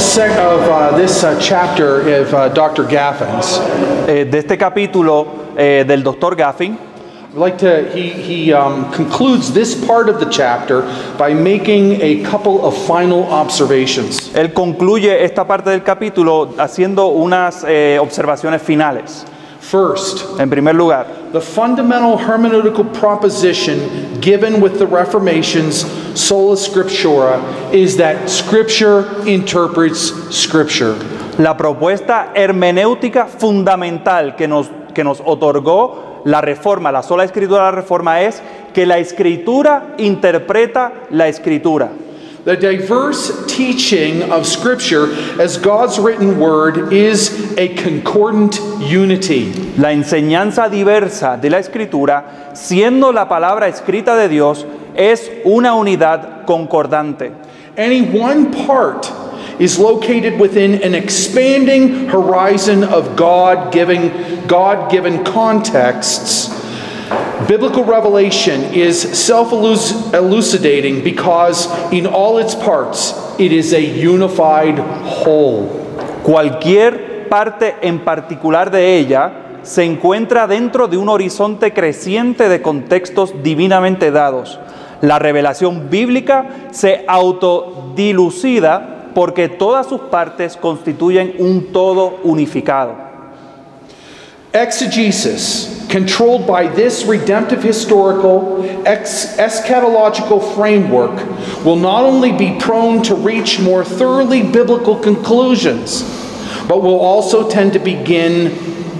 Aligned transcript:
sec 0.00 0.30
of 0.38 0.60
uh, 0.68 0.96
this 0.96 1.24
uh, 1.24 1.38
chapter 1.40 2.00
of 2.20 2.34
uh, 2.34 2.48
Dr. 2.48 2.84
Gaffin's, 2.84 3.60
Eh, 4.08 4.24
de 4.24 4.38
este 4.38 4.56
capítulo 4.56 5.26
eh, 5.56 5.84
del 5.86 6.02
doctor 6.02 6.36
Gaffin, 6.36 6.78
I'd 7.32 7.40
like 7.40 7.58
to. 7.58 7.90
He 7.92 8.10
he 8.10 8.52
um, 8.52 8.90
concludes 8.92 9.52
this 9.52 9.74
part 9.74 10.08
of 10.08 10.20
the 10.20 10.26
chapter 10.30 10.82
by 11.18 11.34
making 11.34 12.00
a 12.00 12.22
couple 12.22 12.64
of 12.64 12.74
final 12.86 13.24
observations. 13.24 14.30
él 14.34 14.52
concluye 14.52 15.24
esta 15.24 15.44
parte 15.44 15.70
del 15.70 15.82
capítulo 15.82 16.54
haciendo 16.56 17.08
unas 17.08 17.64
eh, 17.68 17.98
observaciones 18.00 18.62
finales. 18.62 19.26
First, 19.70 20.38
En 20.38 20.48
primer 20.48 20.74
lugar, 20.74 21.06
the 21.32 21.40
fundamental 21.40 22.16
hermeneutical 22.16 22.84
proposition 22.92 23.80
given 24.20 24.60
with 24.62 24.78
the 24.78 24.86
Reformation's 24.86 25.84
sola 26.14 26.56
scriptura 26.56 27.40
is 27.72 27.96
that 27.96 28.28
Scripture 28.30 29.04
interprets 29.26 30.12
Scripture. 30.30 30.94
la 31.38 31.56
propuesta 31.56 32.30
hermenéutica 32.34 33.26
fundamental 33.26 34.36
que 34.36 34.46
nos, 34.46 34.70
que 34.94 35.02
nos 35.02 35.20
otorgó 35.24 36.22
la 36.24 36.40
reforma, 36.40 36.92
la 36.92 37.02
sola 37.02 37.24
escritura 37.24 37.64
de 37.66 37.72
la 37.72 37.76
reforma 37.82 38.20
es 38.20 38.40
que 38.72 38.86
la 38.86 38.98
escritura 38.98 39.94
interpreta 39.98 40.92
la 41.10 41.26
escritura. 41.28 41.90
The 42.46 42.56
diverse 42.56 43.44
teaching 43.48 44.30
of 44.30 44.46
Scripture 44.46 45.12
as 45.42 45.58
God's 45.58 45.98
written 45.98 46.38
word 46.38 46.92
is 46.92 47.56
a 47.58 47.74
concordant 47.74 48.60
unity. 48.78 49.46
La 49.76 49.88
enseñanza 49.88 50.70
diversa 50.70 51.40
de 51.42 51.50
la 51.50 51.58
escritura, 51.58 52.52
siendo 52.54 53.12
la 53.12 53.26
palabra 53.26 53.66
escrita 53.66 54.14
de 54.14 54.28
Dios, 54.28 54.64
es 54.94 55.28
una 55.44 55.74
unidad 55.74 56.46
concordante. 56.46 57.32
Any 57.76 58.02
one 58.02 58.52
part 58.64 59.10
is 59.58 59.80
located 59.80 60.38
within 60.38 60.84
an 60.84 60.94
expanding 60.94 62.06
horizon 62.06 62.84
of 62.84 63.16
God 63.16 63.72
giving 63.72 64.12
God 64.46 64.88
given 64.88 65.24
contexts. 65.24 66.65
Biblical 67.46 67.84
revelation 67.84 68.74
is 68.74 69.00
self 69.00 69.52
elucidating 69.52 71.04
because, 71.04 71.68
in 71.92 72.06
all 72.06 72.38
its 72.38 72.54
parts, 72.54 73.14
it 73.38 73.52
is 73.52 73.72
a 73.72 73.80
unified 73.80 74.78
whole. 75.04 75.68
Cualquier 76.24 77.28
parte 77.28 77.76
en 77.82 78.00
particular 78.00 78.70
de 78.70 78.98
ella 78.98 79.32
se 79.62 79.84
encuentra 79.84 80.46
dentro 80.46 80.88
de 80.88 80.96
un 80.96 81.08
horizonte 81.08 81.72
creciente 81.72 82.48
de 82.48 82.62
contextos 82.62 83.34
divinamente 83.42 84.10
dados. 84.10 84.58
La 85.00 85.18
revelación 85.18 85.90
bíblica 85.90 86.46
se 86.72 87.04
autodilucida 87.06 89.10
porque 89.14 89.48
todas 89.48 89.86
sus 89.86 90.02
partes 90.02 90.56
constituyen 90.56 91.34
un 91.38 91.72
todo 91.72 92.18
unificado. 92.22 92.94
Exegesis, 94.52 95.75
controlled 95.88 96.46
by 96.46 96.66
this 96.68 97.04
redemptive 97.04 97.62
historical 97.62 98.62
eschatological 98.84 100.54
framework, 100.54 101.16
will 101.64 101.76
not 101.76 102.04
only 102.04 102.32
be 102.32 102.56
prone 102.58 103.02
to 103.02 103.14
reach 103.14 103.60
more 103.60 103.84
thoroughly 103.84 104.42
biblical 104.42 104.96
conclusions, 104.96 106.02
but 106.68 106.82
will 106.82 107.00
also 107.00 107.48
tend 107.48 107.72
to 107.72 107.78
begin 107.78 108.50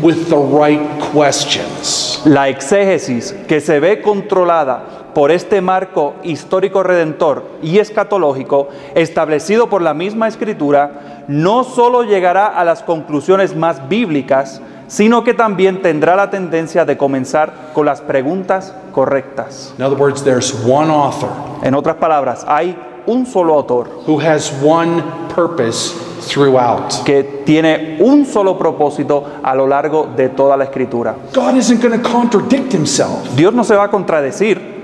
with 0.02 0.28
the 0.28 0.36
right 0.36 1.00
questions. 1.12 2.20
La 2.24 2.48
exégesis 2.48 3.32
que 3.46 3.60
se 3.60 3.80
ve 3.80 4.02
controlada 4.02 5.12
por 5.14 5.30
este 5.30 5.62
marco 5.62 6.14
histórico 6.22 6.82
redentor 6.82 7.44
y 7.62 7.78
escatológico 7.78 8.68
establecido 8.94 9.70
por 9.70 9.80
la 9.80 9.94
misma 9.94 10.28
escritura, 10.28 11.24
no 11.28 11.64
solo 11.64 12.02
llegará 12.02 12.46
a 12.46 12.64
las 12.64 12.82
conclusiones 12.82 13.56
más 13.56 13.88
bíblicas, 13.88 14.60
sino 14.88 15.24
que 15.24 15.34
también 15.34 15.82
tendrá 15.82 16.16
la 16.16 16.30
tendencia 16.30 16.84
de 16.84 16.96
comenzar 16.96 17.70
con 17.72 17.86
las 17.86 18.00
preguntas 18.00 18.74
correctas. 18.92 19.74
In 19.78 19.84
other 19.84 19.98
words, 19.98 20.22
there's 20.22 20.54
one 20.66 20.90
author 20.90 21.28
En 21.62 21.74
otras 21.74 21.96
palabras, 21.96 22.44
hay 22.48 22.76
un 23.06 23.24
solo 23.26 23.54
autor 23.54 23.88
who 24.06 24.20
has 24.20 24.52
one 24.62 25.02
purpose 25.34 25.94
throughout. 26.28 26.92
que 27.04 27.22
tiene 27.44 27.98
un 28.00 28.26
solo 28.26 28.58
propósito 28.58 29.24
a 29.42 29.54
lo 29.54 29.66
largo 29.66 30.08
de 30.16 30.28
toda 30.30 30.56
la 30.56 30.64
escritura. 30.64 31.14
God 31.34 31.56
isn't 31.56 31.80
going 31.80 32.00
to 32.00 32.08
contradict 32.08 32.72
himself. 32.72 33.28
Dios 33.36 33.54
no 33.54 33.62
se 33.64 33.74
va 33.76 33.84
a 33.84 33.90
contradecir, 33.90 34.75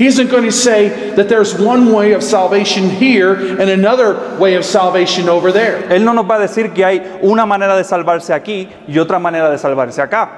He 0.00 0.06
isn't 0.06 0.30
going 0.30 0.44
to 0.44 0.50
say 0.50 1.10
that 1.16 1.28
there's 1.28 1.60
one 1.60 1.92
way 1.92 2.12
of 2.12 2.22
salvation 2.22 2.88
here 2.88 3.34
and 3.34 3.68
another 3.68 4.38
way 4.38 4.54
of 4.54 4.64
salvation 4.64 5.28
over 5.28 5.52
there. 5.52 5.82
Él 5.90 6.02
no 6.02 6.14
nos 6.14 6.24
va 6.24 6.36
a 6.36 6.48
decir 6.48 6.74
que 6.74 6.82
hay 6.82 7.20
una 7.22 7.44
manera 7.44 7.76
de 7.76 7.84
salvarse 7.84 8.32
aquí 8.32 8.66
y 8.88 8.94
otra 8.94 9.20
manera 9.20 9.50
de 9.50 9.58
salvarse 9.58 9.98
acá. 9.98 10.30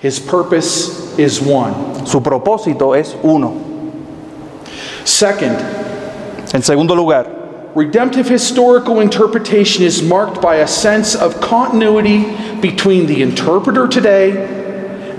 His 0.00 0.20
purpose 0.20 1.18
is 1.18 1.40
one. 1.40 2.04
Su 2.06 2.20
propósito 2.20 2.94
es 2.94 3.16
uno. 3.22 3.54
Second, 5.06 5.58
En 6.52 6.62
segundo 6.62 6.94
lugar, 6.94 7.26
redemptive 7.74 8.28
historical 8.28 9.00
interpretation 9.00 9.82
is 9.82 10.02
marked 10.02 10.42
by 10.42 10.56
a 10.56 10.68
sense 10.68 11.14
of 11.14 11.40
continuity 11.40 12.36
between 12.60 13.06
the 13.06 13.22
interpreter 13.22 13.88
today 13.88 14.63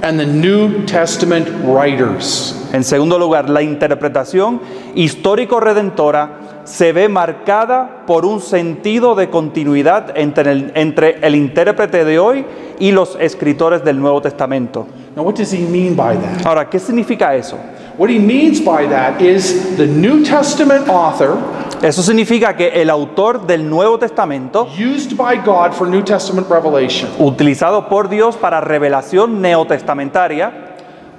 and 0.02 0.20
the 0.20 0.26
New 0.26 0.86
Testament 0.86 1.48
writers. 1.64 2.56
en 2.74 2.84
segundo 2.84 3.18
lugar, 3.18 3.50
la 3.50 3.62
interpretación 3.62 4.62
histórico-redentora 4.96 6.45
se 6.66 6.92
ve 6.92 7.08
marcada 7.08 8.04
por 8.06 8.26
un 8.26 8.42
sentido 8.42 9.16
de 9.16 9.30
continuidad 9.30 10.18
entre 10.18 10.52
el, 10.52 10.72
entre 10.76 11.26
el 11.26 11.36
intérprete 11.36 12.04
de 12.04 12.20
hoy 12.20 12.46
y 12.80 12.92
los 12.92 13.18
escritores 13.20 13.84
del 13.84 14.00
Nuevo 14.00 14.22
Testamento. 14.22 14.88
Now, 15.16 15.24
what 15.24 15.36
does 15.36 15.54
he 15.54 15.60
mean 15.60 15.96
by 15.96 16.18
that? 16.18 16.46
Ahora, 16.46 16.70
¿qué 16.70 16.78
significa 16.80 17.36
eso? 17.36 17.58
What 17.98 18.10
he 18.10 18.20
means 18.20 18.60
by 18.60 18.90
that 18.90 19.22
is 19.22 19.78
the 19.78 19.88
New 19.88 20.24
Testament 20.24 20.90
author, 20.90 21.38
Eso 21.82 22.02
significa 22.02 22.56
que 22.56 22.70
el 22.82 22.90
autor 22.90 23.46
del 23.46 23.70
Nuevo 23.70 24.00
Testamento, 24.00 24.68
used 24.76 25.16
by 25.16 25.38
God 25.46 25.72
for 25.72 25.88
New 25.88 26.02
Testament 26.04 26.50
revelation, 26.50 27.12
utilizado 27.20 27.88
por 27.88 28.10
Dios 28.10 28.38
para 28.38 28.60
revelación 28.60 29.40
neotestamentaria, 29.40 30.52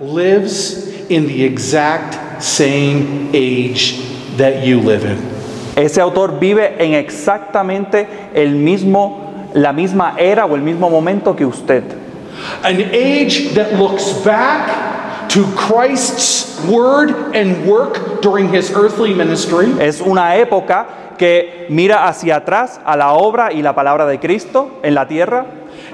lives 0.01 1.07
in 1.09 1.27
the 1.29 1.45
exact 1.45 2.43
same 2.43 3.31
age 3.33 4.01
that 4.37 4.65
you 4.65 4.81
live 4.81 5.05
in. 5.05 5.36
Ese 5.77 6.01
autor 6.01 6.39
vive 6.41 6.75
en 6.79 6.95
exactamente 6.95 8.07
el 8.35 8.57
mismo, 8.57 9.51
la 9.55 9.73
misma 9.73 10.15
era 10.19 10.47
o 10.47 10.57
el 10.57 10.63
mismo 10.63 10.89
momento 10.91 11.37
que 11.37 11.45
usted. 11.45 11.85
An 12.63 12.81
age 12.93 13.55
that 13.55 13.75
looks 13.75 14.13
back 14.25 15.29
to 15.29 15.45
Christ's 15.55 16.65
word 16.67 17.35
and 17.35 17.67
work 17.67 18.23
during 18.23 18.49
his 18.49 18.71
earthly 18.71 19.15
ministry, 19.15 19.67
Es 19.79 20.01
una 20.01 20.37
época 20.37 20.87
que 21.19 21.67
mira 21.69 22.09
hacia 22.09 22.37
atrás 22.37 22.81
a 22.85 22.97
la 22.97 23.13
obra 23.13 23.53
y 23.53 23.63
la 23.63 23.75
palabra 23.75 24.07
de 24.07 24.19
Cristo 24.19 24.81
en 24.83 24.95
la 24.95 25.07
tierra 25.07 25.47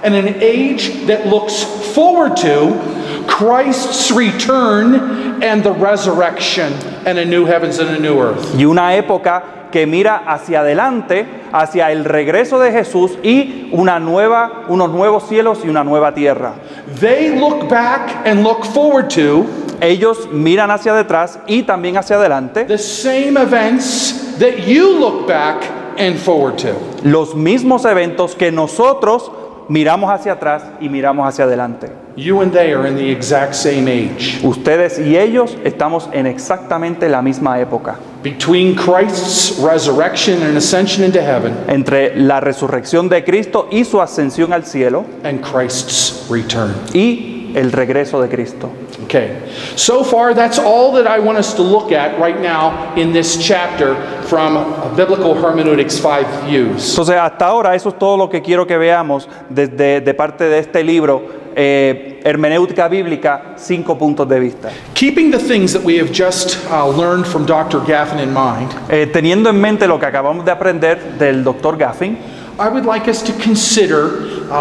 and 0.03 0.15
an 0.15 0.35
age 0.41 1.07
that 1.07 1.27
looks 1.27 1.63
forward 1.95 2.37
to 2.37 3.25
Christ's 3.29 4.11
return 4.11 5.43
and 5.43 5.63
the 5.63 5.73
resurrection 5.73 6.73
and 7.07 7.19
a 7.19 7.25
new 7.25 7.45
heavens 7.45 7.79
and 7.79 7.91
a 7.91 7.99
new 7.99 8.19
earth. 8.21 8.55
y 8.55 8.65
una 8.65 8.95
época 8.97 9.43
que 9.73 9.87
mira 9.87 10.23
hacia 10.27 10.61
adelante, 10.61 11.27
hacia 11.53 11.91
el 11.91 12.05
regreso 12.05 12.61
de 12.61 12.71
Jesús 12.71 13.19
y 13.25 13.69
una 13.73 13.99
nueva, 13.99 14.63
unos 14.69 14.91
nuevos 14.91 15.27
cielos 15.29 15.61
y 15.65 15.69
una 15.69 15.83
nueva 15.83 16.15
tierra. 16.15 16.55
They 17.01 17.37
look 17.41 17.69
back 17.69 18.25
and 18.25 18.45
look 18.45 18.65
forward 18.67 19.09
to 19.15 19.47
Ellos 19.83 20.29
miran 20.31 20.71
hacia 20.71 20.95
detrás 20.95 21.41
y 21.49 21.65
también 21.65 21.97
hacia 21.97 22.15
adelante 22.15 22.67
the 22.67 22.79
same 22.79 23.37
events 23.37 24.37
that 24.39 24.65
you 24.65 24.97
look 24.97 25.27
back 25.27 25.65
and 25.99 26.17
forward 26.17 26.57
to. 26.57 26.69
los 27.03 27.35
mismos 27.35 27.85
eventos 27.85 28.37
que 28.37 28.53
nosotros 28.53 29.33
miramos 29.73 30.11
hacia 30.11 30.33
atrás 30.33 30.63
y 30.83 30.89
miramos 30.91 31.27
hacia 31.27 31.45
adelante. 31.45 31.89
You 32.15 32.43
and 32.43 32.53
they 32.53 32.75
are 32.75 32.87
in 32.87 32.95
the 32.95 33.11
exact 33.11 33.55
same 33.55 33.89
age. 33.89 34.39
Ustedes 34.43 34.99
y 34.99 35.17
ellos 35.17 35.57
estamos 35.65 36.11
en 36.13 36.27
exactamente 36.27 37.09
la 37.09 37.23
misma 37.23 37.59
época. 37.59 37.97
Between 38.23 38.75
Christ's 38.77 39.59
resurrection 39.59 40.43
and 40.43 40.57
ascension 40.59 41.05
into 41.05 41.21
heaven 41.23 41.55
Entre 41.69 42.15
la 42.15 42.39
resurrección 42.41 43.09
de 43.09 43.25
Cristo 43.25 43.67
y 43.71 43.85
su 43.85 44.01
ascensión 44.03 44.53
al 44.53 44.65
cielo 44.67 45.07
and 45.25 45.41
Christ's 45.41 46.27
return. 46.31 46.75
y 46.93 47.53
el 47.55 47.73
regreso 47.73 48.21
de 48.21 48.29
Cristo. 48.29 48.69
Okay. 49.05 49.37
So 49.77 50.05
far, 50.05 50.35
that's 50.35 50.59
all 50.59 50.93
that 50.93 51.07
I 51.07 51.19
want 51.19 51.39
us 51.39 51.55
to 51.55 51.63
look 51.63 51.93
at 51.93 52.19
right 52.19 52.41
now 52.41 52.95
in 52.97 53.13
this 53.13 53.37
chapter 53.37 53.95
from 54.25 54.55
Biblical 54.97 55.35
Hermeneutics 55.35 55.99
Five 55.99 56.27
Views. 56.45 56.91
Entonces, 56.91 57.17
hasta 57.17 57.47
ahora 57.47 57.75
eso 57.75 57.89
es 57.91 57.99
todo 57.99 58.17
lo 58.17 58.29
que 58.29 58.41
quiero 58.41 58.67
que 58.67 58.79
veamos 58.79 59.29
desde 59.49 60.01
de 60.01 60.15
parte 60.15 60.45
de 60.45 60.59
este 60.59 60.83
libro 60.83 61.43
eh, 61.55 62.21
hermenéutica 62.25 62.89
bíblica, 62.89 63.55
cinco 63.57 63.99
puntos 63.99 64.29
de 64.29 64.41
vista. 64.41 64.71
Keeping 64.95 65.31
the 65.31 65.39
things 65.39 65.73
that 65.73 65.83
we 65.83 65.99
have 65.99 66.11
just 66.13 66.57
uh, 66.71 66.89
learned 66.89 67.27
from 67.27 67.45
Dr. 67.45 67.81
Gaffin 67.81 68.21
in 68.21 68.33
mind, 68.33 68.71
Eh, 68.89 69.07
teniendo 69.07 69.51
en 69.51 69.61
mente 69.61 69.87
lo 69.87 69.99
que 69.99 70.07
acabamos 70.07 70.45
de 70.45 70.51
aprender 70.51 71.19
del 71.19 71.45
doctor 71.45 71.77
Gaffin, 71.77 72.17
I 72.59 72.69
would 72.69 72.87
like 72.87 73.09
us 73.09 73.23
to 73.23 73.33
consider 73.43 74.49
uh, 74.51 74.55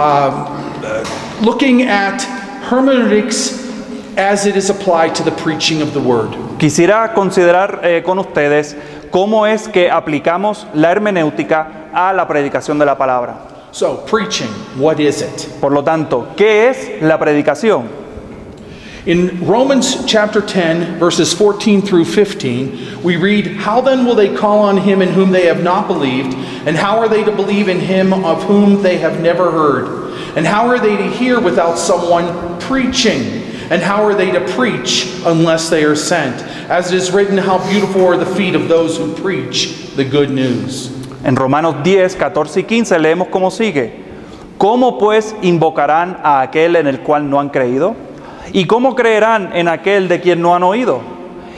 uh, 0.83 1.05
looking 1.41 1.83
at 1.83 2.21
hermeneutics 2.69 3.60
as 4.17 4.45
it 4.45 4.55
is 4.55 4.69
applied 4.69 5.15
to 5.15 5.23
the 5.23 5.31
preaching 5.31 5.81
of 5.81 5.93
the 5.93 5.99
word. 5.99 6.31
quisiera 6.57 7.13
considerar 7.13 7.81
eh, 7.83 8.01
con 8.03 8.19
ustedes 8.19 8.75
cómo 9.11 9.45
es 9.45 9.67
que 9.67 9.89
aplicamos 9.89 10.67
la 10.73 10.91
hermenéutica 10.91 11.89
a 11.93 12.13
la 12.13 12.27
predicación 12.27 12.79
de 12.79 12.85
la 12.85 12.97
palabra. 12.97 13.51
So, 13.71 13.97
preaching, 14.05 14.49
what 14.77 14.99
is 14.99 15.21
it? 15.21 15.47
Por 15.61 15.71
lo 15.71 15.81
tanto, 15.81 16.27
¿qué 16.35 16.69
es 16.69 17.01
la 17.01 17.17
predicación? 17.17 18.01
In 19.05 19.47
Romans 19.47 20.05
chapter 20.05 20.41
10, 20.41 20.99
verses 20.99 21.33
14 21.33 21.81
through 21.81 22.05
15, 22.05 23.01
we 23.01 23.15
read, 23.15 23.47
How 23.47 23.81
then 23.81 24.05
will 24.05 24.13
they 24.13 24.35
call 24.35 24.59
on 24.59 24.77
him 24.77 25.01
in 25.01 25.09
whom 25.09 25.31
they 25.31 25.47
have 25.47 25.63
not 25.63 25.87
believed? 25.87 26.35
And 26.67 26.75
how 26.75 26.99
are 26.99 27.09
they 27.09 27.23
to 27.23 27.31
believe 27.31 27.67
in 27.67 27.79
him 27.79 28.13
of 28.13 28.43
whom 28.43 28.83
they 28.83 28.97
have 28.97 29.19
never 29.19 29.49
heard? 29.49 30.37
And 30.37 30.45
how 30.45 30.67
are 30.67 30.79
they 30.79 30.97
to 30.97 31.07
hear 31.07 31.39
without 31.39 31.79
someone 31.79 32.59
preaching? 32.59 33.40
And 33.71 33.81
how 33.81 34.03
are 34.03 34.13
they 34.13 34.31
to 34.31 34.41
preach 34.53 35.07
unless 35.25 35.69
they 35.69 35.85
are 35.85 35.95
sent? 35.95 36.35
As 36.69 36.91
it 36.91 36.97
is 36.97 37.09
written, 37.09 37.37
How 37.37 37.57
beautiful 37.69 38.05
are 38.05 38.17
the 38.17 38.25
feet 38.25 38.53
of 38.53 38.67
those 38.67 38.97
who 38.97 39.15
preach 39.15 39.95
the 39.95 40.03
good 40.03 40.29
news. 40.29 40.91
En 41.23 41.37
Romanos 41.37 41.81
10, 41.81 42.17
14 42.17 42.59
y 42.59 42.63
15 42.63 42.99
leemos 42.99 43.29
como 43.29 43.49
sigue. 43.49 43.93
¿Cómo 44.57 44.99
pues 44.99 45.33
invocarán 45.41 46.19
a 46.21 46.41
aquel 46.41 46.75
en 46.75 46.87
el 46.87 46.99
cual 46.99 47.29
no 47.29 47.39
han 47.39 47.47
creído? 47.47 47.95
¿Y 48.51 48.65
cómo 48.65 48.93
creerán 48.93 49.51
en 49.53 49.69
aquel 49.69 50.09
de 50.09 50.19
quien 50.19 50.41
no 50.41 50.53
han 50.53 50.63
oído? 50.63 50.99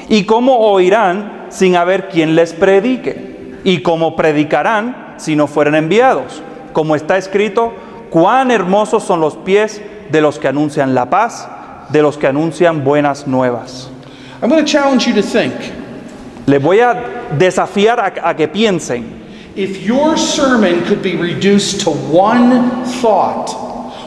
¿Y 0.08 0.26
cómo 0.26 0.60
oirán 0.60 1.48
sin 1.50 1.76
haber 1.76 2.10
quien 2.10 2.36
les 2.36 2.54
predique? 2.54 3.58
¿Y 3.64 3.82
cómo 3.82 4.16
predicarán 4.16 5.16
si 5.18 5.36
no 5.36 5.48
fueren 5.48 5.74
enviados? 5.74 6.44
Como 6.74 6.96
está 6.96 7.18
escrito, 7.18 7.74
cuán 8.12 8.52
hermosos 8.52 9.04
son 9.04 9.20
los 9.20 9.36
pies 9.38 9.82
de 10.12 10.22
los 10.22 10.38
que 10.38 10.48
anuncian 10.48 10.94
la 10.94 11.10
paz, 11.10 11.50
de 11.92 12.02
los 12.02 12.18
que 12.18 12.28
anuncian 12.28 12.84
buenas 12.84 13.28
nuevas. 13.28 13.90
I'm 14.42 14.50
going 14.50 14.64
to 14.64 14.72
challenge 14.72 15.08
you 15.08 15.14
to 15.14 15.22
think 15.22 15.54
Les 16.46 16.62
voy 16.62 16.82
a 16.82 17.32
desafiar 17.38 18.00
a, 18.00 18.30
a 18.30 18.34
que 18.34 18.48
piensen 18.48 19.22
If 19.56 19.84
your 19.84 20.18
sermon 20.18 20.84
could 20.86 21.04
be 21.04 21.16
reduced 21.16 21.82
to 21.82 21.92
one 21.92 22.84
thought, 23.02 23.54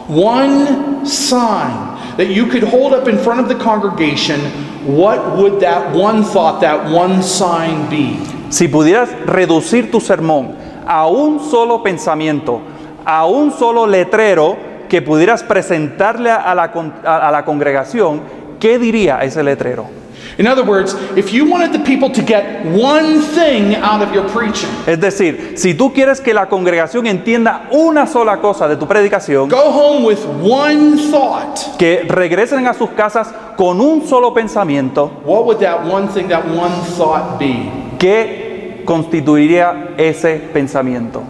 one 0.09 1.07
sign 1.07 2.17
that 2.17 2.27
you 2.27 2.47
could 2.47 2.65
hold 2.65 2.93
up 2.93 3.07
in 3.07 3.17
front 3.17 3.39
of 3.39 3.49
the 3.49 3.55
congregation, 3.55 4.41
what 4.85 5.37
would 5.37 5.61
that 5.61 5.95
one 5.95 6.25
thought, 6.25 6.61
that 6.63 6.91
one 6.91 7.23
sign 7.23 7.89
be? 7.89 8.19
Si 8.51 8.67
pudieras 8.67 9.09
reducir 9.25 9.93
tu 9.93 10.01
sermón 10.01 10.57
a 10.85 11.07
un 11.09 11.39
solo 11.39 11.81
pensamiento, 11.83 12.61
a 13.05 13.25
un 13.27 13.53
solo 13.53 13.87
letrero 13.87 14.59
que 14.89 15.03
pudieras 15.03 15.43
presentarle 15.43 16.31
a 16.31 16.55
la, 16.55 16.65
a 17.05 17.31
la 17.31 17.45
congregación, 17.45 18.23
¿qué 18.61 18.79
diría 18.79 19.23
ese 19.23 19.43
letrero? 19.43 20.07
In 20.39 20.47
other 20.47 20.65
words, 20.65 20.95
if 21.17 21.33
you 21.33 21.47
wanted 21.47 21.73
the 21.73 21.79
people 21.79 22.11
to 22.11 22.21
get 22.21 22.67
one 22.67 23.23
thing 23.23 23.75
out 23.77 24.03
of 24.03 24.13
your 24.13 24.29
preaching, 24.29 24.69
Es 24.87 25.01
decir, 25.01 25.55
si 25.57 25.73
tú 25.73 25.95
quieres 25.95 26.21
que 26.21 26.35
la 26.35 26.47
congregación 26.47 27.07
entienda 27.07 27.69
una 27.71 28.07
sola 28.07 28.37
cosa 28.39 28.69
de 28.69 28.77
tu 28.77 28.87
predicación, 28.87 29.49
go 29.49 29.71
home 29.71 30.05
with 30.05 30.19
one 30.43 30.99
thought, 31.11 31.59
que 31.79 32.05
regresen 32.07 32.67
a 32.67 32.75
sus 32.75 32.91
casas 32.91 33.33
con 33.57 33.81
un 33.81 34.07
solo 34.07 34.35
pensamiento, 34.35 35.11
what 35.25 35.45
would 35.47 35.59
that 35.59 35.83
one 35.87 36.07
thing, 36.09 36.29
that 36.29 36.45
one 36.45 36.75
thought 36.99 37.39
be? 37.39 37.71
¿qué 37.99 38.83
constituiría 38.85 39.95
ese 39.97 40.37
pensamiento? 40.53 41.23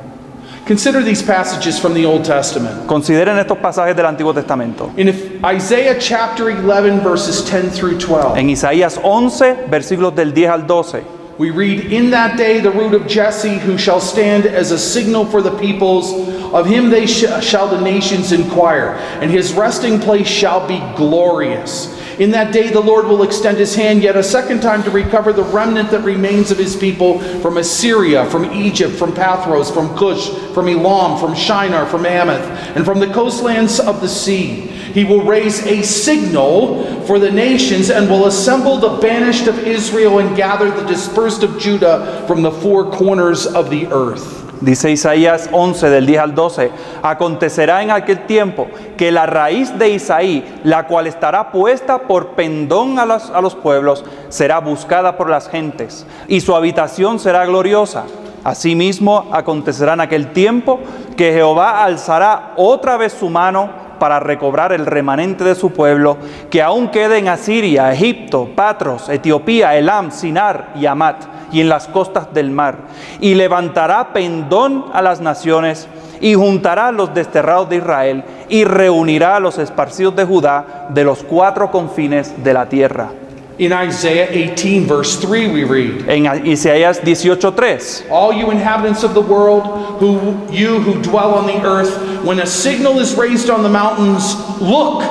Consider 0.67 1.01
these 1.01 1.23
passages 1.23 1.79
from 1.79 1.95
the 1.95 2.05
Old 2.05 2.25
Testament. 2.25 2.89
Consideren 2.89 3.39
estos 3.39 3.57
pasajes 3.59 3.95
del 3.95 4.05
Antiguo 4.07 4.35
Testamento. 4.35 4.93
In 4.97 5.09
Isaiah 5.45 5.97
chapter 5.97 6.51
11, 6.51 7.01
verses 7.05 7.45
10 7.49 7.71
through 7.71 7.99
12. 7.99 8.37
En 8.37 8.51
Isaías 8.51 8.99
11, 9.01 9.69
versículos 9.71 10.13
del 10.17 10.33
10 10.33 10.49
al 10.51 10.67
12. 10.67 11.05
We 11.39 11.51
read, 11.51 11.93
In 11.93 12.11
that 12.11 12.37
day 12.37 12.59
the 12.59 12.73
root 12.73 12.95
of 12.95 13.07
Jesse, 13.07 13.59
who 13.59 13.79
shall 13.79 14.01
stand 14.01 14.45
as 14.45 14.73
a 14.73 14.79
signal 14.79 15.25
for 15.25 15.41
the 15.41 15.57
peoples, 15.57 16.13
of 16.53 16.67
him 16.67 16.91
they 16.91 17.07
sh- 17.07 17.27
shall 17.43 17.69
the 17.69 17.81
nations 17.81 18.33
inquire, 18.33 18.97
and 19.21 19.31
his 19.31 19.53
resting 19.53 20.01
place 20.01 20.27
shall 20.27 20.67
be 20.67 20.79
glorious. 20.97 21.96
In 22.19 22.31
that 22.31 22.53
day 22.53 22.69
the 22.69 22.81
Lord 22.81 23.07
will 23.07 23.23
extend 23.23 23.59
his 23.59 23.75
hand 23.75 24.03
yet 24.03 24.17
a 24.17 24.23
second 24.23 24.63
time 24.63 24.83
to 24.85 24.91
recover 24.91 25.35
the 25.35 25.43
remnant 25.43 25.91
that 25.91 26.01
remains 26.01 26.51
of 26.51 26.57
his 26.57 26.75
people 26.75 27.19
from 27.41 27.59
Assyria, 27.59 28.25
from 28.31 28.51
Egypt, 28.53 28.95
from 28.95 29.13
Pathros, 29.13 29.73
from 29.73 29.95
Cush, 29.99 30.31
from 30.55 30.69
Elam, 30.69 31.21
from 31.21 31.35
Shinar, 31.35 31.85
from 31.85 32.05
Hamath, 32.05 32.75
and 32.75 32.87
from 32.87 33.01
the 33.01 33.13
coastlands 33.13 33.79
of 33.79 34.01
the 34.01 34.09
sea. 34.09 34.69
He 34.97 35.05
will 35.05 35.25
raise 35.25 35.67
a 35.67 35.83
signal 35.83 37.05
for 37.05 37.19
the 37.19 37.31
nations 37.31 37.91
and 37.91 38.09
will 38.09 38.27
assemble 38.27 38.79
the 38.79 38.97
banished 38.97 39.47
of 39.47 39.59
Israel 39.59 40.19
and 40.21 40.35
gather 40.35 40.71
the 40.71 40.87
dispersed 40.87 41.43
of 41.43 41.59
Judah 41.59 42.25
from 42.27 42.41
the 42.41 42.51
four 42.51 42.91
corners 42.91 43.47
of 43.47 43.69
the 43.69 43.89
earth. 43.89 44.46
Dice 44.61 44.91
Isaías 44.91 45.51
11 45.53 45.91
del 45.91 46.07
10 46.07 46.21
al 46.21 46.35
12, 46.35 46.71
acontecerá 47.03 47.83
en 47.83 47.91
aquel 47.91 48.25
tiempo 48.27 48.69
que 48.97 49.13
la 49.13 49.27
raíz 49.27 49.79
de 49.79 49.91
Isaí, 49.91 50.61
la 50.65 50.87
cual 50.87 51.07
estará 51.07 51.53
puesta 51.53 51.99
por 51.99 52.29
pendón 52.29 52.99
a 52.99 53.05
los, 53.05 53.31
a 53.31 53.43
los 53.43 53.55
pueblos, 53.55 54.05
será 54.31 54.61
buscada 54.61 55.19
por 55.19 55.29
las 55.29 55.49
gentes, 55.49 56.07
y 56.27 56.41
su 56.41 56.57
habitación 56.57 57.19
será 57.19 57.45
gloriosa. 57.45 58.05
Asimismo 58.45 59.29
acontecerá 59.33 59.95
en 59.95 60.01
aquel 60.01 60.33
tiempo 60.33 60.81
que 61.17 61.33
Jehová 61.33 61.85
alzará 61.85 62.53
otra 62.57 62.97
vez 62.97 63.13
su 63.13 63.29
mano 63.29 63.69
para 63.99 64.21
recobrar 64.21 64.73
el 64.73 64.87
remanente 64.87 65.45
de 65.45 65.55
su 65.55 65.71
pueblo, 65.71 66.17
que 66.51 66.63
aún 66.63 66.89
quede 66.89 67.19
en 67.19 67.29
Asiria, 67.29 67.93
Egipto, 67.93 68.49
Patros, 68.55 69.09
Etiopía, 69.09 69.77
Elam, 69.77 70.11
Sinar 70.11 70.69
y 70.77 70.87
Amat, 70.87 71.25
y 71.53 71.61
en 71.61 71.69
las 71.69 71.89
costas 71.89 72.33
del 72.33 72.51
mar, 72.51 72.77
y 73.21 73.35
levantará 73.35 74.13
pendón 74.13 74.87
a 74.93 75.03
las 75.03 75.21
naciones, 75.21 75.89
y 76.21 76.35
juntará 76.35 76.89
a 76.89 76.93
los 76.93 77.15
desterrados 77.15 77.69
de 77.69 77.77
Israel, 77.77 78.25
y 78.49 78.65
reunirá 78.65 79.37
a 79.37 79.41
los 79.41 79.59
esparcidos 79.59 80.17
de 80.17 80.25
Judá 80.25 80.89
de 80.91 81.05
los 81.05 81.23
cuatro 81.23 81.71
confines 81.71 82.43
de 82.43 82.55
la 82.55 82.69
tierra. 82.69 83.11
In 83.59 83.73
Isaiah 83.73 84.27
18, 84.27 84.87
verse 84.87 85.17
3, 85.17 85.49
we 85.49 85.65
read, 85.65 86.11
En 86.11 86.27
Isaías 86.47 87.01
18:3. 87.03 88.05
All 88.11 88.35
you 88.35 88.51
inhabitants 88.51 89.03
of 89.03 89.15
the 89.15 89.23
world, 89.23 89.65
who 89.99 90.37
you 90.51 90.79
who 90.79 91.01
dwell 91.01 91.35
on 91.35 91.47
the 91.47 91.65
earth, 91.65 92.23
when 92.23 92.41
a 92.41 92.47
signal 92.47 92.99
is 93.01 93.17
raised 93.17 93.49
on 93.49 93.63
the 93.63 93.71
mountains, 93.71 94.37
look. 94.61 95.03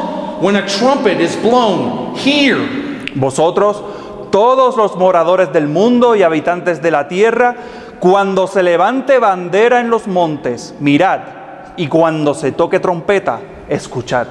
When 0.41 0.57
a 0.57 0.67
trumpet 0.67 1.21
is 1.21 1.35
blown, 1.37 2.13
hear. 2.17 2.57
Vosotros, 3.15 3.81
todos 4.35 4.75
los 4.75 4.97
moradores 4.97 5.53
del 5.53 5.65
mundo 5.69 6.13
y 6.13 6.21
habitantes 6.21 6.81
de 6.81 6.91
la 6.91 7.07
tierra, 7.07 7.55
cuando 8.01 8.47
se 8.47 8.63
levante 8.63 9.17
bandera 9.17 9.79
en 9.79 9.89
los 9.89 10.07
montes, 10.07 10.75
mirad, 10.81 11.21
y 11.77 11.87
cuando 11.87 12.33
se 12.33 12.51
toque 12.51 12.81
trompeta, 12.81 13.39
escuchad. 13.69 14.27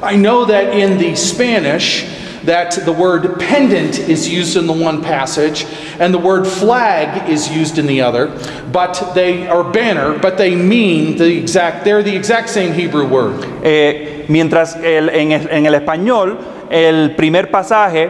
I 0.00 0.14
know 0.14 0.46
that 0.46 0.72
in 0.72 0.96
the 0.96 1.16
Spanish, 1.16 2.04
that 2.44 2.70
the 2.84 2.92
word 2.92 3.36
pendant 3.40 3.98
is 4.08 4.28
used 4.28 4.56
in 4.56 4.68
the 4.68 4.72
one 4.72 5.02
passage 5.02 5.66
and 5.98 6.14
the 6.14 6.20
word 6.20 6.46
flag 6.46 7.28
is 7.28 7.50
used 7.50 7.78
in 7.78 7.86
the 7.88 8.00
other, 8.00 8.28
but 8.70 9.12
they 9.12 9.48
are 9.48 9.64
banner, 9.64 10.16
but 10.20 10.36
they 10.36 10.54
mean 10.54 11.16
the 11.16 11.36
exact 11.36 11.84
they're 11.84 12.04
the 12.04 12.14
exact 12.14 12.48
same 12.48 12.72
Hebrew 12.72 13.08
word. 13.08 13.44
Eh, 13.64 14.24
mientras 14.28 14.76
el- 14.76 15.08
en, 15.10 15.32
el, 15.32 15.48
en 15.50 15.66
el 15.66 15.74
español, 15.74 16.38
el 16.70 17.16
primer 17.16 17.50
pasaje 17.50 18.08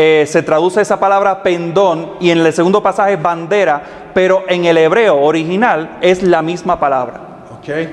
eh, 0.00 0.26
se 0.28 0.44
traduce 0.44 0.80
esa 0.80 1.00
palabra 1.00 1.42
pendón 1.42 2.12
y 2.20 2.30
en 2.30 2.38
el 2.38 2.52
segundo 2.52 2.80
pasaje 2.80 3.16
bandera, 3.16 3.82
pero 4.14 4.44
en 4.46 4.64
el 4.64 4.78
hebreo 4.78 5.16
original 5.16 5.98
es 6.00 6.22
la 6.22 6.40
misma 6.40 6.78
palabra. 6.78 7.20
Okay? 7.58 7.88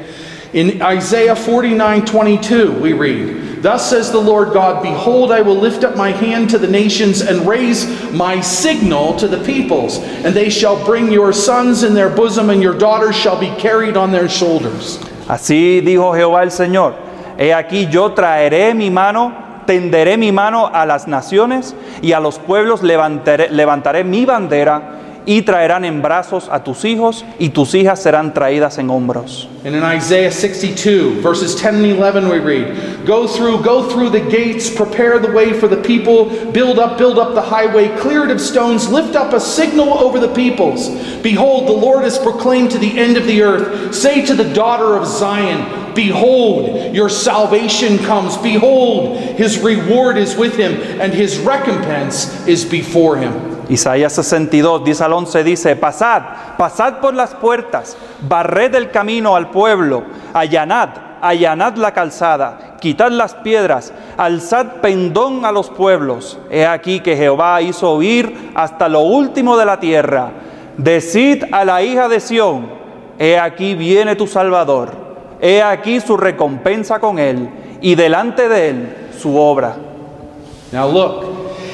In 0.53 0.83
Isaiah 0.83 1.35
49 1.35 2.05
22, 2.05 2.79
we 2.79 2.93
read, 2.93 3.63
Thus 3.63 3.89
says 3.89 4.11
the 4.11 4.21
Lord 4.21 4.53
God, 4.53 4.83
Behold, 4.83 5.31
I 5.31 5.41
will 5.41 5.59
lift 5.59 5.83
up 5.83 5.95
my 5.95 6.11
hand 6.11 6.51
to 6.51 6.59
the 6.59 6.67
nations 6.67 7.21
and 7.21 7.47
raise 7.47 7.87
my 8.11 8.39
signal 8.39 9.15
to 9.15 9.27
the 9.27 9.43
peoples, 9.43 9.97
and 10.23 10.35
they 10.35 10.51
shall 10.51 10.77
bring 10.85 11.11
your 11.11 11.33
sons 11.33 11.81
in 11.81 11.95
their 11.95 12.11
bosom, 12.11 12.51
and 12.51 12.61
your 12.61 12.77
daughters 12.77 13.15
shall 13.15 13.39
be 13.39 13.49
carried 13.57 13.97
on 13.97 14.11
their 14.11 14.29
shoulders. 14.29 14.99
Así 15.27 15.81
dijo 15.81 16.13
Jehová 16.15 16.43
el 16.43 16.51
Señor, 16.51 16.93
he 17.35 17.51
aquí 17.51 17.91
yo 17.91 18.11
traeré 18.11 18.75
mi 18.75 18.91
mano, 18.91 19.44
tenderé 19.65 20.17
mi 20.17 20.31
mano 20.31 20.69
a 20.73 20.85
las 20.85 21.07
naciones 21.07 21.75
y 22.01 22.13
a 22.13 22.19
los 22.19 22.39
pueblos 22.39 22.83
levantaré, 22.83 23.49
levantaré 23.49 24.03
mi 24.03 24.25
bandera 24.25 24.95
y 25.25 25.41
traerán 25.41 25.85
en 25.85 26.01
brazos 26.01 26.49
a 26.51 26.63
tus 26.63 26.85
hijos 26.85 27.25
y 27.39 27.49
tus 27.49 27.73
hijas 27.73 28.01
serán 28.01 28.33
traídas 28.33 28.77
en 28.77 28.89
hombros. 28.89 29.49
And 29.65 29.75
in 29.75 29.83
Isaiah 29.83 30.31
62, 30.31 31.21
verses 31.23 31.55
10 31.55 31.75
and 31.75 31.85
11, 31.85 32.29
we 32.29 32.37
read, 32.37 33.05
Go 33.05 33.27
through, 33.27 33.63
go 33.63 33.89
through 33.89 34.11
the 34.11 34.19
gates, 34.19 34.69
prepare 34.69 35.17
the 35.17 35.31
way 35.31 35.53
for 35.53 35.67
the 35.67 35.81
people, 35.81 36.25
build 36.51 36.77
up, 36.77 36.99
build 36.99 37.17
up 37.17 37.33
the 37.33 37.41
highway, 37.41 37.87
clear 37.97 38.25
it 38.25 38.31
of 38.31 38.39
stones, 38.39 38.89
lift 38.89 39.15
up 39.15 39.33
a 39.33 39.39
signal 39.39 39.97
over 39.97 40.19
the 40.19 40.33
peoples. 40.33 40.89
Behold, 41.23 41.67
the 41.67 41.73
Lord 41.73 42.05
is 42.05 42.19
proclaimed 42.19 42.71
to 42.71 42.77
the 42.77 42.99
end 42.99 43.17
of 43.17 43.25
the 43.25 43.41
earth. 43.41 43.95
Say 43.95 44.23
to 44.27 44.35
the 44.35 44.53
daughter 44.53 44.95
of 44.95 45.07
Zion, 45.07 45.84
Behold, 45.95 46.93
your 46.93 47.09
salvation 47.09 47.97
comes. 47.99 48.37
Behold, 48.37 49.17
his 49.37 49.59
reward 49.59 50.17
is 50.17 50.35
with 50.35 50.55
him, 50.57 50.73
and 50.99 51.13
his 51.13 51.39
recompense 51.39 52.45
is 52.45 52.65
before 52.65 53.17
him. 53.17 53.55
Isaías 53.69 54.13
62, 54.13 54.83
10 54.83 55.01
al 55.01 55.13
11 55.13 55.43
dice, 55.43 55.75
pasad, 55.75 56.57
pasad 56.57 56.99
por 57.01 57.13
las 57.15 57.33
puertas, 57.33 57.97
barred 58.21 58.75
el 58.75 58.91
camino 58.91 59.35
al 59.35 59.49
pueblo, 59.49 60.03
allanad, 60.33 60.89
allanad 61.21 61.75
la 61.77 61.91
calzada, 61.91 62.77
quitad 62.79 63.09
las 63.09 63.33
piedras, 63.33 63.91
alzad 64.17 64.81
pendón 64.81 65.45
a 65.45 65.51
los 65.51 65.69
pueblos. 65.69 66.37
He 66.51 66.65
aquí 66.65 66.99
que 66.99 67.17
Jehová 67.17 67.61
hizo 67.61 67.91
oír 67.91 68.51
hasta 68.53 68.87
lo 68.87 69.01
último 69.01 69.57
de 69.57 69.65
la 69.65 69.79
tierra. 69.79 70.31
Decid 70.77 71.45
a 71.51 71.65
la 71.65 71.81
hija 71.81 72.07
de 72.07 72.19
Sión, 72.19 72.69
he 73.17 73.39
aquí 73.39 73.73
viene 73.73 74.15
tu 74.15 74.27
Salvador, 74.27 75.04
he 75.41 75.61
aquí 75.61 75.99
su 75.99 76.17
recompensa 76.17 76.99
con 76.99 77.19
él, 77.19 77.49
y 77.81 77.95
delante 77.95 78.47
de 78.47 78.69
él 78.69 78.95
su 79.17 79.37
obra. 79.37 79.75
Now 80.71 80.87
look, 80.87 81.25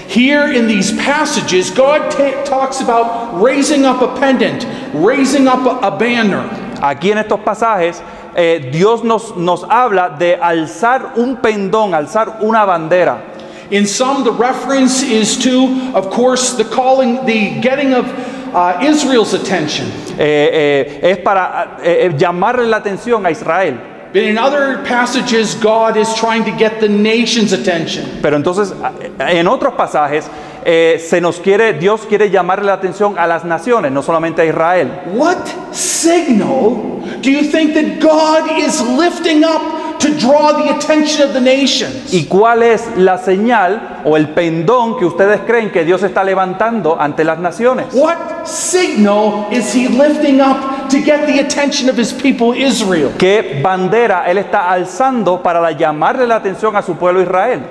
here 0.08 0.51
in 0.51 0.68
these 0.68 0.91
passages, 0.91 1.72
God 1.72 2.12
ta- 2.12 2.44
talks 2.44 2.82
about 2.82 3.41
raising 3.41 3.86
up 3.86 4.01
a 4.01 4.20
pendant, 4.20 4.65
raising 4.94 5.48
up 5.48 5.65
a, 5.65 5.88
a 5.88 5.91
banner. 5.91 6.44
Aquí 6.82 7.12
en 7.12 7.18
estos 7.18 7.39
pasajes, 7.39 8.01
eh, 8.36 8.70
Dios 8.72 9.03
nos, 9.03 9.36
nos 9.38 9.63
habla 9.63 10.18
de 10.18 10.36
alzar 10.36 11.13
un 11.18 11.38
pendón, 11.38 11.94
alzar 11.94 12.39
una 12.41 12.65
bandera. 12.65 13.22
In 13.70 13.86
some, 13.86 14.24
the 14.25 14.32
reference 14.34 15.01
is 15.01 15.38
to, 15.38 15.94
of 15.96 16.10
course, 16.10 16.56
the 16.58 16.65
calling, 16.65 17.25
the 17.25 17.62
getting 17.62 17.94
of 17.94 18.06
uh, 18.53 18.79
Israel's 18.81 19.34
attention. 19.34 19.88
Eh, 20.17 21.00
eh, 21.01 21.12
es 21.12 21.17
para 21.20 21.77
eh, 21.84 22.08
eh, 22.08 22.13
llamarle 22.17 22.67
la 22.67 22.77
atención 22.77 23.25
a 23.25 23.31
Israel. 23.31 23.79
But 24.13 24.24
in 24.24 24.38
other 24.38 24.84
passages, 24.84 25.55
God 25.55 25.96
is 25.96 26.13
trying 26.15 26.43
to 26.43 26.51
get 26.51 26.81
the 26.81 26.89
nation's 26.89 27.53
attention. 27.53 28.20
Pero 28.22 28.36
entonces, 28.36 28.74
en 29.20 29.48
otros 29.48 29.74
pasajes, 29.75 30.29
eh, 30.63 31.03
se 31.06 31.20
nos 31.22 31.39
quiere, 31.39 31.74
Dios 31.74 32.01
quiere 32.08 32.30
llamarle 32.30 32.65
la 32.65 32.74
atención 32.74 33.18
a 33.18 33.27
las 33.27 33.44
naciones, 33.46 33.91
no 33.91 34.01
solamente 34.01 34.41
a 34.41 34.46
Israel. 34.46 34.89
What 35.13 35.38
signal 35.72 37.01
do 37.22 37.30
you 37.30 37.44
think 37.44 37.74
that 37.74 38.00
God 38.00 38.58
is 38.60 38.82
lifting 38.82 39.44
up 39.44 40.00
to 40.00 40.10
draw 40.18 40.53
the 40.53 40.70
attention 40.75 41.27
of 41.27 41.34
the 41.34 41.39
nations? 41.41 42.12
¿Y 42.13 42.25
cuál 42.25 42.63
es 42.63 42.84
la 42.98 43.18
señal 43.20 44.01
o 44.03 44.18
el 44.18 44.30
pendón 44.30 44.98
que 44.98 45.06
ustedes 45.06 45.41
creen 45.46 45.72
que 45.72 45.84
Dios 45.86 46.01
está 46.03 46.24
levantando 46.24 46.98
ante 47.00 47.24
las 47.24 47.38
naciones? 47.39 47.88
What 47.94 48.46
signal 48.46 49.48
is 49.51 49.74
he 49.74 49.88
lifting 49.89 50.41
up 50.41 50.89
to 50.89 50.98
get 50.98 51.25
the 51.27 51.39
attention 51.39 51.89
of 51.89 51.98
his 51.98 52.12
people 52.13 52.53
Israel? 52.56 53.12
¿Qué 53.18 53.60
bandera 53.63 54.24
Él 54.27 54.38
está 54.39 54.72
alzando 54.72 55.41
para 55.41 55.60
la- 55.62 55.72
llamarle 55.72 56.25
la 56.25 56.36
atención 56.38 56.75
a 56.75 56.82
su 56.82 56.96
pueblo 56.96 57.22
Israel? 57.22 57.62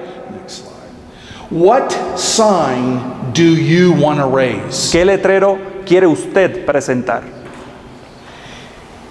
What 1.50 1.90
sign 2.16 3.32
do 3.32 3.42
you 3.42 3.92
want 3.92 4.20
to 4.20 4.26
raise? 4.26 4.92
¿Qué 4.92 5.04
letrero 5.04 5.58
quiere 5.84 6.06
usted 6.06 6.64
presentar? 6.64 7.24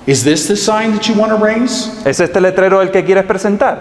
Is 0.07 0.23
this 0.23 0.47
the 0.47 0.55
sign 0.55 0.93
that 0.93 1.09
you 1.09 1.15
want 1.15 1.31
to 1.31 1.37
raise? 1.37 2.01
¿Es 2.05 2.21
este 2.21 2.39
letrero 2.39 2.81
el 2.81 2.91
que 2.91 3.03
quieres 3.03 3.25
presentar? 3.25 3.79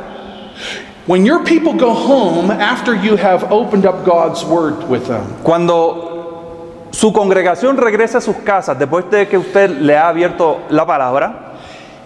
When 1.06 1.24
your 1.24 1.44
people 1.44 1.72
go 1.72 1.94
home 1.94 2.50
after 2.50 2.94
you 2.94 3.16
have 3.16 3.44
opened 3.52 3.86
up 3.86 4.04
God's 4.04 4.44
word 4.44 4.88
with 4.88 5.06
them, 5.06 5.24
Cuando 5.44 6.88
su 6.90 7.12
congregación 7.12 7.76
regrese 7.76 8.18
a 8.18 8.20
sus 8.20 8.36
casas 8.38 8.76
después 8.76 9.08
de 9.08 9.28
que 9.28 9.38
usted 9.38 9.70
le 9.70 9.96
ha 9.96 10.08
abierto 10.08 10.62
la 10.68 10.84
palabra, 10.84 11.47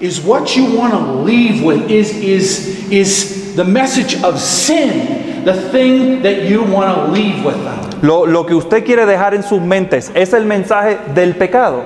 is 0.03 0.21
what 0.21 0.55
you 0.57 0.65
want 0.77 0.93
to 0.93 0.99
leave 1.25 1.63
with 1.65 1.89
is 1.91 2.11
is 2.17 2.91
is 2.91 3.55
the 3.57 3.65
message 3.65 4.21
of 4.23 4.39
sin, 4.41 5.45
the 5.45 5.55
thing 5.71 6.23
that 6.23 6.43
you 6.45 6.63
want 6.65 6.95
to 6.95 7.13
leave 7.13 7.45
with 7.45 7.57
them. 7.65 7.79
lo, 8.03 8.25
lo 8.27 8.45
que 8.45 8.55
usted 8.57 8.85
quiere 8.85 9.07
dejar 9.07 9.35
en 9.35 9.43
sus 9.43 9.61
mentes 9.61 10.11
es 10.15 10.33
el 10.33 10.45
mensaje 10.45 10.99
del 11.15 11.35
pecado. 11.35 11.85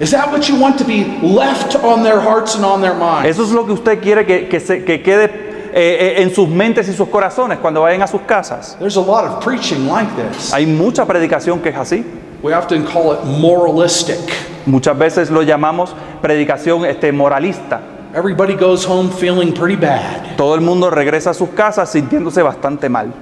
Is 0.00 0.10
that 0.10 0.30
what 0.32 0.48
you 0.48 0.56
want 0.60 0.78
to 0.78 0.84
be 0.84 1.04
left 1.22 1.76
on 1.76 2.02
their 2.02 2.18
hearts 2.20 2.54
and 2.56 2.64
on 2.64 2.80
their 2.80 2.94
minds? 2.94 3.28
Eso 3.28 3.44
es 3.44 3.52
lo 3.52 3.64
que 3.64 3.72
usted 3.74 4.00
quiere 4.02 4.24
que, 4.26 4.48
que 4.48 4.58
se- 4.60 4.84
que 4.84 5.00
quede 5.02 5.30
eh, 5.74 6.16
eh, 6.18 6.22
en 6.22 6.34
sus 6.34 6.48
mentes 6.48 6.88
y 6.88 6.92
sus 6.92 7.08
corazones 7.08 7.58
cuando 7.58 7.82
vayan 7.82 8.02
a 8.02 8.06
sus 8.06 8.20
casas. 8.22 8.76
There's 8.80 8.96
a 8.96 9.00
lot 9.00 9.24
of 9.24 9.42
preaching 9.44 9.86
like 9.86 10.10
this. 10.16 10.52
Hay 10.52 10.66
mucha 10.66 11.06
predicación 11.06 11.60
que 11.62 11.68
es 11.70 11.76
así. 11.76 12.04
We 12.42 12.52
often 12.54 12.84
call 12.84 13.12
it 13.12 13.24
moralistic. 13.24 14.18
Muchas 14.66 14.98
veces 14.98 15.30
lo 15.30 15.42
llamamos 15.42 15.94
predicación 16.20 16.84
este, 16.84 17.12
moralista. 17.12 17.80
Everybody 18.14 18.54
goes 18.54 18.84
home 18.84 19.10
feeling 19.10 19.52
pretty 19.52 19.76
bad. 19.76 20.36
Todo 20.36 20.56
el 20.56 20.60
mundo 20.60 20.90
regresa 20.90 21.30
a 21.30 21.34
sus 21.34 21.50
casas 21.50 21.90
sintiéndose 21.92 22.42
bastante 22.42 22.88
mal. 22.88 23.12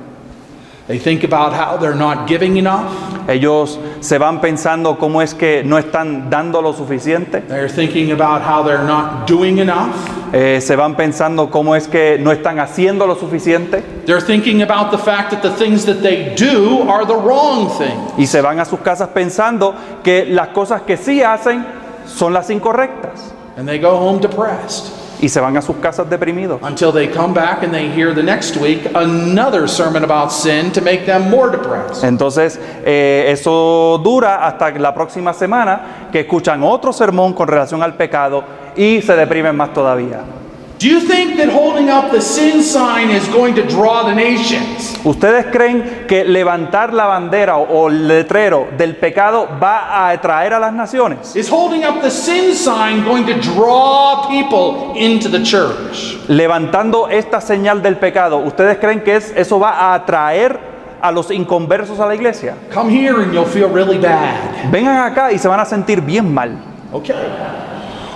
They 0.91 0.99
think 0.99 1.23
about 1.23 1.53
how 1.53 1.77
they're 1.77 1.95
not 1.95 2.27
giving 2.27 2.57
enough. 2.57 2.93
Ellos 3.29 3.79
se 4.01 4.19
van 4.19 4.41
pensando 4.41 4.99
cómo 4.99 5.23
es 5.23 5.35
que 5.35 5.63
no 5.63 5.79
están 5.79 6.29
dando 6.29 6.61
lo 6.61 6.73
suficiente. 6.73 7.43
They're 7.47 7.69
thinking 7.69 8.11
about 8.11 8.43
how 8.43 8.65
they're 8.65 8.83
not 8.83 9.25
doing 9.29 9.59
enough. 9.59 9.95
Eh, 10.33 10.61
se 10.61 10.75
van 10.75 10.97
pensando 10.97 11.49
cómo 11.49 11.77
es 11.77 11.87
que 11.87 12.19
no 12.19 12.33
están 12.33 12.59
haciendo 12.59 13.07
lo 13.07 13.15
suficiente. 13.15 13.85
They're 14.05 14.21
thinking 14.21 14.63
about 14.63 14.91
the 14.91 14.99
fact 14.99 15.31
that 15.31 15.43
the 15.43 15.53
things 15.65 15.87
that 15.87 16.03
they 16.03 16.35
do 16.35 16.83
are 16.89 17.07
the 17.07 17.15
wrong 17.15 17.71
thing. 17.79 17.97
Y 18.19 18.27
se 18.27 18.41
van 18.41 18.59
a 18.59 18.65
sus 18.65 18.81
casas 18.81 19.11
pensando 19.11 19.77
que 20.03 20.27
las 20.27 20.49
cosas 20.49 20.83
que 20.83 20.97
sí 20.97 21.23
hacen 21.23 21.65
son 22.05 22.33
las 22.33 22.51
incorrectas. 22.51 23.33
And 23.57 23.69
they 23.69 23.79
go 23.79 23.97
home 23.97 24.21
depressed 24.21 25.00
Y 25.21 25.29
se 25.29 25.41
van 25.41 25.57
a 25.57 25.63
sus 25.63 25.77
casas 25.77 26.09
deprimidos. 26.09 26.61
until 26.63 26.93
they 26.93 27.09
come 27.09 27.35
back 27.35 27.63
and 27.63 27.73
they 27.73 27.89
hear 27.91 28.15
the 28.15 28.23
next 28.23 28.57
week 28.57 28.89
another 28.95 29.69
sermon 29.69 30.03
about 30.05 30.31
sin 30.33 30.71
to 30.73 30.81
make 30.81 31.05
them 31.05 31.29
more 31.31 31.51
depressed. 31.51 32.05
Entonces, 32.05 32.59
eh, 32.85 33.27
eso 33.29 34.01
dura 34.03 34.47
hasta 34.47 34.71
la 34.79 34.95
próxima 34.95 35.33
semana 35.35 36.09
que 36.11 36.21
escuchan 36.21 36.63
otro 36.63 36.93
sermón 36.93 37.35
con 37.35 37.49
relación 37.49 37.83
al 37.83 37.95
pecado 37.95 38.43
y 38.77 39.03
se 39.03 39.15
deprimen 39.15 39.57
más 39.57 39.73
todavía. 39.73 40.40
Do 40.81 40.89
you 40.89 41.01
think 41.01 41.37
that 41.37 41.51
holding 41.51 41.91
up 41.91 42.11
the 42.11 42.23
sin 42.23 42.63
sign 42.63 43.11
is 43.11 43.29
going 43.29 43.55
to 43.57 43.63
draw 43.69 44.03
the 44.09 44.15
nations? 44.15 44.97
¿Ustedes 45.05 45.45
creen 45.53 46.07
que 46.09 46.25
levantar 46.25 46.95
la 46.95 47.05
bandera 47.05 47.59
o, 47.59 47.89
el 47.89 48.09
letrero 48.09 48.67
del 48.79 48.97
pecado 48.97 49.47
va 49.63 49.81
a 49.91 50.09
atraer 50.09 50.55
a 50.55 50.59
las 50.59 50.73
naciones? 50.73 51.37
Is 51.37 51.51
holding 51.51 51.85
up 51.85 52.01
the 52.01 52.11
sin 52.11 52.55
sign 52.55 53.05
going 53.05 53.27
to 53.27 53.35
draw 53.43 54.27
people 54.27 54.95
into 54.97 55.29
the 55.29 55.43
church? 55.43 56.17
Levantando 56.29 57.09
esta 57.11 57.43
señal 57.43 57.83
del 57.83 57.97
pecado, 57.99 58.39
¿ustedes 58.39 58.79
creen 58.79 59.03
que 59.03 59.17
es- 59.17 59.35
eso 59.37 59.61
va 59.61 59.73
a 59.73 59.93
atraer 59.95 60.59
a 61.03 61.13
los 61.13 61.31
inconversos 61.31 62.01
a 62.01 62.07
la 62.07 62.15
iglesia? 62.15 62.55
Come 62.73 62.89
here 62.91 63.23
and 63.23 63.35
you'll 63.35 63.45
feel 63.45 63.69
really 63.69 63.99
bad. 63.99 64.71
Vengan 64.73 64.97
acá 65.13 65.31
y 65.31 65.37
se 65.39 65.47
van 65.47 65.61
a 65.61 65.67
sentir 65.67 66.01
bien 66.01 66.33
mal. 66.33 66.57
Okay. 66.91 67.15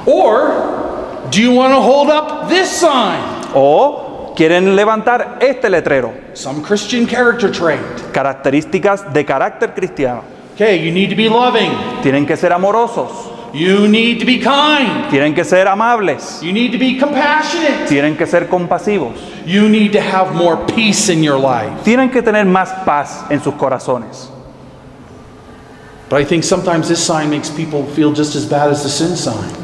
Or 0.07 0.94
do 1.35 1.41
you 1.43 1.53
want 1.53 1.73
to 1.75 1.81
hold 1.81 2.11
up 2.11 2.49
this 2.49 2.69
sign? 2.69 3.21
O 3.55 4.33
quieren 4.37 4.75
levantar 4.77 5.39
este 5.41 5.69
letrero, 5.69 6.13
Some 6.35 6.63
Christian 6.63 7.07
character 7.07 7.51
trait. 7.51 7.81
características 8.13 9.13
de 9.13 9.25
carácter 9.25 9.75
cristiano. 9.75 10.23
Okay, 10.55 10.77
you 10.85 10.93
need 10.93 11.11
to 11.11 11.17
be 11.17 11.29
loving. 11.29 11.71
Tienen 12.03 12.27
que 12.27 12.37
ser 12.37 12.53
amorosos, 12.53 13.11
You 13.53 13.87
need 13.89 14.19
to 14.21 14.27
be 14.27 14.39
kind. 14.41 15.09
tienen 15.11 15.35
que 15.35 15.45
ser 15.45 15.67
amables, 15.69 16.41
You 16.43 16.53
need 16.53 16.73
to 16.73 16.79
be 16.79 16.99
compassionate. 16.99 17.87
tienen 17.89 18.17
que 18.17 18.27
ser 18.27 18.49
compasivos, 18.49 19.15
You 19.47 19.69
need 19.69 19.93
to 19.93 20.01
have 20.01 20.35
more 20.35 20.57
peace 20.75 21.09
in 21.13 21.23
your 21.23 21.39
life. 21.39 21.71
tienen 21.85 22.11
que 22.11 22.23
tener 22.23 22.47
más 22.47 22.71
paz 22.85 23.25
en 23.31 23.41
sus 23.43 23.55
corazones. 23.55 24.31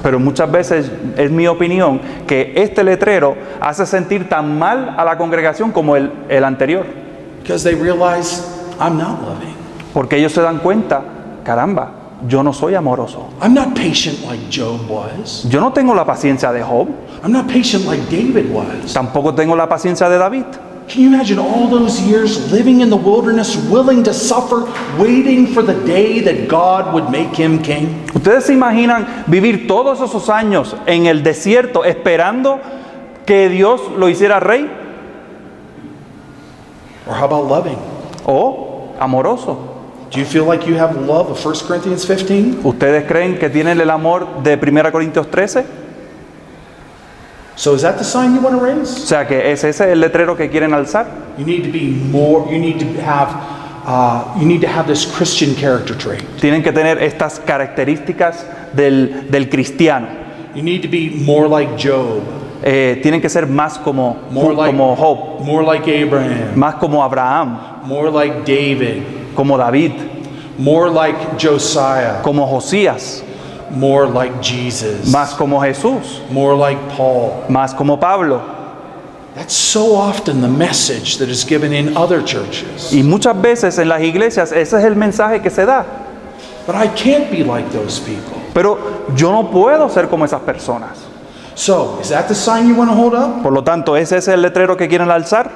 Pero 0.02 0.18
muchas 0.18 0.50
veces 0.50 0.90
es 1.16 1.30
mi 1.30 1.46
opinión 1.46 2.00
que 2.26 2.52
este 2.56 2.82
letrero 2.82 3.36
hace 3.60 3.86
sentir 3.86 4.28
tan 4.28 4.58
mal 4.58 4.94
a 4.96 5.04
la 5.04 5.16
congregación 5.16 5.70
como 5.70 5.96
el, 5.96 6.10
el 6.28 6.44
anterior. 6.44 6.84
Because 7.42 7.62
they 7.62 7.74
realize 7.74 8.42
I'm 8.80 8.96
not 8.98 9.20
loving. 9.22 9.54
Porque 9.92 10.16
ellos 10.16 10.32
se 10.32 10.40
dan 10.40 10.58
cuenta, 10.58 11.02
caramba, 11.44 11.92
yo 12.26 12.42
no 12.42 12.52
soy 12.52 12.74
amoroso. 12.74 13.28
I'm 13.42 13.54
not 13.54 13.74
patient 13.74 14.24
like 14.28 14.40
Job 14.50 14.90
was. 14.90 15.46
Yo 15.48 15.60
no 15.60 15.72
tengo 15.72 15.94
la 15.94 16.04
paciencia 16.04 16.52
de 16.52 16.62
Job, 16.62 16.88
I'm 17.22 17.32
not 17.32 17.46
patient 17.46 17.86
like 17.86 18.02
David 18.10 18.52
was. 18.52 18.92
tampoco 18.92 19.34
tengo 19.34 19.56
la 19.56 19.68
paciencia 19.68 20.08
de 20.08 20.18
David. 20.18 20.44
Can 20.90 21.02
you 21.02 21.06
imagine 21.06 21.38
all 21.38 21.68
those 21.68 22.00
years 22.00 22.50
living 22.50 22.80
in 22.80 22.90
the 22.90 22.96
wilderness, 22.96 23.54
willing 23.70 24.02
to 24.02 24.12
suffer, 24.12 24.64
waiting 24.98 25.46
for 25.46 25.62
the 25.62 25.74
day 25.86 26.18
that 26.18 26.48
God 26.48 26.92
would 26.92 27.10
make 27.10 27.32
him 27.36 27.62
king? 27.62 28.04
¿Ustedes 28.12 28.46
se 28.46 28.54
imaginan 28.54 29.06
vivir 29.28 29.68
todos 29.68 30.00
esos 30.00 30.28
años 30.28 30.74
en 30.86 31.06
el 31.06 31.22
desierto 31.22 31.84
esperando 31.84 32.58
que 33.24 33.48
Dios 33.48 33.80
lo 33.96 34.08
hiciera 34.08 34.40
rey? 34.40 34.68
Or 37.06 37.14
how 37.14 37.26
about 37.26 37.46
loving? 37.46 37.78
¿O 38.26 38.92
amoroso? 38.98 39.58
Do 40.10 40.18
you 40.18 40.24
feel 40.24 40.44
like 40.44 40.66
you 40.66 40.74
have 40.76 40.96
love 40.96 41.30
of 41.30 41.38
1 41.38 41.68
Corinthians 41.68 42.04
15? 42.04 42.62
¿Ustedes 42.64 43.04
creen 43.06 43.38
que 43.38 43.48
tienen 43.48 43.80
el 43.80 43.90
amor 43.90 44.42
de 44.42 44.58
1 44.60 44.90
Corintios 44.90 45.30
13? 45.30 45.64
So 47.60 47.74
is 47.74 47.82
that 47.82 47.98
the 47.98 48.04
sign 48.04 48.34
you 48.34 48.40
want 48.40 48.54
to 48.58 48.62
O 48.62 48.64
raise? 48.64 48.88
sea 49.06 49.26
que 49.26 49.52
es 49.52 49.62
ese 49.64 49.92
el 49.92 50.00
letrero 50.00 50.34
que 50.34 50.48
quieren 50.48 50.72
alzar. 50.72 51.06
You 51.36 51.44
need 51.44 51.62
to 51.64 51.70
be 51.70 51.90
more, 52.10 52.50
you 52.50 52.58
need 52.58 52.78
to 52.80 52.86
have, 53.02 53.28
uh, 53.86 54.34
you 54.40 54.46
need 54.46 54.62
to 54.62 54.66
have 54.66 54.86
this 54.86 55.04
Christian 55.04 55.54
character 55.54 55.94
trait. 55.94 56.22
Tienen 56.40 56.62
que 56.62 56.72
tener 56.72 56.96
estas 57.02 57.38
características 57.38 58.46
del, 58.72 59.28
del 59.30 59.50
cristiano. 59.50 60.06
You 60.54 60.62
need 60.62 60.80
to 60.80 60.88
be 60.88 61.10
more 61.22 61.48
like 61.48 61.76
Job, 61.76 62.22
Eh, 62.62 62.98
tienen 63.02 63.20
que 63.20 63.28
ser 63.28 63.46
más 63.46 63.76
como, 63.78 64.16
more 64.30 64.54
like, 64.54 64.70
como 64.70 64.96
Job, 64.96 65.44
more 65.44 65.62
like 65.62 65.86
Abraham, 65.86 66.54
más 66.56 66.76
como 66.76 67.02
Abraham, 67.04 67.58
more 67.84 68.10
like 68.10 68.40
David, 68.46 69.02
como 69.34 69.58
David, 69.58 69.92
more 70.56 70.88
like 70.90 71.18
Josiah, 71.38 72.22
como 72.22 72.46
Josías, 72.46 73.22
more 73.70 74.06
like 74.06 74.42
Jesus, 74.42 75.12
más 75.12 75.34
como 75.36 75.60
Jesús, 75.60 76.20
more 76.30 76.54
like 76.54 76.78
Paul. 76.96 77.44
más 77.48 77.74
como 77.74 77.98
Pablo. 77.98 78.40
That's 79.34 79.54
so 79.54 79.94
often 79.94 80.40
the 80.40 80.48
message 80.48 81.18
that 81.18 81.28
is 81.28 81.44
given 81.44 81.72
in 81.72 81.96
other 81.96 82.22
churches. 82.22 82.92
Y 82.92 83.02
muchas 83.02 83.40
veces 83.40 83.78
en 83.78 83.88
las 83.88 84.02
iglesias 84.02 84.52
ese 84.52 84.78
es 84.78 84.84
el 84.84 84.96
mensaje 84.96 85.40
que 85.40 85.50
se 85.50 85.64
da. 85.64 85.84
But 86.66 86.74
I 86.74 86.88
can't 86.88 87.30
be 87.30 87.44
like 87.44 87.70
those 87.70 88.00
people. 88.00 88.38
Pero 88.52 89.06
yo 89.14 89.30
no 89.30 89.50
puedo 89.50 89.88
ser 89.88 90.08
como 90.08 90.24
esas 90.24 90.40
personas. 90.40 90.98
So, 91.54 91.98
is 92.00 92.08
that 92.08 92.26
the 92.26 92.34
sign 92.34 92.68
you 92.68 92.74
want 92.74 92.90
to 92.90 92.96
hold 92.96 93.14
up? 93.14 93.42
Por 93.42 93.52
lo 93.52 93.62
tanto, 93.62 93.96
¿ese 93.96 94.16
es 94.16 94.28
el 94.28 94.42
letrero 94.42 94.76
que 94.76 94.88
quieren 94.88 95.10
alzar? 95.10 95.50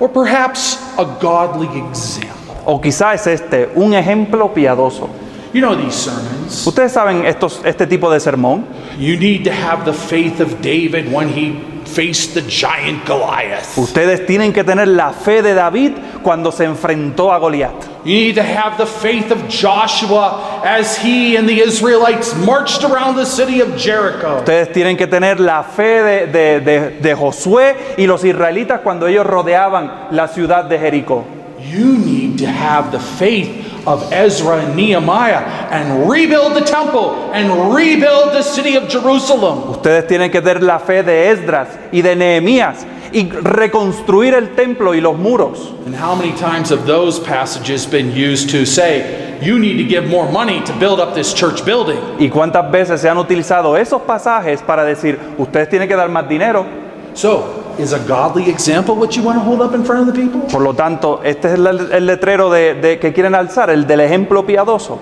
Or 0.00 0.10
perhaps 0.10 0.78
a 0.98 1.04
godly 1.04 1.68
example? 1.88 2.54
O 2.66 2.80
quizá 2.80 3.14
es 3.14 3.26
este, 3.26 3.70
un 3.74 3.94
ejemplo 3.94 4.52
piadoso. 4.52 5.08
You 5.54 5.60
know 5.60 5.76
these 5.76 5.94
sermons. 5.94 6.66
Ustedes 6.66 6.92
saben 6.92 7.24
estos, 7.24 7.60
este 7.64 7.86
tipo 7.86 8.10
de 8.10 8.18
sermón. 8.18 8.64
You 8.98 9.16
need 9.16 9.44
to 9.44 9.52
have 9.52 9.84
the 9.84 9.92
faith 9.92 10.40
of 10.40 10.60
David 10.60 11.10
when 11.12 11.28
he 11.28 11.60
faced 11.86 12.34
the 12.34 12.40
giant 12.42 13.04
Goliath. 13.06 13.76
Ustedes 13.78 14.26
tienen 14.26 14.52
que 14.52 14.64
tener 14.64 14.88
la 14.88 15.12
fe 15.12 15.42
de 15.42 15.54
David 15.54 15.92
cuando 16.24 16.50
se 16.50 16.64
enfrentó 16.64 17.32
a 17.32 17.38
Goliat. 17.38 17.72
You 18.04 18.14
need 18.14 18.34
to 18.34 18.42
have 18.42 18.76
the 18.78 18.86
faith 18.86 19.30
of 19.30 19.46
Joshua 19.48 20.60
as 20.64 20.96
he 20.98 21.36
and 21.36 21.48
the 21.48 21.60
Israelites 21.60 22.34
marched 22.34 22.82
around 22.82 23.14
the 23.16 23.24
city 23.24 23.60
of 23.60 23.76
Jericho. 23.76 24.38
Ustedes 24.40 24.72
tienen 24.72 24.96
que 24.96 25.06
tener 25.06 25.38
la 25.38 25.62
fe 25.62 26.02
de, 26.02 26.26
de- 26.26 26.60
de- 26.60 26.90
de 27.00 27.14
Josué 27.14 27.76
y 27.96 28.06
los 28.06 28.24
israelitas 28.24 28.80
cuando 28.80 29.06
ellos 29.06 29.24
rodeaban 29.24 30.08
la 30.10 30.26
ciudad 30.26 30.64
de 30.64 30.78
Jericó. 30.80 31.24
You 31.60 31.96
need 31.96 32.38
to 32.40 32.46
have 32.46 32.90
the 32.90 32.98
faith 33.00 33.48
of 33.86 34.12
Ezra 34.12 34.58
and 34.58 34.76
Nehemiah 34.76 35.44
and 35.70 36.08
rebuild 36.10 36.54
the 36.54 36.64
temple 36.64 37.14
and 37.32 37.74
rebuild 37.74 38.32
the 38.32 38.42
city 38.42 38.76
of 38.76 38.88
Jerusalem. 38.88 39.70
Ustedes 39.70 40.06
tienen 40.06 40.30
que 40.30 40.40
tener 40.40 40.62
la 40.62 40.78
fe 40.78 41.02
de 41.02 41.30
Esdras 41.30 41.68
y 41.92 42.02
de 42.02 42.16
Nehemías 42.16 42.86
y 43.12 43.30
reconstruir 43.30 44.34
el 44.34 44.54
templo 44.54 44.94
y 44.94 45.00
los 45.00 45.16
muros. 45.16 45.72
And 45.86 45.94
how 45.94 46.14
many 46.14 46.32
times 46.32 46.70
have 46.70 46.86
those 46.86 47.20
passages 47.20 47.86
been 47.86 48.10
used 48.10 48.50
to 48.50 48.64
say, 48.66 49.38
you 49.40 49.58
need 49.58 49.76
to 49.76 49.84
give 49.84 50.08
more 50.08 50.30
money 50.30 50.60
to 50.64 50.72
build 50.78 50.98
up 51.00 51.14
this 51.14 51.32
church 51.32 51.64
building? 51.64 51.98
¿Y 52.18 52.28
cuántas 52.28 52.70
veces 52.70 53.00
se 53.00 53.08
han 53.08 53.18
utilizado 53.18 53.76
esos 53.76 54.02
pasajes 54.02 54.62
para 54.62 54.84
decir, 54.84 55.18
ustedes 55.38 55.68
tienen 55.68 55.88
que 55.88 55.96
dar 55.96 56.08
más 56.08 56.28
dinero? 56.28 56.66
So, 57.14 57.63
is 57.78 57.92
a 57.92 57.98
godly 58.06 58.48
example 58.50 58.96
what 58.96 59.16
you 59.16 59.22
want 59.22 59.36
to 59.38 59.40
hold 59.44 59.60
up 59.60 59.74
in 59.74 59.84
front 59.84 60.08
of 60.08 60.14
the 60.14 60.20
people? 60.20 60.40
Por 60.50 60.60
lo 60.62 60.72
tanto, 60.72 61.20
este 61.24 61.44
es 61.46 61.54
el, 61.58 61.66
el 61.66 62.06
letrero 62.06 62.50
de, 62.50 62.74
de- 62.80 62.96
que 62.98 63.12
quieren 63.12 63.34
alzar, 63.34 63.68
el 63.70 63.84
del 63.84 64.00
ejemplo 64.00 64.44
piadoso. 64.46 64.98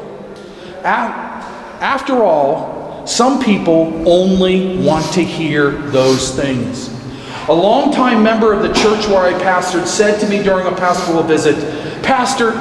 After 1.80 2.22
all, 2.22 3.06
some 3.06 3.42
people 3.42 4.08
only 4.08 4.78
want 4.84 5.04
to 5.14 5.22
hear 5.22 5.70
those 5.90 6.34
things. 6.34 6.88
A 7.48 7.52
longtime 7.52 8.22
member 8.22 8.52
of 8.52 8.62
the 8.62 8.72
church 8.72 9.06
where 9.08 9.26
I 9.26 9.32
pastored 9.42 9.86
said 9.86 10.20
to 10.20 10.28
me 10.28 10.42
during 10.42 10.66
a 10.66 10.72
pastoral 10.76 11.22
visit, 11.24 11.56
Pastor, 12.04 12.52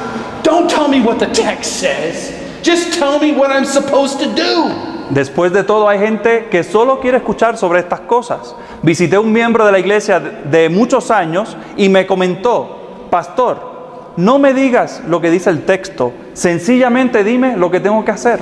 don't 0.43 0.69
tell 0.69 0.88
me 0.88 1.02
what 1.02 1.19
the 1.19 1.28
text 1.28 1.80
says. 1.80 2.38
Just 2.63 2.93
tell 2.97 3.19
me 3.19 3.32
what 3.32 3.52
I'm 3.52 3.65
supposed 3.65 4.19
to 4.19 4.34
do. 4.36 4.90
Después 5.12 5.52
de 5.52 5.65
todo, 5.65 5.89
hay 5.89 6.00
gente 6.00 6.47
que 6.50 6.63
solo 6.63 7.02
quiere 7.02 7.17
escuchar 7.17 7.58
sobre 7.58 7.82
estas 7.82 8.00
cosas. 8.02 8.56
Visité 8.82 9.17
un 9.17 9.34
miembro 9.34 9.65
de 9.65 9.74
la 9.74 9.80
iglesia 9.80 10.19
de 10.19 10.69
muchos 10.69 11.12
años 11.12 11.58
y 11.76 11.89
me 11.89 12.08
comentó, 12.08 13.08
pastor, 13.10 13.71
no 14.15 14.39
me 14.39 14.54
digas 14.54 15.04
lo 15.06 15.19
que 15.19 15.30
dice 15.30 15.50
el 15.50 15.65
texto, 15.65 16.13
sencillamente 16.32 17.26
dime 17.26 17.58
lo 17.58 17.69
que 17.69 17.82
tengo 17.82 18.06
que 18.06 18.12
hacer. 18.12 18.39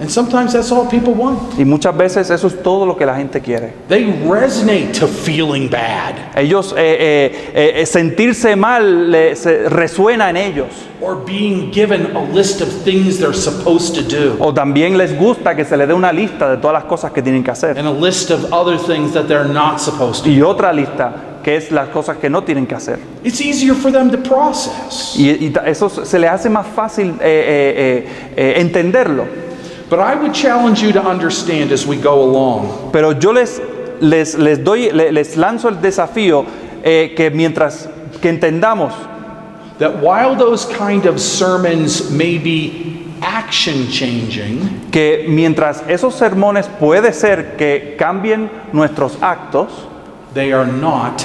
And 0.00 0.08
sometimes 0.10 0.54
that's 0.54 0.72
all 0.72 0.88
people 0.88 1.12
want. 1.12 1.58
Y 1.58 1.64
muchas 1.66 1.94
veces 1.94 2.30
eso 2.30 2.46
es 2.46 2.62
todo 2.62 2.86
lo 2.86 2.96
que 2.96 3.04
la 3.04 3.16
gente 3.16 3.40
quiere. 3.42 3.74
They 3.88 4.06
resonate 4.26 4.98
to 4.98 5.06
feeling 5.06 5.68
bad 5.68 6.14
Ellos, 6.36 6.74
eh, 6.76 7.30
eh, 7.54 7.80
eh, 7.82 7.86
sentirse 7.86 8.56
mal 8.56 9.10
le- 9.10 9.36
se- 9.36 9.68
resuena 9.68 10.30
en 10.30 10.36
ellos. 10.38 10.68
or 11.02 11.16
being 11.24 11.70
given 11.72 12.14
a 12.14 12.20
list 12.34 12.60
of 12.60 12.68
things 12.84 13.18
they're 13.18 13.32
supposed 13.34 13.94
to 13.94 14.02
do 14.02 14.36
O 14.38 14.52
también 14.52 14.98
les 14.98 15.18
gusta 15.18 15.54
que 15.56 15.64
se 15.64 15.74
les 15.76 15.88
dé 15.88 15.94
una 15.94 16.12
lista 16.12 16.50
de 16.50 16.56
todas 16.58 16.74
las 16.74 16.84
cosas 16.84 17.10
que 17.12 17.22
tienen 17.22 17.42
que 17.42 17.50
hacer. 17.50 17.78
and 17.78 17.86
a 17.86 17.90
list 17.92 18.30
of 18.30 18.52
other 18.52 18.78
things 18.78 19.12
that 19.12 19.24
they're 19.26 19.48
not 19.48 19.78
supposed 19.80 20.24
to. 20.24 20.30
Y 20.30 20.40
otra 20.42 20.72
lista 20.72 21.12
que 21.42 21.56
es 21.56 21.70
las 21.70 21.88
cosas 21.88 22.16
que 22.18 22.28
no 22.30 22.42
tienen 22.42 22.66
que 22.66 22.74
hacer. 22.74 22.98
It's 23.24 23.40
easier 23.40 23.74
for 23.74 23.90
them 23.92 24.10
to 24.10 24.18
process. 24.18 25.14
Y, 25.18 25.28
y 25.30 25.52
eso 25.66 25.88
se 25.88 26.18
les 26.18 26.30
hace 26.30 26.48
más 26.50 26.66
fácil 26.66 27.08
eh, 27.12 27.14
eh, 27.20 28.04
eh, 28.06 28.06
eh, 28.36 28.54
entenderlo. 28.60 29.24
But 29.90 29.98
I 29.98 30.14
would 30.14 30.32
challenge 30.32 30.80
you 30.82 30.92
to 30.92 31.02
understand 31.02 31.72
as 31.72 31.84
we 31.84 31.96
go 31.96 32.22
along 32.22 32.90
Pero 32.92 33.10
yo 33.10 33.32
les, 33.32 33.60
les, 34.00 34.36
les 34.36 34.58
doy, 34.58 34.90
le- 34.92 35.10
les 35.10 35.36
lanzo 35.36 35.68
el 35.68 35.80
desafío 35.80 36.46
eh, 36.84 37.12
que 37.16 37.30
mientras 37.30 37.88
que 38.22 38.28
entendamos 38.30 38.92
that 39.78 40.00
while 40.00 40.34
those 40.36 40.64
kind 40.66 41.06
of 41.06 41.18
sermons 41.20 42.10
may 42.10 42.38
be 42.38 43.06
action 43.22 43.88
changing, 43.88 44.90
que 44.90 45.26
mientras 45.28 45.82
esos 45.88 46.14
sermones 46.14 46.68
puede 46.78 47.12
ser 47.12 47.56
que 47.56 47.96
cambien 47.98 48.48
nuestros 48.72 49.16
actos, 49.22 49.68
they 50.34 50.52
are 50.52 50.66
not 50.66 51.24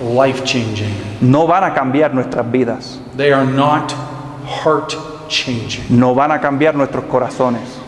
life 0.00 0.44
changing. 0.44 0.92
no 1.20 1.46
van 1.46 1.64
a 1.64 1.74
cambiar 1.74 2.12
nuestras 2.12 2.44
vidas, 2.50 2.98
They 3.16 3.32
are 3.32 3.44
not 3.46 3.92
heart 4.44 4.94
changing. 5.28 5.84
no 5.90 6.14
van 6.14 6.30
a 6.32 6.40
cambiar 6.40 6.74
nuestros 6.74 7.04
corazones. 7.04 7.80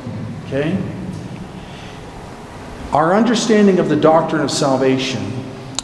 Okay? 0.47 0.77
Our 2.93 3.15
understanding 3.15 3.79
of 3.79 3.89
the 3.89 3.97
doctrine 3.97 4.41
of 4.43 4.51
salvation, 4.51 5.21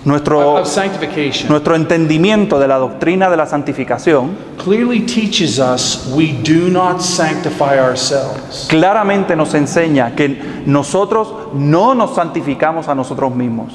Nuestro, 0.05 0.57
of 0.57 0.67
sanctification, 0.67 1.49
nuestro 1.51 1.75
entendimiento 1.75 2.59
de 2.59 2.67
la 2.67 2.79
doctrina 2.79 3.29
de 3.29 3.37
la 3.37 3.45
santificación 3.47 4.35
clearly 4.57 5.01
teaches 5.01 5.59
us 5.59 6.11
we 6.17 6.33
do 6.43 6.71
not 6.71 7.03
sanctify 7.03 7.79
ourselves. 7.79 8.67
claramente 8.71 9.37
nos 9.37 9.53
enseña 9.55 10.15
que 10.17 10.29
nosotros 10.65 11.53
no 11.53 11.95
nos 11.95 12.15
santificamos 12.15 12.89
a 12.89 12.95
nosotros 12.95 13.35
mismos. 13.35 13.73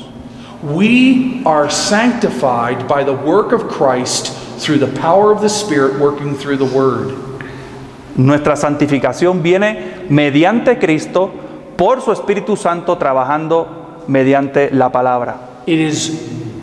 We 0.63 1.43
are 1.45 1.69
sanctified 1.69 2.87
by 2.87 3.03
the 3.03 3.13
work 3.13 3.51
of 3.51 3.67
Christ 3.67 4.33
through 4.57 4.79
the 4.79 4.99
power 4.99 5.31
of 5.31 5.41
the 5.41 5.49
Spirit 5.49 5.99
working 5.99 6.33
through 6.33 6.57
the 6.57 6.65
Word. 6.65 7.24
Nuestra 8.17 8.55
santificación 8.55 9.43
viene 9.43 10.05
mediante 10.09 10.79
Cristo 10.79 11.31
por 11.75 12.01
su 12.01 12.11
Espíritu 12.11 12.55
Santo 12.55 12.97
trabajando 12.97 14.03
mediante 14.07 14.69
la 14.71 14.91
palabra. 14.91 15.35
It 15.65 15.79
is 15.79 16.11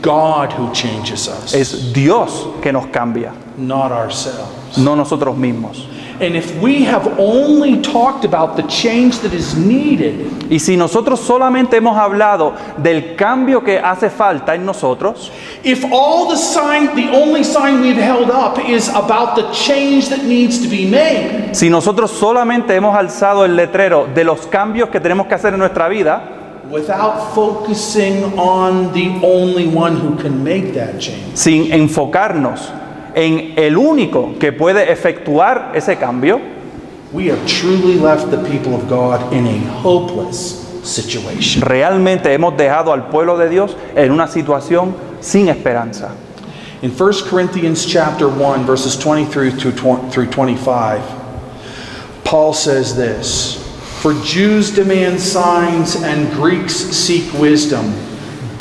God 0.02 0.50
who 0.58 0.70
changes 0.72 1.28
us, 1.28 1.52
Es 1.54 1.92
Dios 1.92 2.48
que 2.62 2.72
nos 2.72 2.86
cambia, 2.86 3.32
not 3.58 3.92
ourselves. 3.92 4.78
no 4.78 4.96
nosotros 4.96 5.36
mismos. 5.36 5.86
And 6.22 6.36
if 6.36 6.54
we 6.62 6.84
have 6.84 7.18
only 7.18 7.82
talked 7.82 8.24
about 8.24 8.54
the 8.54 8.62
change 8.68 9.18
that 9.22 9.32
is 9.34 9.56
needed, 9.56 10.24
Y 10.48 10.60
si 10.60 10.76
nosotros 10.76 11.18
solamente 11.18 11.78
hemos 11.78 11.96
hablado 11.96 12.52
del 12.76 13.16
cambio 13.16 13.64
que 13.64 13.78
hace 13.78 14.08
falta 14.08 14.54
en 14.54 14.64
nosotros, 14.64 15.32
if 15.64 15.84
all 15.90 16.28
the 16.28 16.36
sign, 16.36 16.94
the 16.94 17.10
only 17.10 17.42
sign 17.42 17.80
we've 17.80 18.00
held 18.00 18.30
up 18.30 18.56
is 18.68 18.88
about 18.90 19.34
the 19.34 19.50
change 19.50 20.08
that 20.10 20.22
needs 20.22 20.60
to 20.62 20.68
be 20.68 20.86
made, 20.86 21.52
si 21.54 21.68
nosotros 21.68 22.12
solamente 22.12 22.76
hemos 22.76 22.94
alzado 22.94 23.44
el 23.44 23.56
letrero 23.56 24.06
de 24.14 24.22
los 24.22 24.46
cambios 24.46 24.90
que 24.90 25.00
tenemos 25.00 25.26
que 25.26 25.34
hacer 25.34 25.54
en 25.54 25.58
nuestra 25.58 25.88
vida, 25.88 26.22
without 26.70 27.34
focusing 27.34 28.22
on 28.38 28.92
the 28.92 29.08
only 29.24 29.66
one 29.66 29.96
who 29.96 30.14
can 30.22 30.44
make 30.44 30.72
that 30.72 30.98
change. 31.00 31.34
sin 31.34 31.72
enfocarnos 31.72 32.72
en 33.14 33.54
el 33.56 33.76
único 33.76 34.38
que 34.38 34.52
puede 34.52 34.90
efectuar 34.90 35.72
ese 35.74 35.96
cambio, 35.96 36.40
We 37.12 37.26
have 37.28 37.46
truly 37.46 37.98
left 37.98 38.30
the 38.30 38.38
people 38.38 38.74
of 38.74 38.88
God 38.88 39.34
in 39.34 39.46
a 39.46 39.58
hopeless 39.82 40.66
situation. 40.82 41.60
realmente 41.62 42.32
hemos 42.32 42.56
dejado 42.56 42.92
al 42.92 43.08
pueblo 43.10 43.36
de 43.36 43.50
Dios 43.50 43.76
en 43.94 44.10
una 44.10 44.26
situación 44.26 44.94
sin 45.20 45.48
esperanza. 45.48 46.10
In 46.80 46.90
1 46.90 47.12
Corinthians 47.28 47.84
chapter 47.86 48.28
1 48.28 48.64
verses 48.64 48.96
23 48.96 49.50
through 49.50 49.72
20 49.72 50.10
through 50.10 50.26
25, 50.30 51.00
Paul 52.24 52.54
says 52.54 52.96
this, 52.96 53.58
"For 54.00 54.14
Jews 54.24 54.70
demand 54.70 55.20
signs 55.20 55.94
and 56.02 56.32
Greeks 56.32 56.74
seek 56.74 57.24
wisdom, 57.38 57.92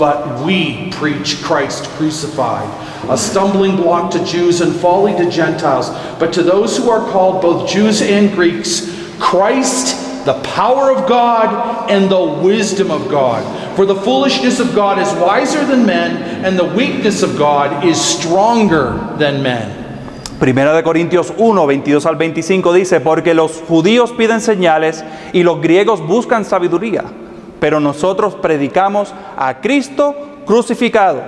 but 0.01 0.43
we 0.43 0.89
preach 0.89 1.43
Christ 1.43 1.85
crucified, 1.89 2.67
a 3.07 3.15
stumbling 3.15 3.75
block 3.75 4.09
to 4.13 4.25
Jews 4.25 4.59
and 4.59 4.75
folly 4.75 5.13
to 5.13 5.29
Gentiles, 5.29 5.91
but 6.17 6.33
to 6.33 6.41
those 6.41 6.75
who 6.75 6.89
are 6.89 7.07
called 7.11 7.39
both 7.39 7.69
Jews 7.69 8.01
and 8.01 8.33
Greeks, 8.33 8.89
Christ 9.19 10.25
the 10.25 10.41
power 10.41 10.89
of 10.91 11.07
God 11.07 11.91
and 11.91 12.09
the 12.09 12.23
wisdom 12.43 12.89
of 12.89 13.09
God. 13.09 13.45
For 13.75 13.85
the 13.85 13.93
foolishness 13.93 14.59
of 14.59 14.73
God 14.73 14.97
is 14.97 15.13
wiser 15.21 15.63
than 15.65 15.85
men, 15.85 16.17
and 16.43 16.57
the 16.57 16.65
weakness 16.65 17.21
of 17.21 17.37
God 17.37 17.85
is 17.85 18.01
stronger 18.01 19.15
than 19.19 19.43
men. 19.43 19.77
Primera 20.39 20.73
de 20.73 20.81
Corintios 20.81 21.31
1, 21.37 21.55
22 21.55 22.07
al 22.07 22.15
25 22.15 22.73
dice, 22.73 22.99
porque 23.01 23.35
los 23.35 23.61
judíos 23.67 24.13
piden 24.13 24.41
señales 24.41 25.03
y 25.31 25.43
los 25.43 25.61
griegos 25.61 26.01
buscan 26.01 26.43
sabiduría, 26.43 27.03
pero 27.62 27.80
nosotros 27.80 28.34
predicamos 28.34 29.13
a 29.38 29.62
Cristo 29.62 30.15
crucificado. 30.47 31.21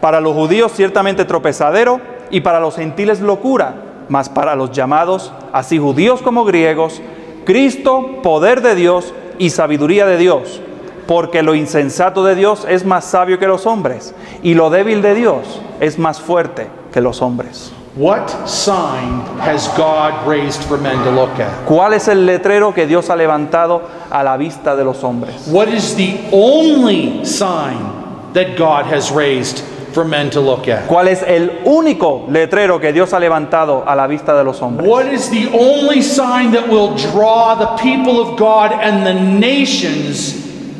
Para 0.00 0.20
los 0.20 0.32
judíos 0.32 0.70
ciertamente 0.72 1.24
tropezadero 1.24 2.00
y 2.30 2.42
para 2.42 2.60
los 2.60 2.76
gentiles 2.76 3.20
locura, 3.20 3.74
mas 4.08 4.28
para 4.28 4.54
los 4.54 4.70
llamados, 4.70 5.32
así 5.52 5.78
judíos 5.78 6.22
como 6.22 6.44
griegos, 6.44 7.02
Cristo, 7.44 8.20
poder 8.22 8.62
de 8.62 8.76
Dios 8.76 9.12
y 9.40 9.50
sabiduría 9.50 10.06
de 10.06 10.16
Dios, 10.16 10.62
porque 11.08 11.42
lo 11.42 11.56
insensato 11.56 12.22
de 12.22 12.36
Dios 12.36 12.64
es 12.70 12.86
más 12.86 13.04
sabio 13.04 13.40
que 13.40 13.48
los 13.48 13.66
hombres, 13.66 14.14
y 14.44 14.54
lo 14.54 14.70
débil 14.70 15.02
de 15.02 15.16
Dios 15.16 15.60
es 15.80 15.98
más 15.98 16.20
fuerte 16.20 16.68
que 16.92 17.00
los 17.00 17.20
hombres. 17.20 17.72
What 17.96 18.48
sign 18.48 19.20
has 19.38 19.68
God 19.76 20.26
raised 20.26 20.64
for 20.64 20.76
men 20.76 21.04
to 21.04 21.12
look 21.12 21.38
at? 21.38 21.64
¿Cuál 21.64 21.92
es 21.94 22.08
el 22.08 22.26
letrero 22.26 22.74
que 22.74 22.88
Dios 22.88 23.08
ha 23.08 23.14
levantado 23.14 23.82
a 24.10 24.24
la 24.24 24.36
vista 24.36 24.74
de 24.74 24.82
los 24.82 25.00
hombres? 25.04 25.46
What 25.46 25.68
is 25.68 25.94
the 25.94 26.28
only 26.32 27.24
sign 27.24 28.32
that 28.32 28.56
God 28.58 28.86
has 28.86 29.12
raised 29.12 29.60
for 29.92 30.04
men 30.04 30.28
to 30.30 30.40
look 30.40 30.66
at? 30.66 30.88
¿Cuál 30.88 31.06
es 31.06 31.22
el 31.22 31.60
único 31.66 32.26
letrero 32.28 32.80
que 32.80 32.92
Dios 32.92 33.12
ha 33.12 33.20
levantado 33.20 33.84
a 33.86 33.94
la 33.94 34.08
vista 34.08 34.36
de 34.36 34.42
los 34.42 34.60
hombres? 34.60 34.88
What 34.88 35.06
is 35.06 35.30
the 35.30 35.46
only 35.56 36.02
sign 36.02 36.50
that 36.50 36.68
will 36.68 36.96
draw 36.96 37.54
the 37.54 37.80
people 37.80 38.20
of 38.20 38.36
God 38.36 38.72
and 38.72 39.06
the 39.06 39.14
nations 39.14 40.34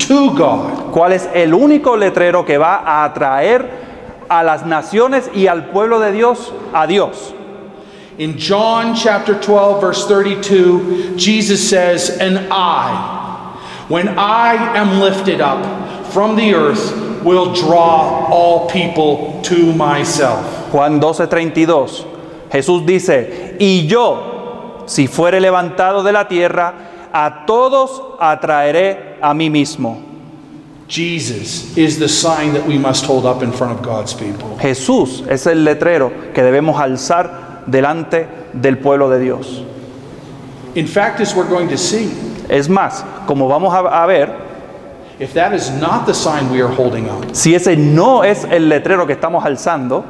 to 0.08 0.34
God? 0.34 0.90
¿Cuál 0.90 1.12
es 1.12 1.28
el 1.32 1.54
único 1.54 1.96
letrero 1.96 2.44
que 2.44 2.58
va 2.58 2.82
a 2.84 3.04
atraer 3.04 3.83
a 4.28 4.42
las 4.42 4.64
naciones 4.64 5.30
y 5.34 5.46
al 5.46 5.70
pueblo 5.70 6.00
de 6.00 6.12
Dios 6.12 6.52
a 6.72 6.86
Dios? 6.86 7.32
In 8.18 8.38
John 8.38 8.94
chapter 8.94 9.34
12, 9.34 9.80
verse 9.80 10.06
32, 10.06 11.16
Jesus 11.16 11.68
says, 11.68 12.10
And 12.20 12.46
I, 12.50 13.58
when 13.88 14.08
I 14.08 14.54
am 14.76 15.00
lifted 15.00 15.40
up 15.40 16.06
from 16.12 16.36
the 16.36 16.54
earth, 16.54 17.24
will 17.24 17.54
draw 17.54 18.28
all 18.30 18.68
people 18.68 19.40
to 19.42 19.72
myself. 19.74 20.72
Juan 20.72 21.00
12:32. 21.00 22.04
Jesús 22.52 22.86
dice, 22.86 23.56
y 23.58 23.86
yo, 23.88 24.84
si 24.86 25.08
fuere 25.08 25.40
levantado 25.40 26.04
de 26.04 26.12
la 26.12 26.28
tierra, 26.28 27.08
a 27.12 27.46
todos 27.46 28.00
atraeré 28.20 29.18
a 29.20 29.34
mí 29.34 29.50
mismo. 29.50 30.13
Jesus 30.94 31.76
is 31.76 31.98
the 31.98 32.08
sign 32.08 32.52
that 32.54 32.64
we 32.64 32.78
must 32.78 33.04
hold 33.04 33.26
up 33.26 33.42
in 33.42 33.50
front 33.50 33.76
of 33.76 33.84
God's 33.84 34.14
people. 34.14 34.56
Jesús 34.58 35.26
es 35.28 35.44
el 35.48 35.64
letrero 35.64 36.32
que 36.32 36.40
debemos 36.40 36.78
alzar 36.78 37.64
delante 37.66 38.28
del 38.52 38.78
pueblo 38.78 39.10
de 39.10 39.18
Dios. 39.18 39.60
In 40.76 40.86
fact, 40.86 41.20
as 41.20 41.34
we're 41.34 41.48
going 41.48 41.68
to 41.68 41.76
see, 41.76 42.12
Es 42.48 42.68
más, 42.68 43.04
como 43.26 43.48
vamos 43.48 43.74
a, 43.74 44.04
a 44.04 44.06
ver, 44.06 44.30
if 45.18 45.32
that 45.34 45.52
is 45.52 45.68
not 45.70 46.06
the 46.06 46.14
sign 46.14 46.48
we 46.48 46.60
are 46.60 46.72
holding 46.72 47.08
up, 47.08 47.34
si 47.34 47.56
ese 47.56 47.76
no 47.76 48.22
es 48.22 48.44
el 48.44 48.68
letrero 48.68 49.04
que 49.04 49.16
estamos 49.16 49.44
alzando, 49.44 50.04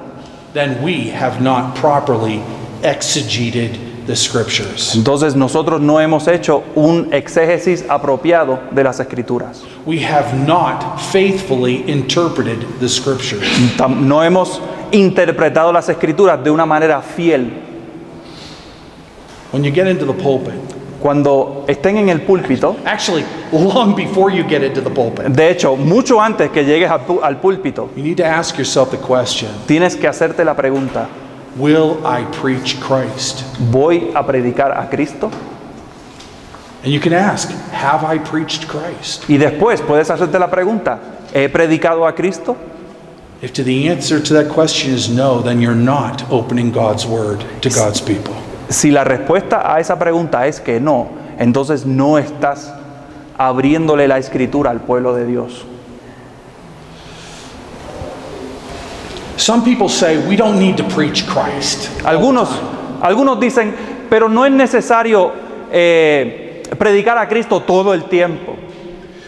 then 0.52 0.82
we 0.82 1.08
have 1.08 1.40
not 1.40 1.74
properly 1.76 2.42
exegeted 2.82 3.78
the 4.06 4.16
scriptures. 4.16 4.94
entonces 4.94 5.34
nosotros 5.34 5.80
no 5.80 6.00
hemos 6.00 6.28
hecho 6.28 6.62
un 6.74 7.12
exégesis 7.12 7.84
apropiado 7.88 8.60
de 8.70 8.84
las 8.84 9.00
escrituras. 9.00 9.62
We 9.86 10.04
have 10.04 10.34
not 10.46 11.00
faithfully 11.00 11.84
interpreted 11.86 12.64
the 12.80 12.88
scriptures. 12.88 13.46
No 13.88 14.22
hemos 14.22 14.60
interpretado 14.92 15.72
las 15.72 15.88
escrituras 15.88 16.42
de 16.42 16.50
una 16.50 16.66
manera 16.66 17.02
fiel. 17.02 17.52
When 19.52 19.62
you 19.62 19.72
get 19.72 19.86
into 19.86 20.04
the 20.06 20.14
pulpit, 20.14 20.54
Cuando 21.04 21.66
estén 21.68 21.98
en 21.98 22.08
el 22.08 22.22
púlpito, 22.22 22.76
actually, 22.86 23.26
long 23.52 23.94
before 23.94 24.34
you 24.34 24.42
get 24.48 24.62
into 24.62 24.80
the 24.80 24.88
pulpit, 24.88 25.26
de 25.26 25.50
hecho, 25.50 25.76
mucho 25.76 26.18
antes 26.18 26.50
que 26.50 26.64
llegues 26.64 26.90
al 26.90 27.02
al 27.22 27.40
púlpito, 27.42 27.90
you 27.94 28.02
need 28.02 28.16
to 28.16 28.24
ask 28.24 28.56
yourself 28.56 28.90
the 28.90 28.96
question 28.96 29.50
tienes 29.66 29.96
que 29.96 30.08
hacerte 30.08 30.42
la 30.46 30.56
pregunta, 30.56 31.06
Will 31.56 32.04
I 32.04 32.24
preach 32.40 32.80
Christ? 32.80 33.44
¿voy 33.70 34.12
a 34.14 34.24
predicar 34.26 34.76
a 34.76 34.88
Cristo? 34.88 35.30
And 36.82 36.92
you 36.92 37.00
can 37.00 37.12
ask, 37.12 37.50
Have 37.72 38.04
I 38.04 38.18
preached 38.18 38.66
Christ? 38.68 39.24
Y 39.28 39.38
después 39.38 39.80
puedes 39.80 40.10
hacerte 40.10 40.38
la 40.38 40.50
pregunta, 40.50 40.98
¿he 41.32 41.48
predicado 41.48 42.06
a 42.06 42.12
Cristo? 42.14 42.56
If 43.40 43.52
to 43.54 43.62
the 43.62 43.88
answer 43.88 44.20
to 44.20 44.34
that 44.34 44.48
question 44.48 44.92
is 44.92 45.08
no, 45.08 45.40
then 45.42 45.60
you're 45.60 45.74
not 45.74 46.24
opening 46.30 46.72
God's 46.72 47.06
word 47.06 47.44
to 47.62 47.68
God's 47.68 48.00
people. 48.00 48.34
Si 48.68 48.90
la 48.90 49.04
respuesta 49.04 49.62
a 49.64 49.78
esa 49.80 49.98
pregunta 49.98 50.46
es 50.46 50.60
que 50.60 50.80
no, 50.80 51.08
entonces 51.38 51.84
no 51.84 52.18
estás 52.18 52.72
abriéndole 53.36 54.08
la 54.08 54.18
escritura 54.18 54.70
al 54.70 54.80
pueblo 54.80 55.14
de 55.14 55.26
Dios. 55.26 55.64
Some 59.36 59.64
people 59.64 59.88
say 59.88 60.16
we 60.28 60.36
don't 60.36 60.58
need 60.58 60.76
to 60.76 60.84
preach 60.84 61.26
Christ. 61.26 61.90
Algunos, 62.04 62.48
algunos 63.00 63.40
dicen, 63.40 63.74
pero 64.08 64.28
no 64.28 64.44
es 64.44 64.52
necesario 64.52 65.32
eh, 65.72 66.62
predicar 66.78 67.18
a 67.18 67.26
Cristo 67.28 67.60
todo 67.60 67.92
el 67.92 68.04
tiempo. 68.04 68.56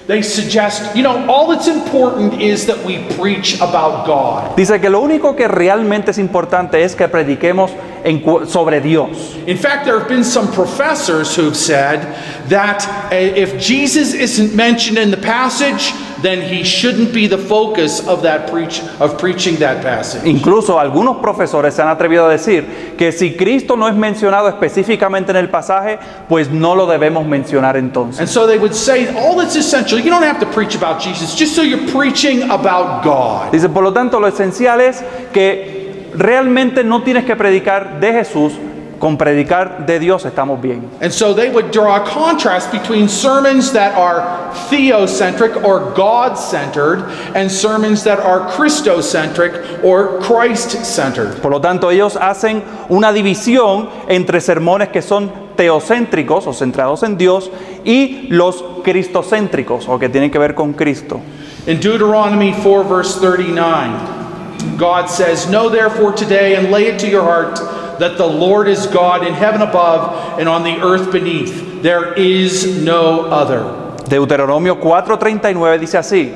They 0.07 0.23
suggest, 0.23 0.95
you 0.95 1.03
know, 1.03 1.29
all 1.29 1.49
that's 1.49 1.67
important 1.67 2.41
is 2.41 2.67
that 2.67 2.79
we 2.85 2.99
preach 3.17 3.57
about 3.57 4.07
God. 4.07 4.57
Dice 4.57 4.81
que 4.81 4.89
lo 4.89 5.01
único 5.01 5.35
que 5.37 5.49
realmente 5.49 6.13
es 6.13 6.19
importante 6.19 6.81
es 6.85 6.95
que 6.95 7.09
prediquemos 7.09 7.73
en 8.05 8.23
sobre 8.47 8.81
Dios. 8.81 9.35
In 9.49 9.57
fact, 9.57 9.85
there 9.85 9.99
have 9.99 10.09
been 10.09 10.23
some 10.23 10.47
professors 10.53 11.35
who've 11.35 11.57
said 11.57 12.03
that 12.49 12.87
uh, 13.11 13.17
if 13.17 13.59
Jesus 13.59 14.15
isn't 14.15 14.55
mentioned 14.55 14.97
in 14.97 15.11
the 15.11 15.17
passage, 15.17 15.93
then 16.23 16.43
he 16.43 16.65
shouldn't 16.65 17.13
be 17.13 17.27
the 17.27 17.39
focus 17.39 18.07
of 18.07 18.23
that 18.23 18.51
preach 18.51 18.83
of 19.01 19.17
preaching 19.19 19.57
that 19.59 19.83
passage. 19.83 20.25
Incluso 20.25 20.79
algunos 20.79 21.19
profesores 21.19 21.75
se 21.75 21.83
han 21.83 21.89
atrevido 21.89 22.27
a 22.27 22.31
decir 22.31 22.95
que 22.97 23.13
si 23.13 23.35
Cristo 23.35 23.77
no 23.77 23.89
es 23.89 23.95
mencionado 23.95 24.49
específicamente 24.49 25.31
en 25.31 25.37
el 25.37 25.49
pasaje, 25.49 25.99
pues 26.29 26.51
no 26.51 26.75
lo 26.75 26.87
debemos 26.87 27.27
mencionar 27.27 27.77
entonces. 27.77 28.21
And 28.21 28.29
so 28.29 28.47
they 28.47 28.59
would 28.59 28.75
say 28.75 29.09
all 29.17 29.37
that's 29.37 29.57
essential, 29.57 29.99
you 29.99 30.11
don't 30.11 30.25
have 30.25 30.41
to 30.41 30.47
preach 30.47 30.75
about 30.75 31.01
Jesus, 31.01 31.35
just 31.35 31.55
so 31.55 31.63
you're 31.63 31.91
preaching 31.93 32.43
about 32.51 33.05
God. 33.05 33.53
Dice, 33.53 33.69
por 33.69 33.83
lo 33.83 33.93
tanto, 33.93 34.19
lo 34.21 34.29
esencial 34.29 34.81
es 34.81 35.03
que 35.33 36.13
realmente 36.15 36.83
no 36.83 37.03
tienes 37.03 37.25
que 37.25 37.37
predicar 37.37 38.01
de 38.01 38.13
Jesús, 38.13 38.53
con 38.99 39.17
predicar 39.17 39.87
de 39.87 39.99
Dios 39.99 40.25
estamos 40.25 40.61
bien. 40.61 40.89
And 41.01 41.13
so 41.13 41.35
they 41.35 41.51
would 41.51 41.71
draw 41.71 41.97
a 41.97 42.07
contrast 42.07 42.73
between 42.73 43.09
sermons 43.09 43.73
that 43.73 43.95
are 43.95 44.53
theocentric 44.71 45.65
or 45.65 45.93
God 45.95 46.37
centered 46.37 47.03
and 47.35 47.51
sermons 47.51 48.05
that 48.05 48.19
are 48.19 48.51
Christocentric 48.53 49.85
or 49.85 50.19
Christ 50.21 50.85
centered. 50.85 51.41
Por 51.43 51.51
lo 51.51 51.61
tanto, 51.61 51.91
ellos 51.91 52.17
hacen 52.17 52.63
una 52.89 53.13
división 53.13 53.91
entre 54.09 54.41
sermones 54.41 54.89
que 54.89 55.03
son 55.03 55.31
teocéntricos 55.57 56.47
o 56.47 56.53
centrados 56.53 57.03
en 57.03 57.17
Dios 57.17 57.51
y 57.85 58.29
los 58.31 58.63
cristocéntricos 58.85 59.89
o 59.89 59.99
que 59.99 60.09
tienen 60.09 60.31
que 60.31 60.39
ver 60.39 60.55
con 60.55 60.73
Cristo. 60.73 61.21
In 61.67 61.81
Deuteronomy 61.81 62.53
4, 62.53 62.85
verse 62.85 63.19
39, 63.19 64.77
God 64.77 65.07
says, 65.07 65.49
Know 65.51 65.69
therefore 65.69 66.13
today 66.13 66.55
and 66.55 66.71
lay 66.71 66.87
it 66.87 66.99
to 67.01 67.09
your 67.09 67.23
heart 67.23 67.59
that 67.99 68.17
the 68.17 68.27
Lord 68.27 68.69
is 68.69 68.87
God 68.87 69.27
in 69.27 69.35
heaven 69.35 69.63
above 69.63 70.39
and 70.39 70.49
on 70.49 70.63
the 70.63 70.81
earth 70.83 71.11
beneath. 71.11 71.83
There 71.83 72.15
is 72.15 72.83
no 72.83 73.27
other. 73.31 73.65
Deuteronomio 74.09 74.81
4:39 74.81 75.79
dice 75.79 75.99
así, 75.99 76.33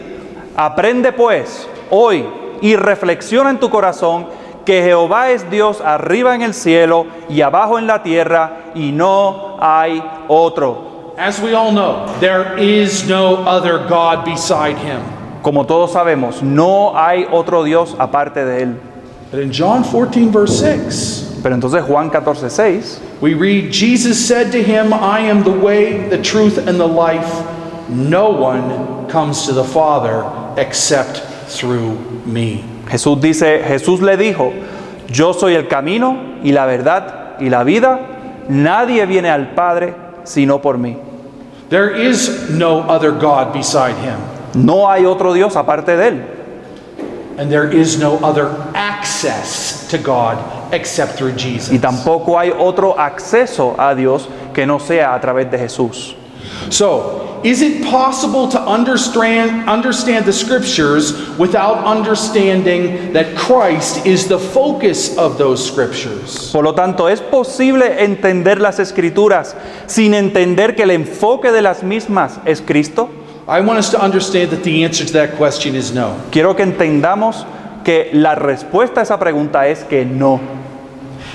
aprende 0.57 1.13
pues 1.13 1.69
hoy 1.91 2.27
y 2.61 2.77
reflexiona 2.77 3.51
en 3.51 3.59
tu 3.59 3.71
corazón 3.71 4.27
que 4.65 4.83
Jehová 4.83 5.31
es 5.31 5.49
Dios 5.51 5.81
arriba 5.81 6.35
en 6.35 6.43
el 6.43 6.55
cielo 6.55 7.07
y 7.29 7.41
abajo 7.41 7.79
en 7.79 7.87
la 7.87 8.03
tierra 8.03 8.73
y 8.75 8.93
no 8.93 9.57
hay 9.61 10.03
otro. 10.29 11.15
As 11.17 11.41
we 11.41 11.55
all 11.55 11.71
know, 11.71 12.07
there 12.21 12.57
is 12.59 13.07
no 13.09 13.37
other 13.47 13.87
God 13.89 14.25
beside 14.25 14.77
him. 14.79 15.01
Como 15.43 15.65
todos 15.65 15.93
sabemos, 15.93 16.43
no 16.43 16.93
hay 16.97 17.27
otro 17.31 17.65
Dios 17.65 17.95
aparte 17.99 18.45
de 18.45 18.63
él. 18.63 18.77
But 19.31 19.41
in 19.41 19.53
John 19.53 19.85
14, 19.85 20.31
verse 20.31 20.59
6, 20.59 21.20
Pero 21.43 21.55
entonces 21.55 21.83
Juan 21.83 22.11
14:6 22.11 22.99
we 23.21 23.35
read, 23.35 23.71
Jesus 23.73 24.19
said 24.19 24.51
to 24.53 24.59
him, 24.63 24.93
I 24.93 25.21
am 25.21 25.43
the 25.43 25.51
way, 25.51 26.09
the 26.09 26.19
truth, 26.19 26.59
and 26.59 26.79
the 26.79 26.87
life. 26.87 27.45
No 27.89 28.31
one 28.31 29.09
comes 29.09 29.47
to 29.47 29.53
the 29.53 29.65
Father 29.65 30.25
except 30.57 31.19
through 31.49 31.99
me. 32.27 32.65
Jesús 32.89 33.21
dice, 33.21 33.63
Jesús 33.67 34.01
le 34.01 34.17
dijo, 34.17 34.53
yo 35.09 35.33
soy 35.33 35.55
el 35.55 35.67
camino 35.69 36.39
y 36.43 36.53
la 36.53 36.67
verdad 36.67 37.39
y 37.41 37.49
la 37.49 37.65
vida, 37.65 37.99
nadie 38.49 39.07
viene 39.07 39.29
al 39.31 39.55
Padre 39.55 39.95
sino 40.25 40.61
por 40.61 40.77
mí. 40.79 40.97
There 41.69 41.91
is 41.95 42.51
no 42.51 42.81
other 42.81 43.13
God 43.13 43.53
beside 43.53 43.95
him, 43.97 44.19
No 44.55 44.89
hay 44.91 45.05
otro 45.07 45.33
Dios 45.33 45.57
aparte 45.57 45.97
de 45.97 46.09
él. 46.09 46.23
and 47.39 47.51
there 47.51 47.71
is 47.71 47.99
no 47.99 48.19
other 48.19 48.51
access 48.75 49.89
to 49.89 49.97
God 49.97 50.37
except 50.73 51.17
through 51.17 51.37
Jesus. 51.37 51.73
Y 51.73 51.79
tampoco 51.79 52.39
hay 52.39 52.51
otro 52.51 52.99
acceso 52.99 53.75
a 53.79 53.95
Dios 53.95 54.29
que 54.55 54.67
no 54.67 54.79
sea 54.79 55.15
a 55.15 55.21
través 55.21 55.51
de 55.51 55.59
Jesús. 55.59 56.15
So, 56.69 57.41
is 57.43 57.63
it 57.63 57.85
possible 57.85 58.49
to 58.49 58.61
understand, 58.61 59.69
understand 59.69 60.27
the 60.27 60.33
scriptures 60.33 61.13
without 61.39 61.85
understanding 61.85 63.13
that 63.15 63.35
Christ 63.37 64.05
is 64.07 64.29
the 64.29 64.39
focus 64.39 65.17
of 65.17 65.39
those 65.39 65.65
scriptures? 65.65 66.51
Por 66.53 66.65
lo 66.65 66.75
tanto, 66.75 67.07
es 67.09 67.21
posible 67.21 68.03
entender 68.03 68.61
las 68.61 68.79
escrituras 68.79 69.57
sin 69.87 70.13
entender 70.15 70.77
que 70.77 70.83
el 70.83 70.91
enfoque 70.91 71.51
de 71.51 71.63
las 71.63 71.83
mismas 71.83 72.39
es 72.45 72.61
Cristo. 72.61 73.09
I 73.49 73.61
want 73.61 73.79
us 73.79 73.91
to 73.91 74.01
understand 74.01 74.51
that 74.51 74.63
the 74.63 74.85
answer 74.85 75.05
to 75.05 75.13
that 75.15 75.37
question 75.37 75.75
is 75.75 75.93
no. 75.93 76.17
Quiero 76.31 76.55
que 76.55 76.65
entendamos 76.65 77.45
que 77.85 78.11
la 78.13 78.35
respuesta 78.35 79.01
a 79.01 79.03
esa 79.03 79.19
pregunta 79.19 79.67
es 79.69 79.85
que 79.85 80.05
no. 80.05 80.41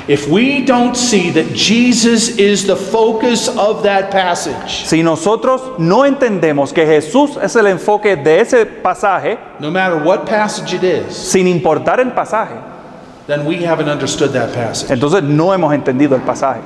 If 0.08 0.27
we 0.27 0.62
don't 0.62 0.95
see 0.95 1.31
that 1.31 1.55
Jesus 1.55 2.38
is 2.38 2.67
the 2.67 2.75
focus 2.75 3.47
of 3.47 3.81
that 3.84 4.12
passage, 4.12 4.86
Si 4.86 5.01
nosotros 5.01 5.79
no 5.79 6.05
entendemos 6.05 6.71
que 6.71 6.86
Jesús 6.86 7.38
es 7.41 7.55
el 7.55 7.65
enfoque 7.65 8.15
de 8.15 8.39
ese 8.41 8.67
pasaje, 8.67 9.39
no 9.60 9.71
matter 9.71 9.97
what 9.97 10.25
passage 10.27 10.75
it 10.75 10.84
is, 10.84 11.15
sin 11.15 11.47
importar 11.47 11.99
el 11.99 12.12
pasaje, 12.12 12.55
then 13.25 13.47
we 13.47 13.65
haven't 13.65 13.89
understood 13.89 14.31
that 14.31 14.53
passage. 14.53 14.91
entonces 14.91 15.23
no 15.23 15.51
hemos 15.51 15.73
entendido 15.73 16.15
el 16.15 16.21
pasaje. 16.21 16.62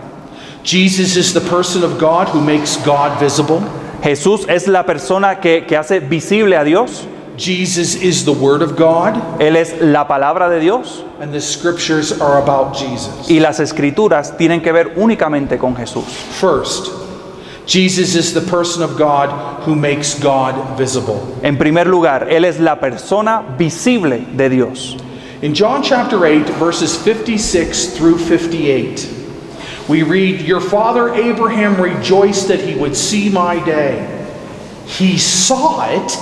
Jesus 0.63 1.15
is 1.15 1.34
the 1.34 1.39
person 1.39 1.84
of 1.86 1.98
God 1.98 2.28
who 2.28 2.42
makes 2.42 2.76
God 2.84 3.18
visible. 3.22 3.62
Jesús 4.04 4.46
es 4.50 4.68
la 4.68 4.84
persona 4.84 5.39
que, 5.39 5.65
que 5.65 5.78
hace 5.78 6.02
visible 6.02 6.58
a 6.58 6.65
Dios. 6.65 7.08
Jesus 7.39 7.95
is 7.95 8.25
the 8.25 8.34
Word 8.34 8.62
of 8.62 8.75
God, 8.75 9.15
Él 9.39 9.56
es 9.56 9.73
la 9.82 10.06
palabra 10.06 10.49
de 10.49 10.60
Dios. 10.60 11.04
and 11.21 11.34
the 11.34 11.41
scriptures 11.41 12.12
are 12.21 12.41
about 12.41 12.75
Jesus. 12.75 13.30
Y 13.30 13.39
las 13.39 13.60
escrituras 13.60 14.38
tienen 14.38 14.62
que 14.62 14.71
ver 14.71 14.93
únicamente 14.97 15.58
con 15.58 15.75
Jesús. 15.75 16.06
First, 16.39 16.91
Jesus 17.65 18.15
is 18.15 18.34
the 18.34 18.41
person 18.41 18.82
of 18.84 18.97
God 18.97 19.30
who 19.63 19.75
makes 19.75 20.19
God 20.19 20.78
visible. 20.78 21.38
En 21.43 21.58
primer 21.58 21.86
lugar, 21.88 22.28
Él 22.30 22.45
es 22.45 22.60
la 22.60 22.75
persona 22.75 23.43
visible 23.58 24.25
de 24.36 24.49
Dios. 24.49 24.97
In 25.41 25.54
John 25.54 25.82
chapter 25.82 26.25
8, 26.25 26.49
verses 26.60 26.97
56 26.97 27.97
through 27.97 28.17
58, 28.17 29.08
we 29.88 30.04
read, 30.04 30.41
Your 30.41 30.60
father 30.60 31.13
Abraham 31.13 31.80
rejoiced 31.80 32.47
that 32.49 32.60
he 32.60 32.75
would 32.75 32.95
see 32.95 33.30
my 33.30 33.63
day. 33.63 34.06
He 34.86 35.17
saw 35.17 35.88
it 35.89 36.17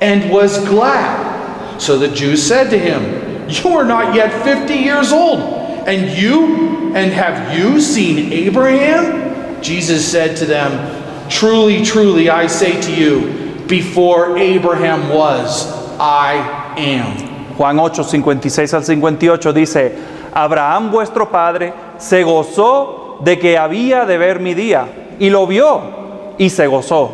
and 0.00 0.30
was 0.30 0.58
glad. 0.68 1.80
So 1.80 1.98
the 1.98 2.08
Jews 2.08 2.46
said 2.46 2.70
to 2.70 2.78
him, 2.78 3.48
You 3.48 3.76
are 3.76 3.84
not 3.84 4.14
yet 4.14 4.44
50 4.44 4.74
years 4.74 5.12
old, 5.12 5.40
and 5.86 6.16
you, 6.16 6.94
and 6.94 7.12
have 7.12 7.58
you 7.58 7.80
seen 7.80 8.32
Abraham? 8.32 9.62
Jesus 9.62 10.10
said 10.10 10.36
to 10.38 10.46
them, 10.46 11.28
Truly, 11.28 11.84
truly, 11.84 12.30
I 12.30 12.46
say 12.46 12.80
to 12.80 12.94
you, 12.94 13.64
before 13.66 14.38
Abraham 14.38 15.08
was, 15.08 15.66
I 15.98 16.74
am. 16.78 17.54
Juan 17.56 17.78
8, 17.78 18.04
56 18.04 18.74
al 18.74 18.84
58 18.84 19.52
dice, 19.52 19.92
Abraham 20.32 20.90
vuestro 20.90 21.30
padre 21.30 21.72
se 21.98 22.22
gozó 22.22 23.18
de 23.24 23.38
que 23.38 23.56
había 23.56 24.04
de 24.04 24.18
ver 24.18 24.40
mi 24.40 24.54
día, 24.54 24.86
y 25.18 25.30
lo 25.30 25.46
vio, 25.46 26.34
y 26.38 26.50
se 26.50 26.66
gozó. 26.66 27.10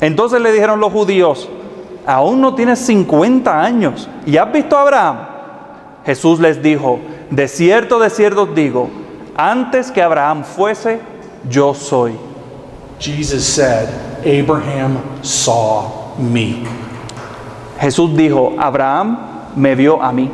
Entonces 0.00 0.40
le 0.40 0.52
dijeron 0.52 0.80
los 0.80 0.92
judíos, 0.92 1.48
aún 2.06 2.40
no 2.40 2.54
tienes 2.54 2.78
50 2.80 3.60
años, 3.62 4.08
¿y 4.24 4.36
has 4.36 4.50
visto 4.52 4.78
a 4.78 4.82
Abraham? 4.82 5.16
Jesús 6.04 6.38
les 6.38 6.62
dijo, 6.62 7.00
de 7.30 7.48
cierto, 7.48 7.98
de 7.98 8.10
cierto 8.10 8.44
os 8.44 8.54
digo, 8.54 8.88
antes 9.36 9.90
que 9.90 10.00
Abraham 10.00 10.44
fuese, 10.44 11.00
yo 11.50 11.74
soy. 11.74 12.12
Jesus 12.98 13.44
said, 13.44 13.88
Abraham 14.24 14.98
saw 15.22 16.14
me. 16.18 16.64
Jesús 17.78 18.16
dijo, 18.16 18.54
Abraham 18.58 19.18
me 19.56 19.74
vio 19.74 20.00
a 20.00 20.12
mí. 20.12 20.30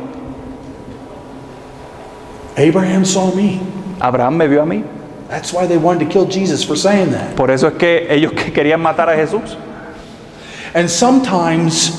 Abraham 2.55 3.03
saw 3.03 3.33
me. 3.35 3.59
Abraham 3.99 4.37
me 4.37 4.47
vio 4.47 4.61
a 4.61 4.65
mí. 4.65 4.83
That's 5.29 5.51
why 5.51 5.65
they 5.65 5.77
wanted 5.77 6.05
to 6.05 6.11
kill 6.11 6.25
Jesus 6.25 6.63
for 6.63 6.75
saying 6.77 7.11
that. 7.11 7.35
Por 7.35 7.49
eso 7.49 7.67
es 7.67 7.73
que 7.73 8.07
ellos 8.09 8.31
que 8.35 8.53
querían 8.53 8.79
matar 8.79 9.09
a 9.09 9.15
Jesús. 9.15 9.57
And 10.73 10.89
sometimes 10.89 11.91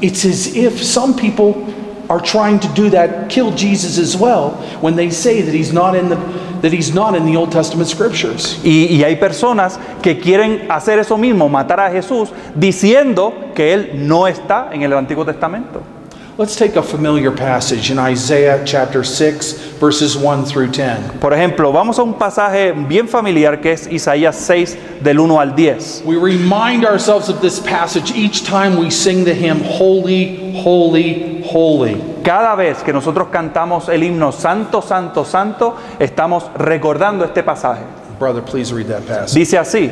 it's 0.00 0.24
as 0.24 0.54
if 0.54 0.82
some 0.82 1.16
people 1.16 1.64
are 2.08 2.20
trying 2.20 2.58
to 2.60 2.68
do 2.68 2.90
that, 2.90 3.28
kill 3.28 3.52
Jesus 3.52 3.98
as 3.98 4.16
well, 4.16 4.52
when 4.80 4.96
they 4.96 5.10
say 5.10 5.42
that 5.42 5.54
he's 5.54 5.72
not 5.72 5.94
in 5.94 6.08
the 6.08 6.16
that 6.62 6.72
he's 6.72 6.92
not 6.92 7.14
in 7.14 7.24
the 7.24 7.36
Old 7.36 7.52
Testament 7.52 7.88
scriptures. 7.88 8.58
Y, 8.64 8.88
y 8.90 9.04
hay 9.04 9.16
personas 9.16 9.78
que 10.02 10.18
quieren 10.18 10.66
hacer 10.68 10.98
eso 10.98 11.16
mismo, 11.16 11.48
matar 11.48 11.78
a 11.78 11.90
Jesús, 11.90 12.30
diciendo 12.54 13.52
que 13.54 13.72
Él 13.72 14.08
no 14.08 14.26
está 14.26 14.70
en 14.72 14.82
el 14.82 14.92
Antiguo 14.92 15.24
Testamento. 15.24 15.82
Let's 16.38 16.54
take 16.54 16.76
a 16.76 16.82
familiar 16.84 17.32
passage 17.32 17.90
in 17.90 17.98
Isaiah 17.98 18.62
chapter 18.64 19.02
6, 19.02 19.54
verses 19.80 20.16
1 20.16 20.44
through 20.44 20.70
10. 20.70 21.18
Por 21.18 21.32
ejemplo, 21.32 21.72
vamos 21.72 21.98
a 21.98 22.04
un 22.04 22.14
pasaje 22.14 22.70
bien 22.86 23.08
familiar 23.08 23.60
que 23.60 23.72
es 23.72 23.88
Isaías 23.88 24.36
6 24.36 25.02
del 25.02 25.18
1 25.18 25.40
al 25.40 25.56
10. 25.56 26.04
We 26.06 26.14
remind 26.14 26.84
ourselves 26.84 27.28
of 27.28 27.40
this 27.40 27.58
passage 27.58 28.12
each 28.12 28.44
time 28.44 28.76
we 28.76 28.88
sing 28.88 29.24
the 29.24 29.34
hymn, 29.34 29.64
Holy, 29.64 30.62
Holy, 30.62 31.42
Holy. 31.44 32.00
Cada 32.22 32.54
vez 32.54 32.84
que 32.84 32.92
nosotros 32.92 33.30
cantamos 33.32 33.88
el 33.88 34.04
himno 34.04 34.30
Santo, 34.30 34.80
Santo, 34.80 35.24
Santo, 35.24 35.74
estamos 35.98 36.44
recordando 36.56 37.24
este 37.24 37.42
pasaje. 37.42 37.82
Brother, 38.20 38.44
please 38.44 38.72
read 38.72 38.86
that 38.86 39.02
passage. 39.02 39.36
Dice 39.36 39.58
así, 39.58 39.90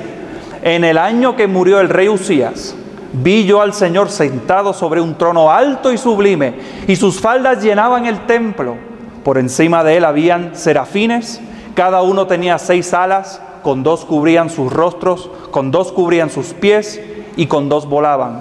en 0.63 0.85
el 0.85 0.97
año 0.97 1.35
que 1.35 1.49
murió 1.49 1.81
el 1.81 1.89
rey 1.89 2.09
Usías, 2.09 2.77
vi 3.13 3.45
yo 3.45 3.61
al 3.61 3.73
Señor 3.73 4.11
sentado 4.11 4.73
sobre 4.73 5.01
un 5.01 5.17
trono 5.17 5.51
alto 5.51 5.93
y 5.93 5.99
sublime, 5.99 6.55
y 6.87 6.97
sus 6.97 7.21
faldas 7.21 7.63
llenaban 7.63 8.07
el 8.07 8.27
templo. 8.27 8.77
Por 9.25 9.39
encima 9.39 9.83
de 9.83 9.97
él 9.97 10.05
habían 10.05 10.57
serafines, 10.57 11.41
cada 11.75 12.03
uno 12.03 12.27
tenía 12.27 12.59
seis 12.59 12.95
alas, 12.95 13.41
con 13.63 13.83
dos 13.83 14.05
cubrían 14.05 14.51
sus 14.51 14.73
rostros, 14.73 15.31
con 15.51 15.71
dos 15.71 15.93
cubrían 15.93 16.31
sus 16.31 16.55
pies, 16.55 17.01
y 17.37 17.47
con 17.47 17.69
dos 17.69 17.89
volaban. 17.89 18.41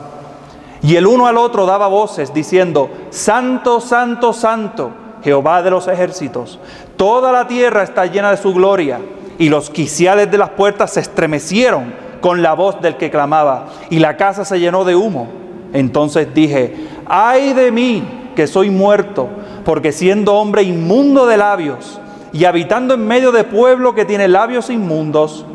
Y 0.82 0.96
el 0.96 1.08
uno 1.08 1.28
al 1.28 1.38
otro 1.38 1.66
daba 1.66 1.88
voces 1.88 2.34
diciendo, 2.34 2.90
Santo, 3.10 3.82
Santo, 3.82 4.34
Santo, 4.34 4.92
Jehová 5.24 5.64
de 5.64 5.72
los 5.72 5.88
ejércitos, 5.88 6.60
toda 6.96 7.32
la 7.32 7.48
tierra 7.48 7.84
está 7.84 8.06
llena 8.06 8.32
de 8.32 8.38
su 8.38 8.54
gloria. 8.54 9.00
Y 9.38 9.50
los 9.50 9.70
quiciales 9.70 10.32
de 10.32 10.38
las 10.38 10.52
puertas 10.52 10.94
se 10.94 11.02
estremecieron 11.02 12.05
con 12.26 12.42
la 12.42 12.56
voz 12.56 12.82
del 12.82 12.98
que 12.98 13.12
clamaba, 13.12 13.68
y 13.92 14.00
la 14.00 14.18
casa 14.18 14.46
se 14.46 14.60
llenó 14.60 14.84
de 14.84 14.96
humo. 14.96 15.28
Entonces 15.74 16.34
dije, 16.34 16.74
ay 17.06 17.54
de 17.54 17.72
mí, 17.72 18.32
que 18.36 18.48
soy 18.48 18.72
muerto, 18.72 19.28
porque 19.64 19.92
siendo 19.92 20.34
hombre 20.34 20.64
inmundo 20.64 21.28
de 21.28 21.38
labios, 21.38 22.02
y 22.34 22.46
habitando 22.46 22.96
en 22.96 23.06
medio 23.06 23.32
de 23.32 23.44
pueblo 23.44 23.94
que 23.94 24.06
tiene 24.06 24.28
labios 24.28 24.72
inmundos, 24.72 25.46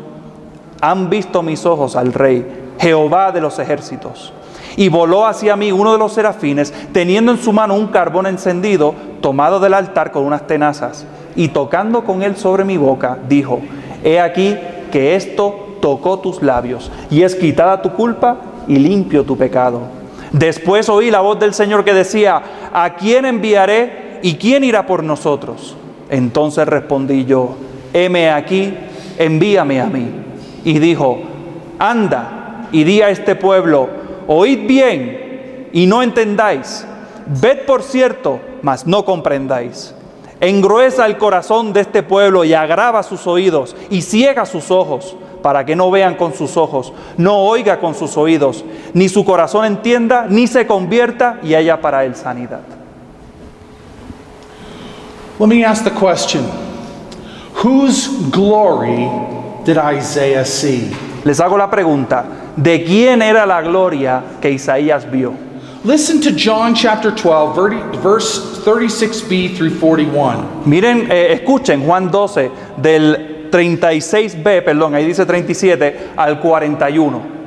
han 0.79 1.09
visto 1.09 1.43
mis 1.43 1.65
ojos 1.65 1.97
al 1.97 2.13
rey, 2.13 2.47
Jehová 2.79 3.33
de 3.33 3.41
los 3.41 3.59
ejércitos. 3.59 4.31
Y 4.77 4.87
voló 4.87 5.25
hacia 5.25 5.57
mí 5.57 5.73
uno 5.73 5.91
de 5.91 5.97
los 5.97 6.13
serafines, 6.13 6.73
teniendo 6.93 7.33
en 7.33 7.37
su 7.39 7.51
mano 7.51 7.75
un 7.75 7.87
carbón 7.87 8.27
encendido, 8.27 8.95
tomado 9.19 9.59
del 9.59 9.73
altar 9.73 10.13
con 10.13 10.23
unas 10.23 10.47
tenazas. 10.47 11.05
Y 11.35 11.49
tocando 11.49 12.05
con 12.05 12.23
él 12.23 12.37
sobre 12.37 12.63
mi 12.63 12.77
boca, 12.77 13.17
dijo, 13.27 13.59
he 14.05 14.21
aquí 14.21 14.57
que 14.89 15.17
esto 15.17 15.67
tocó 15.81 16.19
tus 16.19 16.41
labios, 16.41 16.91
y 17.09 17.23
es 17.23 17.35
quitada 17.35 17.81
tu 17.81 17.91
culpa 17.91 18.37
y 18.67 18.77
limpio 18.77 19.23
tu 19.23 19.35
pecado. 19.35 19.81
Después 20.31 20.87
oí 20.87 21.11
la 21.11 21.19
voz 21.19 21.39
del 21.39 21.53
Señor 21.53 21.83
que 21.83 21.93
decía, 21.93 22.41
¿a 22.71 22.93
quién 22.95 23.25
enviaré 23.25 24.19
y 24.21 24.35
quién 24.35 24.63
irá 24.63 24.85
por 24.85 25.03
nosotros? 25.03 25.75
Entonces 26.09 26.67
respondí 26.67 27.25
yo, 27.25 27.55
heme 27.93 28.29
aquí, 28.29 28.73
envíame 29.17 29.81
a 29.81 29.87
mí. 29.87 30.07
Y 30.63 30.79
dijo, 30.79 31.19
anda 31.79 32.67
y 32.71 32.83
di 32.83 33.01
a 33.01 33.09
este 33.09 33.35
pueblo, 33.35 33.89
oíd 34.27 34.67
bien 34.67 35.69
y 35.73 35.85
no 35.85 36.01
entendáis, 36.01 36.85
ved 37.41 37.65
por 37.65 37.83
cierto, 37.83 38.39
mas 38.61 38.87
no 38.87 39.03
comprendáis. 39.03 39.93
Engruesa 40.39 41.05
el 41.05 41.17
corazón 41.17 41.73
de 41.73 41.81
este 41.81 42.03
pueblo 42.03 42.43
y 42.43 42.53
agrava 42.53 43.03
sus 43.03 43.27
oídos 43.27 43.75
y 43.89 44.01
ciega 44.01 44.45
sus 44.45 44.71
ojos 44.71 45.15
para 45.41 45.65
que 45.65 45.75
no 45.75 45.89
vean 45.91 46.15
con 46.15 46.33
sus 46.33 46.55
ojos, 46.57 46.93
no 47.17 47.37
oiga 47.39 47.79
con 47.79 47.95
sus 47.95 48.15
oídos, 48.17 48.63
ni 48.93 49.09
su 49.09 49.25
corazón 49.25 49.65
entienda, 49.65 50.25
ni 50.29 50.47
se 50.47 50.65
convierta 50.67 51.39
y 51.43 51.53
haya 51.55 51.81
para 51.81 52.05
él 52.05 52.15
sanidad. 52.15 52.61
Let 55.39 55.47
me 55.49 55.63
ask 55.63 55.83
the 55.83 55.91
question 55.91 56.43
Whose 57.63 58.07
glory 58.31 59.09
did 59.65 59.77
Isaiah 59.77 60.45
see? 60.45 60.91
Les 61.25 61.39
hago 61.39 61.57
la 61.57 61.69
pregunta, 61.69 62.25
¿de 62.55 62.83
quién 62.83 63.21
era 63.21 63.45
la 63.45 63.61
gloria 63.61 64.23
que 64.41 64.49
Isaías 64.51 65.05
vio? 65.11 65.33
Listen 65.83 66.21
to 66.21 66.31
John 66.31 66.75
chapter 66.75 67.09
12, 67.11 67.55
verti- 67.55 67.95
verse 68.03 68.59
36b 68.63 69.55
through 69.57 69.79
41. 69.79 70.63
Miren, 70.65 71.11
eh, 71.11 71.33
escuchen 71.33 71.83
Juan 71.85 72.09
12 72.11 72.51
del 72.77 73.30
36b, 73.51 74.63
perdón, 74.63 74.95
ahí 74.95 75.05
dice 75.05 75.25
37 75.25 76.13
al 76.15 76.37
41. 76.41 77.41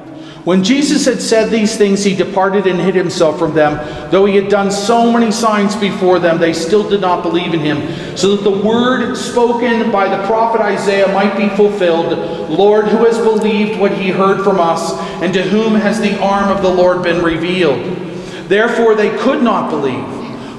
When 0.44 0.62
Jesus 0.62 1.06
had 1.06 1.22
said 1.22 1.48
these 1.48 1.74
things, 1.74 2.04
he 2.04 2.14
departed 2.14 2.66
and 2.66 2.78
hid 2.78 2.94
himself 2.94 3.38
from 3.38 3.54
them. 3.54 3.80
Though 4.10 4.26
he 4.26 4.36
had 4.36 4.50
done 4.50 4.70
so 4.70 5.10
many 5.10 5.32
signs 5.32 5.74
before 5.74 6.18
them, 6.18 6.36
they 6.36 6.52
still 6.52 6.86
did 6.86 7.00
not 7.00 7.22
believe 7.22 7.54
in 7.54 7.60
him. 7.60 7.78
So 8.14 8.36
that 8.36 8.44
the 8.44 8.62
word 8.62 9.14
spoken 9.16 9.90
by 9.90 10.14
the 10.14 10.22
prophet 10.26 10.60
Isaiah 10.60 11.08
might 11.14 11.34
be 11.38 11.48
fulfilled 11.56 12.12
Lord, 12.50 12.88
who 12.88 13.06
has 13.06 13.16
believed 13.18 13.80
what 13.80 13.92
he 13.92 14.10
heard 14.10 14.44
from 14.44 14.60
us, 14.60 14.92
and 15.22 15.32
to 15.32 15.42
whom 15.42 15.74
has 15.76 15.98
the 15.98 16.20
arm 16.20 16.54
of 16.54 16.62
the 16.62 16.68
Lord 16.68 17.02
been 17.02 17.24
revealed? 17.24 17.82
Therefore 18.46 18.94
they 18.94 19.16
could 19.16 19.42
not 19.42 19.70
believe. 19.70 20.04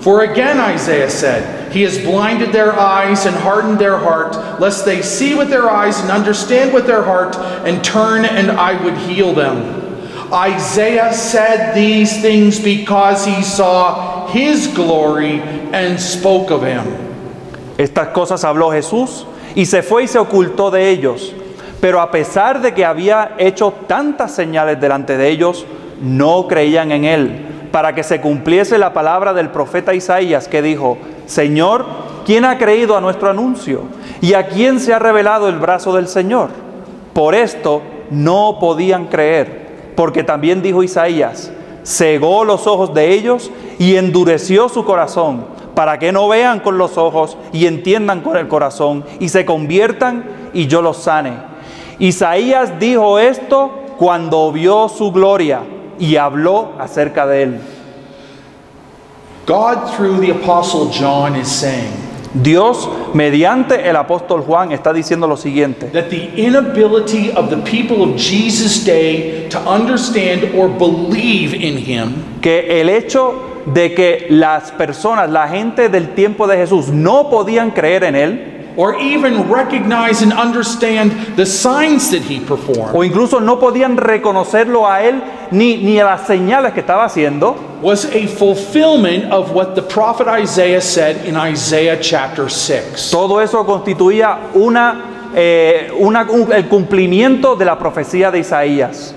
For 0.03 0.23
again 0.23 0.59
Isaiah 0.59 1.11
said, 1.11 1.64
He 1.71 1.83
has 1.83 1.97
blinded 1.97 2.51
their 2.51 2.73
eyes 2.73 3.25
and 3.25 3.35
hardened 3.35 3.79
their 3.79 3.97
heart, 3.97 4.59
lest 4.59 4.85
they 4.85 5.01
see 5.01 5.35
with 5.35 5.49
their 5.49 5.69
eyes 5.69 5.99
and 5.99 6.11
understand 6.11 6.73
with 6.73 6.85
their 6.85 7.03
heart, 7.03 7.35
and 7.65 7.83
turn, 7.83 8.25
and 8.25 8.51
I 8.51 8.81
would 8.83 8.97
heal 8.97 9.33
them. 9.33 9.83
Isaiah 10.31 11.13
said 11.13 11.73
these 11.75 12.21
things 12.21 12.59
because 12.59 13.25
he 13.25 13.43
saw 13.43 14.27
his 14.27 14.67
glory 14.67 15.39
and 15.41 15.99
spoke 15.99 16.51
of 16.51 16.63
him. 16.63 16.85
Estas 17.77 18.07
cosas 18.09 18.43
habló 18.43 18.71
Jesús 18.71 19.25
y 19.53 19.65
se 19.65 19.83
fue 19.83 20.03
y 20.03 20.07
se 20.07 20.17
ocultó 20.17 20.71
de 20.71 20.89
ellos. 20.89 21.33
Pero 21.81 22.01
a 22.01 22.09
pesar 22.09 22.61
de 22.61 22.73
que 22.73 22.85
había 22.85 23.35
hecho 23.37 23.71
tantas 23.87 24.33
señales 24.33 24.79
delante 24.79 25.17
de 25.17 25.29
ellos, 25.29 25.65
no 26.01 26.47
creían 26.47 26.91
en 26.91 27.05
él, 27.05 27.45
para 27.71 27.93
que 27.93 28.03
se 28.03 28.19
cumpliese 28.21 28.77
la 28.77 28.93
palabra 28.93 29.33
del 29.33 29.49
profeta 29.49 29.93
Isaías 29.93 30.47
que 30.47 30.61
dijo, 30.61 30.97
Señor, 31.25 31.85
¿quién 32.25 32.45
ha 32.45 32.57
creído 32.57 32.95
a 32.95 33.01
nuestro 33.01 33.29
anuncio? 33.29 33.81
¿Y 34.21 34.33
a 34.33 34.47
quién 34.47 34.79
se 34.79 34.93
ha 34.93 34.99
revelado 34.99 35.47
el 35.49 35.59
brazo 35.59 35.93
del 35.93 36.07
Señor? 36.07 36.49
Por 37.13 37.35
esto 37.35 37.81
no 38.11 38.57
podían 38.59 39.07
creer, 39.07 39.93
porque 39.95 40.23
también 40.23 40.61
dijo 40.61 40.83
Isaías, 40.83 41.51
cegó 41.83 42.43
los 42.43 42.67
ojos 42.67 42.93
de 42.93 43.13
ellos 43.13 43.51
y 43.79 43.95
endureció 43.95 44.69
su 44.69 44.85
corazón, 44.85 45.45
para 45.75 45.99
que 45.99 46.11
no 46.11 46.27
vean 46.27 46.59
con 46.59 46.77
los 46.77 46.97
ojos 46.97 47.37
y 47.51 47.67
entiendan 47.67 48.21
con 48.21 48.37
el 48.37 48.47
corazón 48.47 49.03
y 49.19 49.29
se 49.29 49.45
conviertan 49.45 50.25
y 50.53 50.67
yo 50.67 50.81
los 50.81 50.97
sane. 50.97 51.33
Isaías 51.99 52.79
dijo 52.79 53.19
esto 53.19 53.71
cuando 53.97 54.51
vio 54.51 54.89
su 54.89 55.11
gloria 55.11 55.61
y 55.99 56.17
habló 56.17 56.73
acerca 56.79 57.25
de 57.25 57.43
él. 57.43 57.61
God, 59.45 59.95
through 59.95 60.19
the 60.19 60.31
Apostle 60.31 60.89
John, 60.89 61.35
is 61.35 61.47
saying 61.47 62.05
Dios, 62.41 62.89
mediante 63.13 63.87
el 63.87 63.95
apóstol 63.95 64.41
Juan, 64.41 64.73
está 64.73 64.91
diciendo 64.91 65.25
lo 65.25 65.37
siguiente, 65.37 65.89
that 65.93 66.09
the 66.09 66.29
inability 66.35 67.31
of 67.31 67.49
the 67.49 67.57
people 67.63 68.03
of 68.03 68.17
Jesus' 68.17 68.83
day 68.83 69.47
to 69.49 69.59
understand 69.59 70.53
or 70.53 70.67
believe 70.67 71.53
in 71.53 71.77
him 71.77 72.41
que 72.41 72.81
el 72.81 72.89
hecho 72.89 73.63
de 73.65 73.93
que 73.93 74.27
las 74.29 74.71
personas, 74.71 75.29
la 75.29 75.47
gente 75.47 75.87
del 75.89 76.13
tiempo 76.13 76.45
de 76.45 76.57
Jesús, 76.57 76.89
no 76.89 77.29
podían 77.29 77.71
creer 77.71 78.03
en 78.03 78.15
él, 78.15 78.54
or 78.77 78.95
even 78.99 79.49
recognize 79.49 80.21
and 80.21 80.33
understand 80.33 81.11
the 81.37 81.45
signs 81.45 82.11
that 82.11 82.21
he 82.21 82.39
performed 82.39 82.93
o 82.95 83.03
incluso 83.03 83.39
no 83.39 83.57
podían 83.59 83.95
reconocerlo 83.97 84.85
a 84.87 85.01
él 85.03 85.21
ni, 85.51 85.77
ni 85.77 85.99
a 85.99 86.05
las 86.05 86.27
señales 86.27 86.73
que 86.73 86.81
estaba 86.81 87.05
haciendo, 87.05 87.55
was 87.81 88.05
a 88.05 88.27
fulfillment 88.27 89.31
of 89.31 89.51
what 89.53 89.75
the 89.75 89.81
prophet 89.81 90.27
Isaiah 90.27 90.81
said 90.81 91.25
in 91.25 91.35
Isaiah 91.37 91.97
chapter 92.01 92.49
6. 92.49 93.11
todo 93.11 93.39
eso 93.41 93.63
constituía 93.65 94.37
una, 94.55 95.31
eh, 95.35 95.91
una- 95.97 96.23
un- 96.29 96.51
el 96.51 96.67
cumplimiento 96.67 97.55
de 97.55 97.65
la 97.65 97.77
profecía 97.77 98.31
de 98.31 98.39
Isaías. 98.39 99.13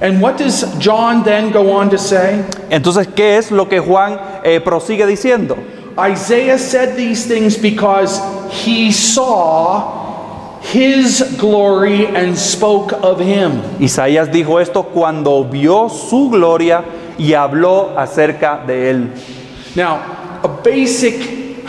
And 0.00 0.20
what 0.20 0.36
does 0.38 0.66
John 0.78 1.22
then 1.22 1.50
go 1.52 1.70
on 1.72 1.88
to 1.90 1.98
say? 1.98 2.42
Entonces, 2.68 3.06
¿qué 3.14 3.38
es 3.38 3.50
lo 3.50 3.68
que 3.68 3.78
Juan 3.80 4.18
eh, 4.42 4.60
prosigue 4.60 5.06
diciendo? 5.06 5.56
Isaiah 5.98 6.58
said 6.58 6.96
these 6.96 7.26
things 7.26 7.56
because 7.56 8.18
he 8.52 8.90
saw 8.90 10.60
his 10.60 11.36
glory 11.38 12.06
and 12.06 12.36
spoke 12.36 12.92
of 12.92 13.20
him. 13.20 13.60
Isaías 13.78 14.28
dijo 14.28 14.60
esto 14.60 14.82
cuando 14.82 15.44
vio 15.44 15.88
su 15.88 16.30
gloria 16.30 16.84
y 17.18 17.32
habló 17.34 17.96
acerca 17.96 18.66
de 18.66 18.90
él. 18.90 19.76
Now, 19.76 20.40
a 20.42 20.48
basic 20.48 21.64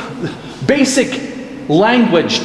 basic 0.65 1.69
language 1.69 2.39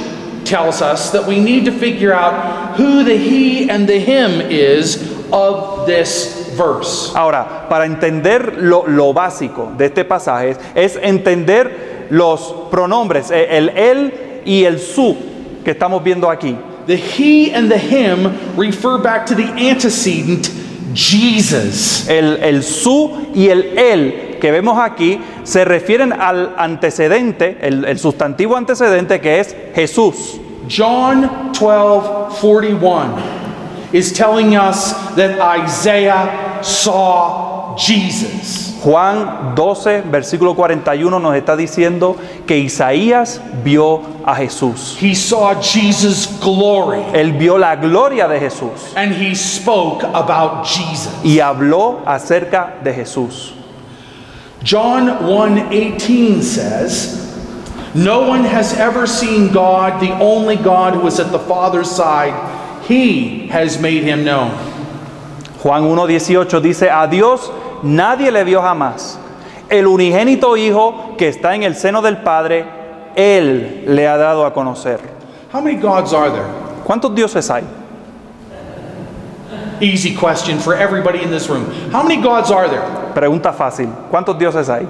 tells 0.45 0.83
us 0.83 1.13
that 1.13 1.27
we 1.27 1.41
need 1.41 1.65
to 1.65 1.73
figure 1.73 2.13
out 2.13 2.77
who 2.77 3.05
the 3.05 3.17
he 3.17 3.71
and 3.71 3.89
the 3.89 3.99
him 3.99 4.41
is 4.41 4.97
of 5.33 5.87
this 5.87 6.40
verse. 6.61 7.13
Ahora, 7.15 7.69
para 7.69 7.87
entender 7.87 8.59
lo, 8.59 8.87
lo 8.87 9.13
básico 9.13 9.73
de 9.77 9.87
este 9.87 10.05
pasaje 10.05 10.57
es 10.75 10.99
entender 11.01 12.09
los 12.11 12.55
pronombres, 12.71 13.31
eh, 13.31 13.47
el 13.57 13.71
él 13.71 14.43
y 14.45 14.65
el 14.65 14.79
su 14.79 15.17
que 15.65 15.71
estamos 15.71 16.03
viendo 16.03 16.29
aquí. 16.29 16.57
The 16.87 16.97
he 16.97 17.55
and 17.55 17.71
the 17.71 17.79
him 17.79 18.33
refer 18.57 18.99
back 18.99 19.27
to 19.27 19.35
the 19.35 19.49
antecedent 19.71 20.51
Jesus. 20.93 22.09
El, 22.09 22.37
el 22.43 22.63
su 22.63 23.31
y 23.35 23.49
el 23.49 23.79
él 23.79 24.39
que 24.41 24.51
vemos 24.51 24.79
aquí 24.79 25.21
se 25.45 25.65
refieren 25.65 26.13
al 26.13 26.55
antecedente, 26.57 27.59
el, 27.61 27.85
el 27.85 27.99
sustantivo 27.99 28.57
antecedente 28.57 29.21
que 29.21 29.41
es 29.41 29.55
Jesús. 29.75 30.41
John 30.69 31.53
12 31.53 32.41
41 32.41 33.23
is 33.93 34.13
telling 34.13 34.57
us 34.57 34.93
that 35.17 35.39
Isaiah 35.39 36.50
saw 36.65 37.77
Jesus. 37.77 38.79
Juan 38.83 39.55
12, 39.55 40.03
versículo 40.11 40.55
41 40.55 41.21
nos 41.21 41.37
está 41.37 41.55
diciendo 41.55 42.17
que 42.47 42.59
Isaías 42.59 43.41
vio 43.63 44.01
a 44.25 44.35
Jesús. 44.35 44.97
He 45.01 45.15
saw 45.15 45.61
Jesus' 45.61 46.27
glory 46.41 47.03
Él 47.13 47.37
vio 47.39 47.59
la 47.59 47.77
gloria 47.77 48.27
de 48.27 48.41
Jesús 48.41 48.93
and 48.97 49.13
he 49.15 49.35
spoke 49.35 50.03
about 50.15 50.65
Jesus. 50.67 51.13
y 51.23 51.41
habló 51.41 52.01
acerca 52.07 52.77
de 52.83 52.95
Jesús. 52.95 53.53
John 54.63 55.09
1:18 55.27 56.43
says, 56.43 57.17
"No 57.95 58.21
one 58.29 58.45
has 58.45 58.73
ever 58.79 59.07
seen 59.07 59.53
God, 59.53 60.01
the 60.01 60.13
only 60.21 60.57
God 60.57 60.95
who 60.95 61.07
is 61.07 61.19
at 61.19 61.33
the 61.33 61.39
Father's 61.39 61.91
side. 61.91 62.35
He 62.89 63.49
has 63.51 63.79
made 63.79 64.05
him 64.05 64.25
known." 64.25 64.70
Juan 65.63 65.85
1.18 65.85 66.61
dice, 66.61 66.91
a 66.91 67.07
Dios 67.07 67.51
nadie 67.83 68.31
le 68.31 68.45
vio 68.45 68.63
jamás. 68.63 69.19
El 69.69 69.87
unigénito 69.87 70.57
Hijo 70.57 71.15
que 71.17 71.29
está 71.29 71.55
en 71.55 71.63
el 71.63 71.77
seno 71.77 72.01
del 72.03 72.19
Padre, 72.19 72.65
Él 73.15 73.85
le 73.87 74.09
ha 74.09 74.17
dado 74.17 74.45
a 74.47 74.53
conocer. 74.53 74.99
How 75.53 75.61
many 75.61 75.77
gods 75.77 76.13
are 76.13 76.31
there? 76.31 76.47
¿Cuántos 76.85 77.15
dioses 77.15 77.51
hay? 77.51 77.63
Easy 79.81 80.15
question 80.15 80.59
for 80.59 80.75
everybody 80.75 81.23
in 81.23 81.31
this 81.31 81.49
room. 81.49 81.65
How 81.91 82.03
many 82.03 82.21
gods 82.21 82.51
are 82.51 82.69
there? 82.69 82.83
Pregunta 83.15 83.53
fácil. 83.53 83.89
¿Cuántos 84.11 84.39
dioses 84.39 84.69
hay? 84.69 84.87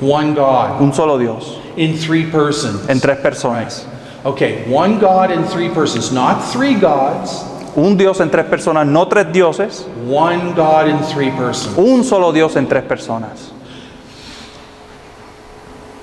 One 0.00 0.34
God 0.34 0.80
Un 0.80 0.92
solo 0.92 1.18
Dios, 1.18 1.58
in 1.76 1.96
three 1.96 2.24
persons. 2.30 2.88
en 2.88 3.00
tres 3.00 3.18
personas. 3.18 3.84
Okay, 4.24 4.64
one 4.70 4.98
God 4.98 5.30
in 5.30 5.44
three 5.44 5.68
persons, 5.68 6.12
not 6.12 6.40
three 6.52 6.74
gods, 6.74 7.44
Un 7.76 7.96
Dios 7.96 8.20
en 8.20 8.30
tres 8.30 8.46
personas, 8.46 8.86
no 8.86 9.06
tres 9.06 9.32
dioses. 9.32 9.82
one 10.04 10.54
God 10.54 10.88
in 10.88 10.98
three 11.04 11.30
persons. 11.30 11.76
Un 11.78 12.02
solo 12.04 12.32
Dios 12.32 12.56
en 12.56 12.66
tres 12.66 12.84
personas. 12.84 13.52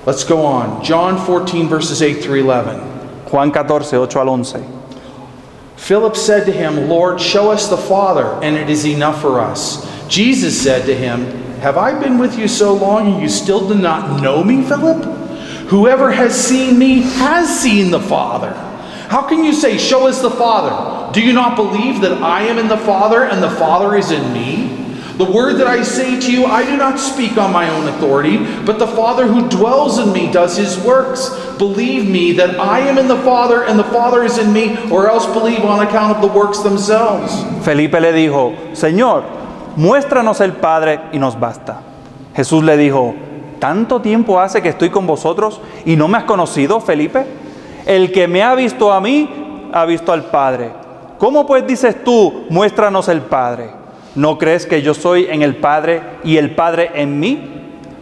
Let's 0.06 0.24
go 0.24 0.44
on. 0.46 0.82
John 0.82 1.18
14, 1.18 1.68
verses 1.68 2.00
8 2.00 2.22
through 2.22 2.40
11. 2.40 2.80
Juan 3.30 3.52
14, 3.52 4.02
8 4.02 4.16
al 4.16 4.28
11. 4.28 4.64
Philip 5.76 6.16
said 6.16 6.46
to 6.46 6.52
him, 6.52 6.88
Lord, 6.88 7.20
show 7.20 7.50
us 7.50 7.68
the 7.68 7.76
Father, 7.76 8.26
and 8.42 8.56
it 8.56 8.70
is 8.70 8.86
enough 8.86 9.20
for 9.20 9.38
us. 9.40 9.86
Jesus 10.08 10.60
said 10.60 10.86
to 10.86 10.94
him, 10.94 11.26
Have 11.60 11.76
I 11.76 11.98
been 11.98 12.18
with 12.18 12.38
you 12.38 12.48
so 12.48 12.72
long, 12.72 13.12
and 13.12 13.22
you 13.22 13.28
still 13.28 13.68
do 13.68 13.74
not 13.74 14.22
know 14.22 14.42
me, 14.42 14.62
Philip? 14.62 15.04
Whoever 15.68 16.10
has 16.10 16.34
seen 16.34 16.78
me 16.78 17.02
has 17.02 17.60
seen 17.60 17.90
the 17.90 18.00
Father. 18.00 18.52
How 19.08 19.22
can 19.22 19.42
you 19.42 19.52
say, 19.52 19.78
Show 19.78 20.06
us 20.06 20.20
the 20.20 20.30
Father? 20.30 21.12
Do 21.12 21.22
you 21.22 21.32
not 21.32 21.56
believe 21.56 22.02
that 22.02 22.22
I 22.22 22.42
am 22.42 22.58
in 22.58 22.68
the 22.68 22.76
Father, 22.76 23.24
and 23.24 23.42
the 23.42 23.50
Father 23.50 23.96
is 23.96 24.10
in 24.10 24.32
me? 24.32 24.78
The 25.16 25.24
word 25.24 25.56
that 25.58 25.66
I 25.66 25.82
say 25.82 26.20
to 26.20 26.30
you, 26.30 26.44
I 26.44 26.64
do 26.64 26.76
not 26.76 27.00
speak 27.00 27.36
on 27.38 27.52
my 27.52 27.68
own 27.68 27.88
authority, 27.88 28.36
but 28.64 28.78
the 28.78 28.86
Father 28.86 29.26
who 29.26 29.48
dwells 29.48 29.98
in 29.98 30.12
me 30.12 30.30
does 30.30 30.56
his 30.56 30.78
works. 30.78 31.30
Believe 31.58 32.08
me 32.08 32.32
that 32.34 32.60
I 32.60 32.78
am 32.80 32.98
in 32.98 33.08
the 33.08 33.18
Father 33.24 33.64
and 33.64 33.76
the 33.76 33.90
Father 33.90 34.22
is 34.22 34.38
in 34.38 34.52
me, 34.52 34.76
or 34.92 35.08
else 35.08 35.26
believe 35.26 35.64
on 35.64 35.84
account 35.84 36.14
of 36.14 36.22
the 36.22 36.28
works 36.28 36.60
themselves. 36.60 37.32
Felipe 37.64 37.98
le 38.00 38.12
dijo, 38.12 38.54
Señor, 38.74 39.24
muéstranos 39.76 40.40
el 40.40 40.52
Padre 40.52 41.00
y 41.12 41.18
nos 41.18 41.34
basta. 41.34 41.80
Jesús 42.36 42.62
le 42.62 42.76
dijo, 42.76 43.16
¿tanto 43.58 44.00
tiempo 44.00 44.38
hace 44.38 44.62
que 44.62 44.68
estoy 44.68 44.90
con 44.90 45.06
vosotros 45.08 45.60
y 45.84 45.96
no 45.96 46.06
me 46.06 46.18
has 46.18 46.24
conocido, 46.24 46.80
Felipe? 46.80 47.26
El 47.88 48.12
que 48.12 48.28
me 48.28 48.42
ha 48.42 48.54
visto 48.54 48.92
a 48.92 49.00
mí, 49.00 49.70
ha 49.72 49.86
visto 49.86 50.12
al 50.12 50.26
Padre. 50.26 50.72
¿Cómo 51.16 51.46
pues 51.46 51.66
dices 51.66 52.04
tú, 52.04 52.44
muéstranos 52.50 53.08
el 53.08 53.22
Padre? 53.22 53.70
¿No 54.14 54.36
crees 54.36 54.66
que 54.66 54.82
yo 54.82 54.92
soy 54.92 55.26
en 55.30 55.40
el 55.40 55.56
Padre 55.56 56.02
y 56.22 56.36
el 56.36 56.54
Padre 56.54 56.90
en 56.96 57.18
mí? 57.18 57.50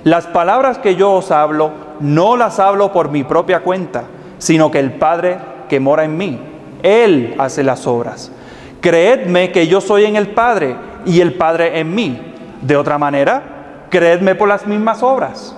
Las 0.03 0.27
palabras 0.27 0.79
que 0.79 0.97
yo 0.97 1.13
os 1.13 1.31
hablo, 1.31 1.71
no 2.01 2.37
las 2.37 2.59
hablo 2.59 2.93
por 2.93 3.13
mi 3.13 3.23
propia 3.23 3.61
cuenta, 3.61 4.07
sino 4.39 4.73
que 4.73 4.81
el 4.81 4.91
Padre 4.95 5.39
que 5.69 5.79
mora 5.79 6.03
en 6.03 6.17
mí, 6.17 6.41
Él 6.83 7.37
hace 7.39 7.63
las 7.63 7.87
obras. 7.87 8.33
Creedme 8.81 9.53
que 9.53 9.69
yo 9.69 9.81
soy 9.81 10.05
en 10.05 10.17
el 10.17 10.31
Padre 10.31 10.75
y 11.07 11.21
el 11.21 11.35
Padre 11.35 11.79
en 11.79 11.95
mí. 11.95 12.21
De 12.61 12.77
otra 12.77 12.99
manera, 12.99 13.87
creedme 13.89 14.35
por 14.35 14.49
las 14.49 14.67
mismas 14.67 15.05
obras. 15.05 15.55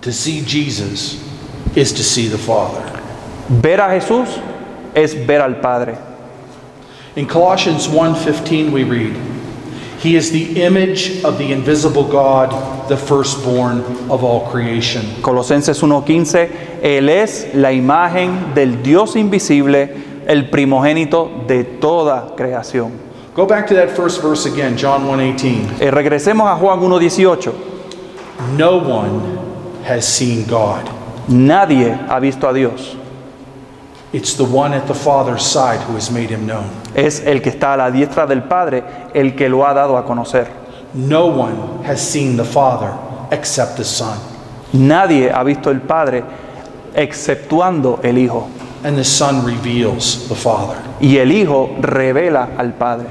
To 0.00 0.10
see 0.10 0.44
Jesus 0.44 1.20
is 1.76 1.94
to 1.94 2.02
see 2.02 2.28
the 2.28 2.36
Father. 2.36 3.03
Ver 3.48 3.80
a 3.80 3.90
Jesús 3.90 4.28
es 4.94 5.26
ver 5.26 5.40
al 5.40 5.60
Padre. 5.60 5.96
In 7.16 7.26
Colossians 7.26 7.88
1:15 7.88 8.72
we 8.72 8.84
read, 8.84 9.14
He 10.02 10.16
is 10.16 10.32
the 10.32 10.62
image 10.62 11.22
of 11.24 11.38
the 11.38 11.52
invisible 11.52 12.04
God, 12.04 12.88
the 12.88 12.96
firstborn 12.96 13.82
of 14.10 14.22
all 14.22 14.50
creation. 14.50 15.02
Colosenses 15.22 15.82
1:15, 15.82 16.48
Él 16.82 17.08
es 17.08 17.54
la 17.54 17.72
imagen 17.72 18.54
del 18.54 18.82
Dios 18.82 19.16
invisible, 19.16 19.90
el 20.26 20.50
primogénito 20.50 21.30
de 21.46 21.64
toda 21.64 22.34
creación. 22.36 22.92
Go 23.34 23.46
back 23.46 23.66
to 23.66 23.74
that 23.74 23.90
first 23.90 24.22
verse 24.22 24.46
again, 24.46 24.76
John 24.76 25.06
1:18. 25.06 25.80
Eh, 25.80 25.90
regresemos 25.90 26.48
a 26.48 26.56
Juan 26.56 26.80
1:18. 26.80 27.52
No 28.56 28.76
one 28.76 29.38
has 29.86 30.04
seen 30.04 30.44
God. 30.46 30.88
Nadie 31.28 31.94
ha 32.08 32.18
visto 32.18 32.48
a 32.48 32.52
Dios. 32.52 32.96
It's 34.14 34.36
the 34.36 34.44
one 34.44 34.72
at 34.74 34.86
the 34.86 34.94
Father's 34.94 35.44
side 35.44 35.80
who 35.80 35.94
has 35.96 36.08
made 36.08 36.30
him 36.30 36.46
known. 36.46 36.70
Es 36.94 37.18
el 37.26 37.40
que 37.40 37.50
está 37.50 37.74
a 37.74 37.76
la 37.76 37.90
diestra 37.90 38.28
del 38.28 38.44
Padre 38.44 39.10
el 39.12 39.34
que 39.34 39.48
lo 39.48 39.66
ha 39.66 39.74
dado 39.74 39.98
a 39.98 40.04
conocer. 40.04 40.46
No 40.94 41.26
one 41.26 41.82
has 41.84 42.00
seen 42.00 42.36
the 42.36 42.44
Father 42.44 42.96
except 43.32 43.76
the 43.76 43.84
Son. 43.84 44.16
Nadie 44.72 45.32
ha 45.32 45.42
visto 45.42 45.68
el 45.68 45.80
Padre 45.80 46.22
exceptuando 46.94 47.98
el 48.04 48.18
Hijo. 48.18 48.48
And 48.84 48.96
the 48.96 49.02
Son 49.02 49.44
reveals 49.44 50.28
the 50.28 50.36
Father. 50.36 50.80
Y 51.00 51.16
el 51.16 51.32
Hijo 51.32 51.74
revela 51.80 52.50
al 52.56 52.74
Padre. 52.74 53.08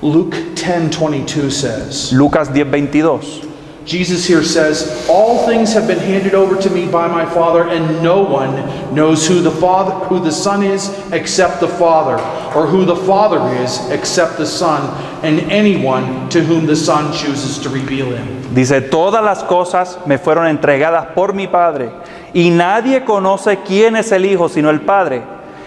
Luke 0.00 0.54
10:22 0.54 1.50
says, 1.50 2.12
Lucas 2.14 2.48
10:22. 2.50 3.51
Jesus 3.84 4.24
here 4.24 4.44
says, 4.44 5.08
"All 5.08 5.44
things 5.46 5.74
have 5.74 5.88
been 5.88 5.98
handed 5.98 6.34
over 6.34 6.56
to 6.56 6.70
me 6.70 6.86
by 6.86 7.08
my 7.08 7.24
Father, 7.26 7.68
and 7.68 8.00
no 8.02 8.22
one 8.22 8.62
knows 8.94 9.26
who 9.26 9.40
the 9.42 9.50
Father, 9.50 9.92
who 10.08 10.20
the 10.20 10.30
Son 10.30 10.62
is 10.62 10.90
except 11.10 11.58
the 11.58 11.66
Father, 11.66 12.16
or 12.54 12.66
who 12.66 12.84
the 12.84 12.94
Father 12.94 13.40
is 13.64 13.80
except 13.90 14.36
the 14.36 14.46
Son, 14.46 14.82
and 15.24 15.50
anyone 15.50 16.28
to 16.30 16.40
whom 16.40 16.66
the 16.66 16.76
Son 16.76 17.12
chooses 17.12 17.58
to 17.58 17.68
reveal 17.68 18.06
him." 18.06 18.54
Dice, 18.54 18.80
todas 18.82 19.24
las 19.24 19.42
cosas 19.42 19.98
me 20.06 20.16
fueron 20.16 20.46
entregadas 20.46 21.06
por 21.14 21.32
mi 21.32 21.48
Padre, 21.48 21.90
y 22.32 22.50
nadie 22.50 23.04
conoce 23.04 23.58
quién 23.66 23.96
es 23.96 24.12
el 24.12 24.24
Hijo 24.26 24.48
sino 24.48 24.70
el 24.70 24.82
Padre, 24.82 25.22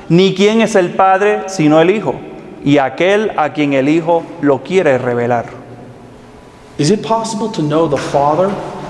ni 0.08 0.34
quién 0.34 0.62
es 0.62 0.76
el 0.76 0.92
Padre 0.92 1.44
sino 1.48 1.82
el 1.82 1.90
Hijo, 1.90 2.16
y 2.64 2.78
aquel 2.78 3.34
a 3.36 3.50
quien 3.50 3.74
el 3.74 3.90
Hijo 3.90 4.24
lo 4.42 4.60
quiere 4.60 4.98
revelar. 4.98 5.65
Is 6.78 6.92
it 6.92 7.02
possible 7.04 7.50
to 7.52 7.62
know 7.62 7.88
the 7.88 7.98
Father 7.98 8.50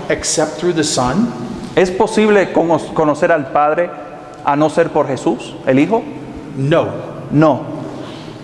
except 0.10 0.54
through 0.60 0.74
the 0.74 0.84
Son? 0.84 1.32
¿Es 1.76 1.92
posible 1.92 2.52
cono- 2.54 2.80
conocer 2.94 3.32
al 3.32 3.52
Padre 3.52 3.90
a 4.46 4.56
no 4.56 4.70
ser 4.70 4.90
por 4.90 5.06
Jesús, 5.08 5.54
el 5.68 5.76
Hijo? 5.80 6.04
No. 6.56 6.88
No. 7.32 7.66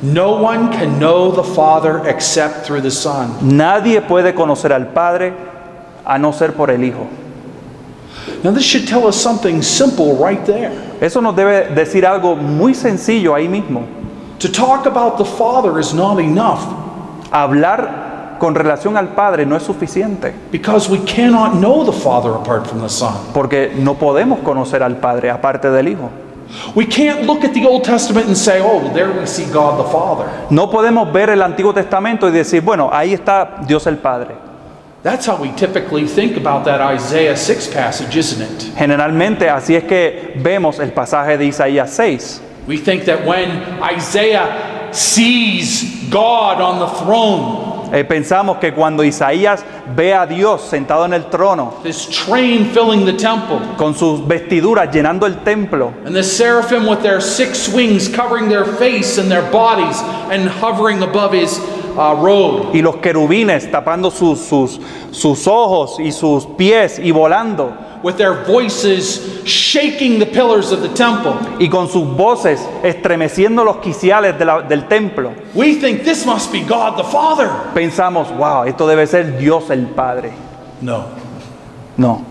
No 0.04 0.32
one 0.42 0.72
can 0.72 1.00
know 1.00 1.32
the 1.32 1.44
Father 1.44 2.02
except 2.08 2.66
through 2.66 2.82
the 2.82 2.92
Son. 2.92 3.36
Nadie 3.42 4.02
puede 4.02 4.34
conocer 4.36 4.72
al 4.74 4.88
Padre 4.94 5.34
a 6.06 6.18
no 6.18 6.32
ser 6.32 6.52
por 6.54 6.70
el 6.72 6.84
Hijo. 6.84 7.08
Now, 8.44 8.52
this 8.52 8.64
should 8.66 8.88
tell 8.88 9.08
us 9.08 9.16
something 9.16 9.62
simple 9.62 10.16
right 10.18 10.44
there. 10.46 10.72
Eso 11.00 11.22
nos 11.22 11.36
debe 11.36 11.74
decir 11.74 12.06
algo 12.06 12.36
muy 12.36 12.74
sencillo 12.74 13.34
ahí 13.36 13.48
mismo. 13.48 13.86
To 14.40 14.52
talk 14.52 14.86
about 14.88 15.18
the 15.18 15.26
Father 15.26 15.80
is 15.80 15.94
not 15.94 16.20
enough 16.20 16.60
Hablar 17.32 18.11
con 18.42 18.56
relación 18.56 18.98
al 18.98 19.10
Padre 19.10 19.46
no 19.46 19.56
es 19.56 19.62
suficiente, 19.62 20.34
because 20.52 20.90
we 20.90 20.98
cannot 21.06 21.52
know 21.60 21.86
the 21.86 21.92
Father 21.92 22.32
apart 22.32 22.66
from 22.66 22.82
the 22.82 22.90
Son. 22.90 23.14
porque 23.36 23.72
no 23.78 23.94
podemos 23.94 24.40
conocer 24.40 24.82
al 24.82 24.96
Padre 24.96 25.30
aparte 25.30 25.70
del 25.70 25.90
Hijo. 25.90 26.10
We 26.74 26.88
can't 26.88 27.28
look 27.28 27.46
at 27.46 27.54
the 27.54 27.64
Old 27.68 27.84
Testament 27.84 28.26
and 28.26 28.36
say, 28.36 28.60
oh, 28.60 28.90
there 28.96 29.12
we 29.12 29.28
see 29.28 29.46
God 29.54 29.78
the 29.78 29.92
Father. 29.92 30.28
No 30.50 30.72
podemos 30.72 31.14
ver 31.14 31.30
el 31.30 31.44
Antiguo 31.44 31.72
Testamento 31.72 32.28
y 32.30 32.32
decir, 32.32 32.64
bueno, 32.64 32.90
ahí 32.92 33.14
está 33.14 33.62
Dios 33.68 33.86
el 33.86 33.98
Padre. 33.98 34.34
That's 35.04 35.28
how 35.28 35.40
we 35.40 35.52
typically 35.52 36.08
think 36.08 36.36
about 36.36 36.66
that 36.66 36.82
Isaiah 36.82 37.38
6 37.38 37.68
passage, 37.68 38.18
isn't 38.18 38.42
it? 38.42 38.76
Generalmente 38.76 39.52
así 39.52 39.76
es 39.76 39.84
que 39.84 40.34
vemos 40.38 40.80
el 40.80 40.94
pasaje 40.94 41.38
de 41.38 41.46
Isaías 41.46 41.92
6. 41.92 42.42
We 42.68 42.78
think 42.78 43.06
that 43.06 43.24
when 43.24 43.52
Isaiah 43.84 44.90
sees 44.92 46.10
God 46.10 46.60
on 46.60 46.80
the 46.80 46.88
throne, 47.06 47.71
Eh, 47.94 48.06
pensamos 48.06 48.58
que 48.58 48.74
cuando 48.74 49.04
Isaías 49.04 49.66
ve 49.94 50.14
a 50.14 50.26
Dios 50.26 50.62
sentado 50.62 51.06
en 51.06 51.14
el 51.14 51.26
trono, 51.26 51.74
this 51.84 52.08
train 52.08 52.66
filling 52.68 53.06
the 53.06 53.12
temple, 53.12 53.60
con 53.78 53.94
sus 53.94 54.26
vestiduras 54.26 54.90
llenando 54.94 55.26
el 55.26 55.44
templo, 55.44 55.92
and 56.06 56.16
the 56.16 56.24
seraphim 56.24 56.88
with 56.88 57.02
their 57.02 57.20
six 57.20 57.68
wings 57.68 58.08
covering 58.08 58.48
their 58.48 58.64
face 58.64 59.18
and 59.18 59.30
their 59.30 59.44
bodies 59.52 60.02
and 60.32 60.48
hovering 60.48 61.04
above 61.04 61.34
his 61.34 61.60
uh, 61.98 62.16
robe, 62.16 62.74
y 62.74 62.82
los 62.82 62.96
querubines 62.98 63.70
tapando 63.70 64.10
sus, 64.10 64.40
sus, 64.40 64.80
sus 65.12 65.46
ojos 65.46 66.00
y 66.00 66.14
sus 66.14 66.46
pies 66.58 66.98
y 66.98 67.12
volando, 67.12 67.74
with 68.04 68.18
their 68.18 68.44
voices 68.46 69.42
shaking 69.46 70.18
the 70.20 70.26
pillars 70.26 70.72
of 70.72 70.82
the 70.82 70.90
temple. 70.90 71.36
y 71.60 71.68
con 71.70 71.88
sus 71.88 72.06
voces 72.18 72.60
estremeciendo 72.84 73.64
los 73.64 73.78
quiciales 73.78 74.38
de 74.40 74.46
la- 74.46 74.62
del 74.64 74.88
templo. 74.88 75.32
We 75.54 75.76
think 75.76 76.04
this 76.04 76.26
must 76.26 76.52
be 76.52 76.62
God 76.62 76.98
the 76.98 77.04
Father. 77.04 77.50
Pensamos, 77.76 78.30
wow, 78.38 78.64
esto 78.66 78.88
debe 78.88 79.06
ser 79.08 79.38
Dios 79.38 79.70
el 79.70 79.88
Padre. 79.88 80.32
No, 80.82 81.06
No, 81.98 82.26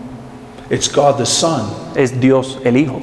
it's 0.69 0.87
God 0.89 1.17
the 1.17 1.25
Son, 1.25 1.61
es 1.95 2.11
Dios 2.19 2.57
el 2.65 2.75
Hijo. 2.75 3.01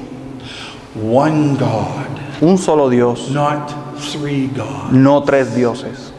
one 0.95 1.57
God, 1.57 2.43
Un 2.43 2.59
solo 2.59 2.89
Dios, 2.91 3.31
not 3.31 3.73
three 3.99 4.47
gods. 4.49 4.93
no 4.93 5.23
tres 5.23 5.55
dioses. 5.55 6.12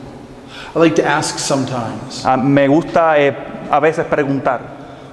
I 0.76 0.80
like 0.80 0.96
to 0.96 1.06
ask 1.06 1.38
sometimes 1.40 2.24
Ah, 2.26 2.38
me 2.38 2.68
gusta 2.68 3.18
eh, 3.18 3.36
a 3.72 3.80
veces 3.80 4.06
preguntar, 4.06 4.60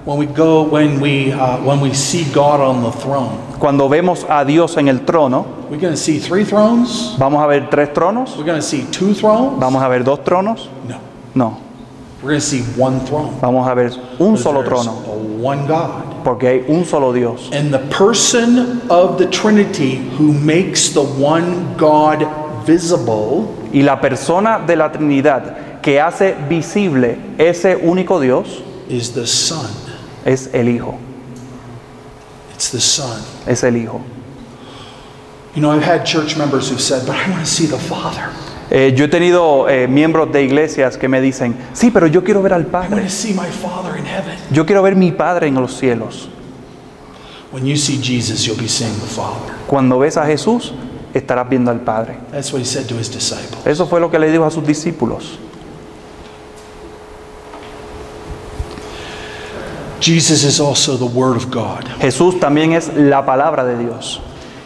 when 0.07 0.19
we 0.19 0.27
go 0.27 0.63
when 0.63 1.01
we 1.01 1.31
when 1.65 1.81
we 1.81 1.93
see 1.93 2.25
God 2.33 2.61
on 2.61 2.83
the 2.83 2.93
throne, 2.93 3.37
cuando 3.59 3.89
vemos 3.89 4.25
a 4.29 4.45
Dios 4.45 4.77
en 4.77 4.89
el 4.89 5.01
trono, 5.01 5.45
we're 5.69 5.79
going 5.81 5.93
to 5.93 5.97
see 5.97 6.19
three 6.19 6.45
thrones. 6.45 7.17
¿vamos 7.19 7.43
a 7.43 7.47
ver 7.49 7.69
tres 7.71 7.93
tronos? 7.93 8.37
We're 8.37 8.45
going 8.45 8.61
to 8.61 8.63
see 8.67 8.85
two 8.93 9.13
thrones. 9.15 9.59
¿Vamos 9.61 9.83
a 9.83 9.89
ver 9.89 10.05
dos 10.05 10.21
tronos? 10.25 10.69
No, 10.89 11.01
No, 11.35 11.59
we're 12.23 12.31
going 12.31 12.41
to 12.41 12.47
see 12.47 12.63
one 12.81 13.01
throne. 13.01 13.37
vamos 13.41 13.67
a 13.69 13.75
ver 13.75 13.91
un 14.21 14.37
solo 14.39 14.63
trono, 14.63 14.93
a 15.07 15.43
one 15.43 15.67
God. 15.67 16.23
porque 16.25 16.45
hay 16.49 16.65
un 16.69 16.85
solo 16.85 17.13
Dios. 17.13 17.51
And 17.53 17.73
the 17.75 17.81
person 17.91 18.81
of 18.91 19.19
the 19.19 19.27
Trinity 19.27 19.97
who 20.17 20.33
makes 20.33 20.91
the 20.91 21.03
one 21.03 21.77
God 21.77 22.25
visible 22.65 23.53
Y 23.73 23.83
la 23.83 24.01
persona 24.01 24.61
de 24.67 24.77
la 24.77 24.91
Trinidad 24.93 25.81
que 25.83 26.01
hace 26.01 26.35
visible 26.49 27.19
ese 27.39 27.77
único 27.77 28.21
Dios 28.21 28.63
is 28.89 29.13
the 29.13 29.27
Son. 29.27 29.67
Es 30.27 30.51
el 30.53 30.69
Hijo. 30.69 30.99
It's 32.55 32.71
the 32.71 32.81
Son. 32.81 33.23
Es 33.47 33.63
el 33.63 33.77
Hijo. 33.77 34.01
You 35.55 35.63
know, 35.63 35.71
I've 35.71 35.85
had 35.85 36.05
church 36.05 36.37
members 36.37 36.69
who've 36.69 36.83
said, 36.83 37.07
but 37.07 37.17
I 37.17 37.31
want 37.31 37.41
to 37.43 37.51
see 37.51 37.67
the 37.67 37.79
Father. 37.79 38.29
Eh, 38.69 38.93
yo 38.97 39.05
he 39.05 39.09
tenido 39.09 39.69
eh, 39.71 39.87
miembros 39.87 40.31
de 40.33 40.43
iglesias 40.43 40.99
que 40.99 41.09
me 41.09 41.21
dicen, 41.21 41.55
sí, 41.73 41.91
pero 41.91 42.09
yo 42.09 42.25
quiero 42.25 42.43
ver 42.43 42.53
al 42.53 42.63
I 42.63 42.65
want 42.65 42.91
Padre. 42.91 43.03
to 43.05 43.09
see 43.11 43.33
my 43.33 43.47
Father 43.47 43.97
in 43.97 44.05
heaven. 44.05 44.37
Yo 44.51 44.67
quiero 44.67 44.83
ver 44.83 44.97
mi 44.97 45.13
Padre 45.13 45.47
en 45.47 45.55
los 45.55 45.79
cielos. 45.79 46.29
When 47.53 47.65
you 47.65 47.77
see 47.77 47.97
Jesus, 48.03 48.45
you'll 48.45 48.61
be 48.61 48.69
seeing 48.69 48.93
the 48.99 49.07
Father. 49.07 49.55
Cuando 49.69 50.01
ves 50.01 50.17
a 50.17 50.27
Jesús, 50.27 50.75
estarás 51.15 51.49
viendo 51.49 51.71
al 51.71 51.81
Padre. 51.81 52.19
That's 52.33 52.53
what 52.53 52.61
he 52.61 52.67
said 52.67 52.87
to 52.89 52.99
his 52.99 53.09
disciples. 53.09 53.65
Eso 53.65 53.87
fue 53.87 54.01
lo 54.01 54.11
que 54.11 54.19
le 54.19 54.31
dijo 54.31 54.45
a 54.45 54.51
sus 54.51 54.67
discípulos. 54.67 55.39
Jesus 60.01 60.45
is 60.45 60.61
also 60.61 60.97
the 60.97 61.07
Word 61.07 61.37
of 61.37 61.51
God. 61.51 61.85
Jesús 62.01 62.39
también 62.39 62.73
es 62.73 62.89
la 62.89 63.25
palabra 63.25 63.65
de 63.65 63.83
Dios. 63.83 64.21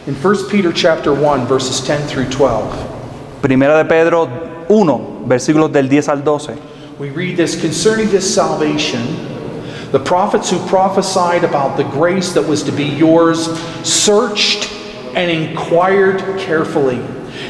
In 0.07 0.15
1 0.15 0.49
Peter 0.49 0.73
chapter 0.73 1.13
1, 1.13 1.45
verses 1.45 1.79
10 1.81 2.07
through 2.07 2.29
12, 2.29 3.41
Primera 3.41 3.83
de 3.83 3.87
Pedro 3.87 4.25
1, 4.67 5.25
versículos 5.27 5.71
del 5.71 5.87
10 5.87 6.09
al 6.09 6.21
12. 6.21 6.71
we 7.01 7.09
read 7.09 7.35
this 7.35 7.59
concerning 7.59 8.07
this 8.09 8.31
salvation. 8.31 9.01
The 9.91 9.99
prophets 9.99 10.51
who 10.51 10.59
prophesied 10.67 11.43
about 11.43 11.75
the 11.75 11.83
grace 11.83 12.33
that 12.33 12.47
was 12.47 12.61
to 12.63 12.71
be 12.71 12.85
yours 12.85 13.47
searched 13.83 14.71
and 15.15 15.31
inquired 15.31 16.19
carefully, 16.39 17.03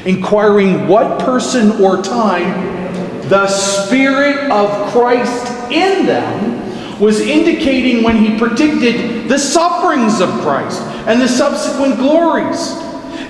inquiring 0.05 0.87
what 0.87 1.19
person 1.19 1.83
or 1.83 2.01
time 2.01 2.79
the 3.27 3.45
Spirit 3.47 4.49
of 4.49 4.91
Christ 4.93 5.71
in 5.71 6.05
them 6.05 6.60
was 7.01 7.19
indicating 7.19 8.03
when 8.03 8.15
he 8.15 8.37
predicted 8.37 9.27
the 9.27 9.39
sufferings 9.39 10.21
of 10.21 10.29
Christ 10.41 10.79
and 11.07 11.19
the 11.19 11.27
subsequent 11.27 11.97
glories. 11.97 12.77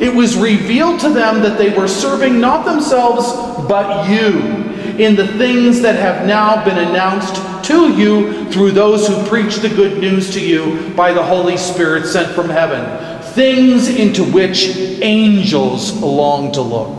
It 0.01 0.13
was 0.13 0.35
revealed 0.35 0.99
to 1.01 1.09
them 1.09 1.41
that 1.41 1.57
they 1.57 1.69
were 1.69 1.87
serving 1.87 2.41
not 2.41 2.65
themselves, 2.65 3.31
but 3.67 4.09
you, 4.09 4.39
in 4.97 5.15
the 5.15 5.27
things 5.37 5.79
that 5.81 5.95
have 5.95 6.27
now 6.27 6.65
been 6.65 6.77
announced 6.77 7.35
to 7.65 7.93
you 7.93 8.51
through 8.51 8.71
those 8.71 9.07
who 9.07 9.23
preach 9.27 9.57
the 9.57 9.69
good 9.69 9.99
news 9.99 10.33
to 10.33 10.45
you 10.45 10.93
by 10.95 11.13
the 11.13 11.23
Holy 11.23 11.55
Spirit 11.55 12.05
sent 12.05 12.33
from 12.35 12.49
heaven, 12.49 12.83
things 13.33 13.87
into 13.87 14.23
which 14.23 14.75
angels 15.01 15.93
long 16.01 16.51
to 16.51 16.61
look. 16.61 16.89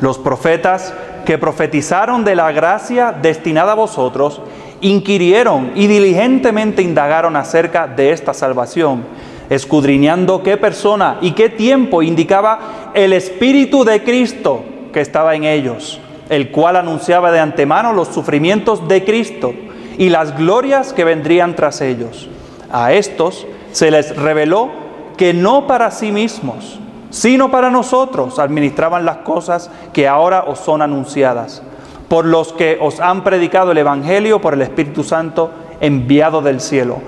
Los 0.00 0.16
profetas 0.16 0.92
que 1.26 1.36
profetizaron 1.38 2.24
de 2.24 2.34
la 2.34 2.52
gracia 2.52 3.12
destinada 3.12 3.72
a 3.72 3.76
vosotros, 3.76 4.40
inquirieron 4.84 5.72
y 5.74 5.86
diligentemente 5.86 6.82
indagaron 6.82 7.36
acerca 7.36 7.86
de 7.86 8.10
esta 8.10 8.34
salvación, 8.34 9.02
escudriñando 9.48 10.42
qué 10.42 10.58
persona 10.58 11.16
y 11.22 11.32
qué 11.32 11.48
tiempo 11.48 12.02
indicaba 12.02 12.90
el 12.92 13.14
Espíritu 13.14 13.84
de 13.84 14.02
Cristo 14.02 14.62
que 14.92 15.00
estaba 15.00 15.34
en 15.34 15.44
ellos, 15.44 16.00
el 16.28 16.50
cual 16.50 16.76
anunciaba 16.76 17.32
de 17.32 17.40
antemano 17.40 17.94
los 17.94 18.08
sufrimientos 18.08 18.86
de 18.86 19.04
Cristo 19.04 19.54
y 19.96 20.10
las 20.10 20.36
glorias 20.36 20.92
que 20.92 21.04
vendrían 21.04 21.56
tras 21.56 21.80
ellos. 21.80 22.28
A 22.70 22.92
estos 22.92 23.46
se 23.72 23.90
les 23.90 24.14
reveló 24.14 24.70
que 25.16 25.32
no 25.32 25.66
para 25.66 25.90
sí 25.92 26.12
mismos, 26.12 26.78
sino 27.08 27.50
para 27.50 27.70
nosotros 27.70 28.38
administraban 28.38 29.06
las 29.06 29.18
cosas 29.18 29.70
que 29.94 30.06
ahora 30.06 30.44
os 30.46 30.58
son 30.58 30.82
anunciadas, 30.82 31.62
por 32.14 32.26
los 32.26 32.52
que 32.52 32.78
os 32.80 33.00
han 33.00 33.24
predicado 33.24 33.72
el 33.72 33.78
Evangelio 33.78 34.40
por 34.40 34.54
el 34.54 34.62
Espíritu 34.62 35.02
Santo 35.02 35.50
enviado 35.80 36.42
del 36.42 36.60
cielo, 36.60 36.98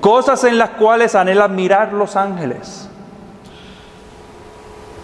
cosas 0.00 0.42
en 0.42 0.58
las 0.58 0.70
cuales 0.70 1.14
anhelan 1.14 1.54
mirar 1.54 1.92
los 1.92 2.16
ángeles. 2.16 2.88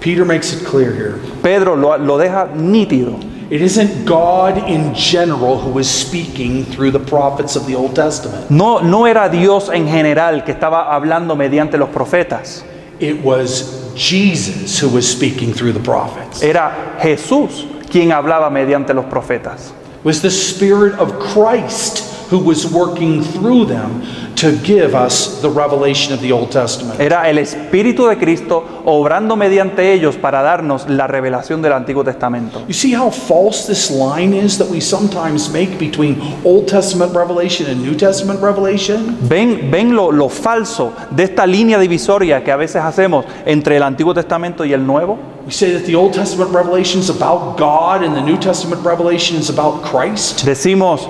Peter 0.01 0.25
makes 0.25 0.53
it 0.53 0.67
clear 0.67 0.93
here. 0.93 1.15
Pedro 1.45 1.77
lo, 1.77 1.97
lo 1.97 2.19
deja 2.19 2.49
nítido. 2.57 3.15
It 3.51 3.63
isn't 3.63 4.05
God 4.05 4.69
in 4.69 4.93
general 4.97 5.61
who 5.61 5.79
is 5.79 5.89
speaking 5.89 6.65
through 6.65 6.91
the 6.91 6.99
prophets 6.99 7.55
of 7.55 7.65
the 7.69 7.77
Old 7.77 7.95
Testament. 7.95 8.51
No, 8.51 8.81
no 8.81 9.07
era 9.07 9.29
Dios 9.29 9.71
en 9.73 9.87
general 9.87 10.43
que 10.43 10.51
estaba 10.51 10.93
hablando 10.93 11.37
mediante 11.37 11.79
los 11.79 11.91
profetas, 11.91 12.65
It 12.99 13.23
was 13.23 13.95
Jesus 13.95 14.81
who 14.81 14.89
was 14.89 15.09
speaking 15.09 15.53
through 15.53 15.73
the 15.73 15.85
prophets. 15.85 16.43
Era 16.43 16.99
Jesús 17.01 17.65
quien 17.93 18.11
hablaba 18.11 18.51
mediante 18.51 18.95
los 18.95 19.05
profetas. 19.05 19.75
was 20.05 20.21
the 20.21 20.31
Spirit 20.31 20.99
of 20.99 21.13
Christ 21.33 22.09
who 22.31 22.39
was 22.39 22.67
working 22.67 23.23
through 23.23 23.67
them 23.67 24.03
to 24.35 24.53
give 24.65 24.95
us 24.95 25.41
the 25.43 25.51
revelation 25.51 26.15
of 26.15 26.21
the 26.21 26.33
Old 26.33 26.51
Testament. 26.51 26.99
Era 26.99 27.29
el 27.29 27.37
Espíritu 27.37 28.09
de 28.09 28.17
Cristo 28.17 28.83
obrando 28.87 29.37
mediante 29.37 29.93
ellos 29.93 30.17
para 30.17 30.43
darnos 30.43 30.89
la 30.89 31.07
revelación 31.07 31.61
del 31.61 31.75
Antiguo 31.75 32.03
Testamento. 32.03 32.65
You 32.67 32.75
see 32.75 32.95
how 32.95 33.11
false 33.11 33.67
this 33.67 33.91
line 33.91 34.35
is 34.35 34.57
that 34.59 34.69
we 34.69 34.81
sometimes 34.81 35.51
make 35.51 35.79
between 35.79 36.21
Old 36.43 36.67
Testament 36.67 37.15
revelation 37.15 37.71
and 37.71 37.83
New 37.83 37.95
Testament 37.95 38.41
revelation? 38.43 39.19
¿Ven, 39.29 39.71
ven 39.71 39.95
lo, 39.95 40.11
lo 40.11 40.29
falso 40.31 40.93
de 41.11 41.25
esta 41.25 41.47
línea 41.47 41.79
divisoria 41.79 42.43
que 42.43 42.51
a 42.51 42.57
veces 42.57 42.83
hacemos 42.83 43.27
entre 43.45 43.77
el 43.77 43.83
Antiguo 43.83 44.15
Testamento 44.15 44.65
y 44.65 44.73
el 44.73 44.85
Nuevo? 44.85 45.32
We 45.45 45.51
say 45.51 45.73
that 45.73 45.87
the 45.87 45.97
Old 45.97 46.15
Testament 46.15 46.51
revelation 46.51 47.01
is 47.01 47.11
about 47.11 47.59
God 47.59 48.05
and 48.05 48.15
the 48.15 48.23
New 48.23 48.37
Testament 48.39 48.85
revelation 48.85 49.37
is 49.37 49.51
about 49.51 49.83
Christ. 49.83 50.45
Decimos, 50.45 51.05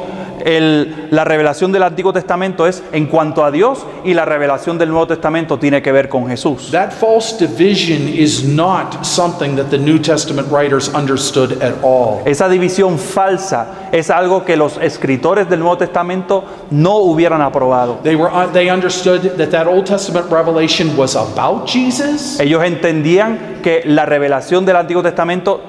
el- 0.44 1.08
la 1.10 1.24
revelación 1.24 1.72
del 1.72 1.82
Antiguo 1.82 2.12
Testamento 2.12 2.66
es 2.66 2.82
en 2.92 3.06
cuanto 3.06 3.44
a 3.44 3.50
Dios 3.50 3.86
y 4.04 4.14
la 4.14 4.24
revelación 4.24 4.78
del 4.78 4.88
Nuevo 4.90 5.06
Testamento 5.06 5.58
tiene 5.58 5.82
que 5.82 5.92
ver 5.92 6.08
con 6.08 6.26
Jesús. 6.28 6.70
That 6.70 6.90
false 6.92 7.36
division 7.38 8.08
is 8.08 8.44
not 8.44 9.04
something 9.04 9.56
that 9.56 9.66
the 9.70 9.78
New 9.78 9.98
Testament 10.00 10.48
writers 10.50 10.88
understood 10.94 11.62
at 11.62 11.74
all. 11.82 12.20
Esa 12.24 12.48
división 12.48 12.98
falsa 12.98 13.88
es 13.92 14.10
algo 14.10 14.44
que 14.44 14.56
los 14.56 14.78
escritores 14.78 15.48
del 15.48 15.60
Nuevo 15.60 15.78
Testamento 15.78 16.44
no 16.70 16.96
hubieran 16.98 17.40
aprobado. 17.42 17.98
They 18.02 18.16
were 18.16 18.30
uh, 18.32 18.50
they 18.52 18.70
understood 18.70 19.36
that 19.36 19.50
that 19.50 19.66
Old 19.66 19.84
Testament 19.84 20.26
revelation 20.30 20.92
was 20.96 21.14
about 21.16 21.66
Jesus 21.68 22.38
Ellos 22.40 22.64
entendían 22.64 23.60
que 23.62 23.82
la 23.84 24.06
revelación 24.06 24.64
del 24.64 24.76
Antiguo 24.76 25.02
Testamento 25.02 25.60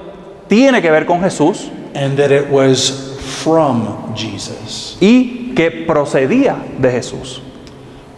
tiene 0.48 0.82
que 0.82 0.90
ver 0.90 1.06
con 1.06 1.20
Jesús 1.22 1.70
and 1.94 2.16
that 2.16 2.30
it 2.30 2.46
was 2.50 3.13
from 3.42 4.14
Jesus. 4.14 4.96
y 5.00 5.52
que 5.54 5.84
procedía 5.86 6.56
de 6.78 6.90
Jesús. 6.90 7.40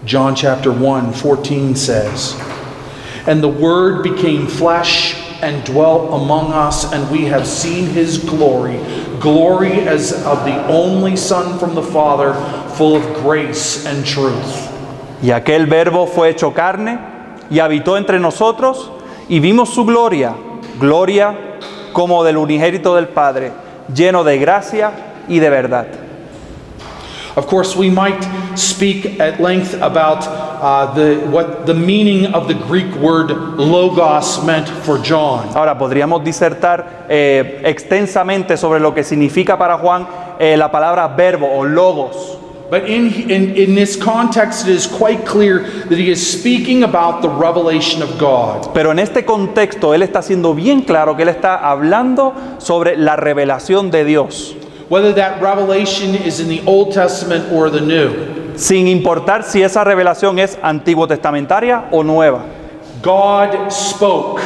John 0.05 0.35
chapter 0.35 0.71
1, 0.71 1.13
14 1.13 1.75
says, 1.75 2.37
And 3.27 3.43
the 3.43 3.49
Word 3.49 4.03
became 4.03 4.47
flesh 4.47 5.17
and 5.43 5.65
dwelt 5.65 6.13
among 6.13 6.53
us, 6.53 6.93
and 6.93 7.11
we 7.11 7.25
have 7.25 7.47
seen 7.47 7.87
his 7.87 8.19
glory, 8.19 8.79
glory 9.21 9.81
as 9.81 10.13
of 10.25 10.45
the 10.45 10.67
only 10.69 11.17
Son 11.17 11.59
from 11.59 11.75
the 11.75 11.83
Father, 11.83 12.35
full 12.77 12.97
of 12.97 13.03
grace 13.15 13.85
and 13.85 14.07
truth. 14.07 14.71
Y 15.23 15.31
aquel 15.31 15.67
verbo 15.67 16.07
fue 16.07 16.29
hecho 16.31 16.53
carne 16.53 16.99
y 17.51 17.59
habitó 17.59 17.97
entre 17.97 18.21
nosotros 18.21 18.91
y 19.29 19.41
vimos 19.41 19.71
su 19.71 19.85
gloria, 19.85 20.35
gloria 20.79 21.59
como 21.93 22.23
del 22.23 22.37
unigénito 22.37 22.95
del 22.95 23.09
Padre, 23.09 23.53
lleno 23.93 24.23
de 24.25 24.39
gracia 24.39 25.06
y 25.29 25.39
de 25.39 25.51
verdad. 25.51 25.87
Of 27.37 27.49
course, 27.49 27.77
we 27.77 27.91
might 27.91 28.27
speak 28.57 29.21
at 29.21 29.39
length 29.41 29.75
about 29.75 30.27
uh, 30.27 30.95
the, 30.95 31.17
what 31.29 31.67
the 31.67 31.75
meaning 31.75 32.33
of 32.33 32.49
the 32.49 32.55
Greek 32.55 32.95
word 32.97 33.31
logos 33.59 34.43
meant 34.43 34.67
for 34.67 34.97
John. 34.99 35.49
Ahora 35.55 35.77
podríamos 35.77 36.25
disertar 36.25 37.07
eh, 37.11 37.61
extensamente 37.63 38.57
sobre 38.57 38.81
lo 38.81 38.95
que 38.95 39.05
significa 39.05 39.59
para 39.59 39.77
Juan 39.77 40.07
eh, 40.39 40.57
la 40.57 40.71
palabra 40.71 41.09
verbo 41.09 41.47
o 41.47 41.63
logos. 41.63 42.39
But 42.69 42.89
in, 42.89 43.31
in, 43.31 43.55
in 43.55 43.75
this 43.77 43.97
context, 43.97 44.67
it 44.67 44.75
is 44.75 44.89
quite 44.89 45.25
clear 45.25 45.61
that 45.61 45.99
he 45.99 46.11
is 46.11 46.21
speaking 46.41 46.83
about 46.83 47.23
the 47.23 47.29
revelation 47.29 48.03
of 48.03 48.19
God. 48.19 48.73
Pero 48.75 48.91
en 48.91 48.99
este 48.99 49.25
contexto 49.25 49.95
él 49.95 50.03
está 50.03 50.23
siendo 50.23 50.55
bien 50.55 50.81
claro 50.81 51.17
que 51.17 51.23
él 51.23 51.29
está 51.29 51.57
hablando 51.57 52.35
sobre 52.59 52.97
la 52.97 53.15
revelación 53.15 53.93
de 53.93 54.05
Dios, 54.05 54.57
Whether 54.89 55.13
that 55.15 55.43
revelation 55.43 56.15
is 56.15 56.41
in 56.41 56.49
the 56.49 56.65
Old 56.67 56.93
Testament 56.93 57.53
or 57.53 57.71
the 57.71 57.81
New. 57.81 58.37
sin 58.57 58.89
importar 58.89 59.43
si 59.43 59.63
esa 59.63 59.85
revelación 59.85 60.39
es 60.39 60.59
antiguo 60.63 61.07
testamentaria 61.07 61.89
o 61.93 62.03
nueva. 62.03 62.45
God 63.03 63.71
spoke, 63.71 64.41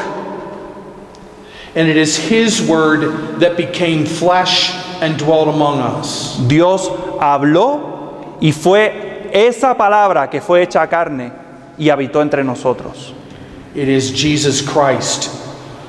and 1.74 1.88
it 1.88 1.96
is 1.96 2.16
his 2.16 2.60
word 2.60 3.40
that 3.40 3.56
became 3.56 4.04
flesh 4.04 4.72
and 5.00 5.18
dwelt 5.18 5.48
among 5.48 5.78
us. 5.78 6.36
Dios 6.48 6.88
habló 7.20 8.38
y 8.40 8.50
fue 8.50 9.30
esa 9.32 9.74
palabra 9.74 10.28
que 10.28 10.40
fue 10.40 10.62
hecha 10.66 10.88
carne 10.88 11.32
y 11.78 11.84
habitó 11.88 12.20
entre 12.20 12.42
nosotros. 12.42 13.14
It 13.74 13.88
is 13.88 14.10
Jesus 14.10 14.60
Christ 14.60 15.30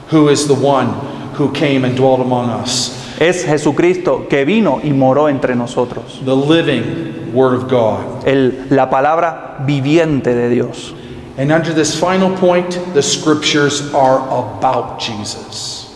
who 0.09 0.29
is 0.29 0.47
the 0.47 0.53
one 0.53 0.89
who 1.33 1.51
came 1.51 1.83
and 1.83 1.97
dwelt 1.97 2.19
among 2.21 2.49
us, 2.49 3.00
Es 3.21 3.45
Jesucristo 3.45 4.25
que 4.27 4.45
vino 4.45 4.79
y 4.83 4.89
moró 4.91 5.29
entre 5.29 5.55
nosotros. 5.55 6.19
the 6.25 6.35
living 6.35 7.31
Word 7.33 7.53
of 7.53 7.69
God. 7.69 8.27
El- 8.27 8.65
la 8.71 8.89
palabra 8.89 9.57
viviente 9.65 10.33
de 10.33 10.49
Dios. 10.49 10.93
And 11.37 11.51
under 11.51 11.73
this 11.73 11.95
final 11.95 12.31
point, 12.31 12.77
the 12.93 13.01
scriptures 13.01 13.93
are 13.93 14.19
about 14.29 14.99
Jesus. 14.99 15.87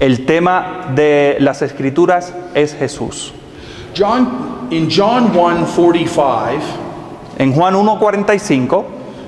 El 0.00 0.24
tema 0.26 0.92
de 0.94 1.36
las 1.40 1.60
escrituras 1.62 2.32
es 2.54 2.72
Jesús. 2.74 3.32
John 3.94 4.68
in 4.70 4.88
John 4.88 5.32
1:45, 5.34 6.62
En 7.38 7.52
Juan 7.52 7.74
1.45, 7.74 8.84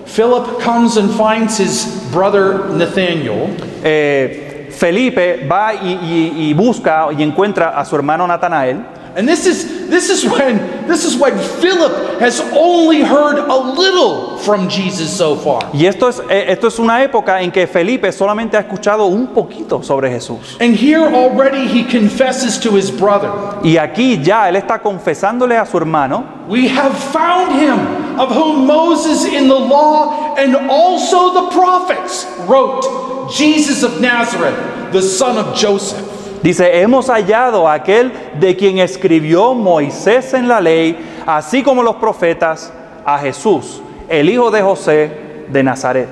Philip 0.07 0.61
comes 0.61 0.97
and 0.97 1.11
finds 1.11 1.59
his 1.59 1.87
brother 2.13 2.69
Nathanael, 2.71 3.51
eh, 3.83 4.46
Felipe 4.77 5.47
va 5.51 5.73
y, 5.75 5.89
y- 6.03 6.33
y 6.51 6.55
busca 6.55 7.09
y 7.17 7.23
encuentra 7.23 7.79
a 7.79 7.85
su 7.85 7.97
hermano 7.97 8.27
Natanael. 8.27 8.85
and 9.19 9.27
this 9.27 9.47
is 9.47 9.89
this 9.89 10.11
is 10.11 10.27
when 10.31 10.59
this 10.87 11.03
is 11.07 11.17
when 11.17 11.39
Philip 11.39 12.21
has 12.21 12.39
only 12.53 13.01
heard 13.01 13.39
a 13.39 13.57
little 13.57 14.37
from 14.45 14.69
Jesus 14.69 15.09
so 15.11 15.35
far. 15.37 15.71
Y 15.73 15.87
esto 15.87 16.09
es, 16.11 16.21
eh, 16.29 16.45
esto 16.53 16.67
es 16.69 16.79
una 16.79 17.03
época 17.03 17.41
en 17.41 17.51
que 17.51 17.67
Felipe 17.67 18.13
solamente 18.13 18.59
ha 18.59 18.61
escuchado 18.61 19.07
un 19.07 19.29
poquito 19.29 19.83
sobre 19.83 20.11
Jesús. 20.11 20.59
And 20.61 20.77
here 20.77 21.07
already 21.07 21.67
he 21.67 21.85
confesses 21.85 22.59
to 22.61 22.77
his 22.77 22.91
brother, 22.91 23.31
Y 23.65 23.79
aquí 23.79 24.21
ya 24.23 24.51
él 24.51 24.57
está 24.57 24.81
confesándole 24.83 25.57
a 25.57 25.65
su 25.65 25.79
hermano, 25.79 26.25
We 26.47 26.69
have 26.69 26.93
found 26.95 27.53
him 27.59 28.21
of 28.21 28.31
whom 28.31 28.67
Moses 28.67 29.25
in 29.25 29.49
the 29.49 29.59
law 29.59 30.35
and 30.37 30.55
also 30.71 31.33
the 31.33 31.51
prophets 31.57 32.27
wrote, 32.47 32.85
Jesus 33.31 33.83
of 33.83 34.01
Nazareth, 34.01 34.55
the 34.93 35.03
son 35.03 35.39
of 35.39 35.55
Joseph. 35.55 36.05
dice, 36.43 36.81
hemos 36.81 37.09
hallado 37.09 37.69
a 37.69 37.75
aquel 37.75 38.13
de 38.39 38.55
quien 38.57 38.79
escribió 38.79 39.55
Moisés 39.55 40.33
en 40.35 40.49
la 40.49 40.61
ley, 40.61 40.97
así 41.27 41.63
como 41.63 41.83
los 41.83 41.97
profetas, 41.97 42.73
a 43.05 43.19
Jesús, 43.19 43.81
el 44.09 44.29
hijo 44.29 44.51
de 44.51 44.63
José 44.63 45.11
de 45.49 45.63
Nazaret. 45.63 46.09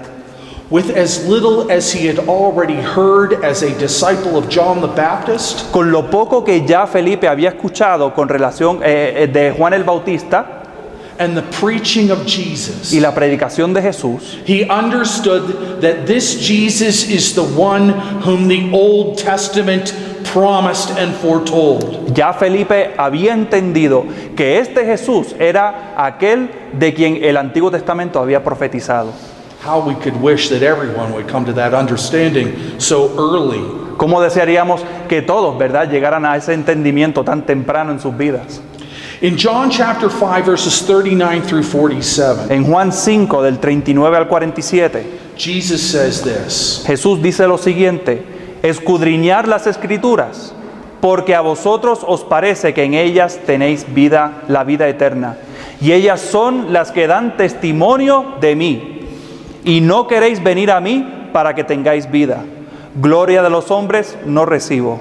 With 0.71 0.97
as 0.97 1.29
little 1.29 1.71
as 1.71 1.93
he 1.93 2.09
had 2.09 2.19
already 2.27 2.81
heard 2.81 3.45
as 3.45 3.63
a 3.63 3.71
disciple 3.79 4.37
of 4.37 4.49
John 4.49 4.81
the 4.81 4.89
Baptist, 4.89 5.71
Con 5.71 5.93
lo 5.93 6.11
poco 6.11 6.43
que 6.43 6.65
ya 6.65 6.87
Felipe 6.87 7.29
había 7.29 7.51
escuchado 7.51 8.15
con 8.15 8.29
relación 8.29 8.81
eh, 8.83 9.25
eh, 9.25 9.27
de 9.27 9.53
Juan 9.53 9.75
el 9.75 9.85
Bautista 9.85 10.64
and 11.19 11.37
the 11.37 11.43
preaching 11.61 12.11
of 12.11 12.27
Jesus, 12.27 12.93
y 12.93 13.01
la 13.01 13.15
predicación 13.15 13.73
de 13.73 13.83
Jesús, 13.83 14.39
he 14.47 14.65
understood 14.69 15.81
that 15.81 16.07
this 16.07 16.41
Jesus 16.41 17.09
is 17.09 17.35
the 17.35 17.45
one 17.45 17.91
whom 18.23 18.49
the 18.49 18.71
Old 18.73 19.19
Testament 19.19 19.95
promised 20.25 20.91
and 20.91 21.15
foretold. 21.15 22.15
ya 22.15 22.33
Felipe 22.33 22.95
había 22.97 23.33
entendido 23.33 24.05
que 24.37 24.59
este 24.59 24.85
Jesús 24.85 25.35
era 25.39 25.95
aquel 25.97 26.51
de 26.73 26.93
quien 26.93 27.23
el 27.23 27.37
Antiguo 27.37 27.71
Testamento 27.71 28.19
había 28.19 28.43
profetizado. 28.43 29.13
How 29.65 29.81
we 29.81 29.95
could 29.95 30.21
wish 30.21 30.51
that 30.51 30.63
everyone 30.63 31.13
would 31.13 31.27
come 31.27 31.47
to 31.47 31.53
that 31.55 31.73
understanding 31.73 32.79
so 32.79 33.11
early. 33.17 33.63
¿Cómo 33.97 34.21
desearíamos 34.21 34.83
que 35.09 35.23
todos, 35.23 35.57
verdad, 35.57 35.89
llegaran 35.89 36.27
a 36.27 36.37
ese 36.37 36.53
entendimiento 36.53 37.25
tan 37.25 37.47
temprano 37.47 37.93
en 37.93 38.01
sus 38.01 38.17
vidas? 38.17 38.61
In 39.25 39.39
John 39.39 39.71
chapter 39.71 40.11
5, 40.11 40.45
verses 40.45 40.83
39 40.83 41.41
through 41.45 41.63
47, 41.63 42.53
En 42.53 42.63
Juan 42.63 42.93
5, 42.93 43.41
del 43.41 43.59
39 43.59 44.19
al 44.19 44.29
47, 44.29 45.03
Jesus 45.35 45.81
says 45.81 46.23
this. 46.23 46.85
Jesús 46.87 47.23
dice 47.23 47.49
lo 47.49 47.57
siguiente, 47.57 48.23
escudriñar 48.63 49.49
las 49.49 49.67
escrituras, 49.67 50.53
porque 51.01 51.35
a 51.35 51.41
vosotros 51.41 52.01
os 52.07 52.23
parece 52.23 52.75
que 52.75 52.85
en 52.85 52.93
ellas 52.93 53.41
tenéis 53.47 53.87
vida, 53.95 54.43
la 54.47 54.63
vida 54.63 54.89
eterna, 54.89 55.39
y 55.81 55.93
ellas 55.93 56.21
son 56.21 56.75
las 56.75 56.91
que 56.91 57.07
dan 57.07 57.39
testimonio 57.39 58.35
de 58.43 58.55
mí, 58.55 59.09
y 59.65 59.81
no 59.81 60.07
queréis 60.07 60.45
venir 60.45 60.71
a 60.71 60.83
mí 60.83 61.31
para 61.33 61.55
que 61.55 61.65
tengáis 61.65 62.11
vida. 62.11 62.45
Gloria 63.01 63.43
de 63.43 63.49
los 63.49 63.71
hombres 63.71 64.19
no 64.27 64.45
recibo, 64.45 65.01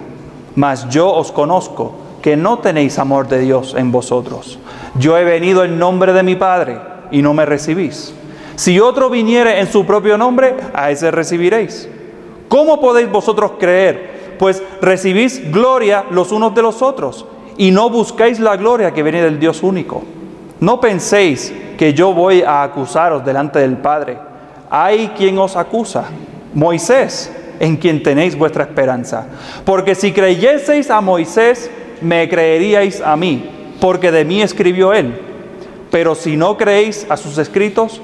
mas 0.56 0.88
yo 0.88 1.12
os 1.12 1.34
conozco 1.34 2.03
que 2.24 2.38
no 2.38 2.60
tenéis 2.60 2.98
amor 2.98 3.28
de 3.28 3.40
Dios 3.40 3.76
en 3.78 3.92
vosotros. 3.92 4.58
Yo 4.96 5.18
he 5.18 5.26
venido 5.26 5.66
en 5.66 5.78
nombre 5.78 6.14
de 6.14 6.24
mi 6.24 6.36
Padre 6.38 6.80
y 7.12 7.22
no 7.22 7.34
me 7.34 7.46
recibís. 7.46 8.14
Si 8.56 8.80
otro 8.80 9.10
viniere 9.10 9.60
en 9.60 9.68
su 9.68 9.86
propio 9.86 10.18
nombre, 10.18 10.56
a 10.74 10.90
ese 10.90 11.12
recibiréis. 11.12 11.90
¿Cómo 12.48 12.80
podéis 12.80 13.12
vosotros 13.12 13.54
creer? 13.60 14.36
Pues 14.40 14.64
recibís 14.82 15.52
gloria 15.52 16.06
los 16.12 16.32
unos 16.32 16.56
de 16.56 16.62
los 16.62 16.82
otros 16.82 17.26
y 17.58 17.72
no 17.72 17.90
buscáis 17.90 18.40
la 18.40 18.56
gloria 18.56 18.94
que 18.94 19.04
viene 19.04 19.22
del 19.22 19.38
Dios 19.38 19.62
único. 19.62 20.02
No 20.62 20.80
penséis 20.80 21.54
que 21.78 21.94
yo 21.94 22.14
voy 22.14 22.42
a 22.42 22.64
acusaros 22.64 23.26
delante 23.26 23.60
del 23.60 23.76
Padre. 23.76 24.18
Hay 24.70 25.10
quien 25.10 25.38
os 25.40 25.58
acusa, 25.58 26.06
Moisés, 26.54 27.34
en 27.60 27.76
quien 27.76 28.02
tenéis 28.02 28.38
vuestra 28.38 28.64
esperanza. 28.64 29.26
Porque 29.66 29.94
si 29.94 30.14
creyeseis 30.14 30.90
a 30.90 31.02
Moisés, 31.02 31.70
me 32.04 32.28
creeríais 32.30 33.02
a 33.02 33.16
mí, 33.16 33.50
porque 33.80 34.12
de 34.12 34.26
mí 34.26 34.42
escribió 34.42 34.94
él. 34.94 35.14
Pero 35.92 36.16
si 36.16 36.36
no 36.36 36.58
creéis 36.58 37.06
a 37.10 37.18
sus 37.18 37.38
escritos, 37.38 38.02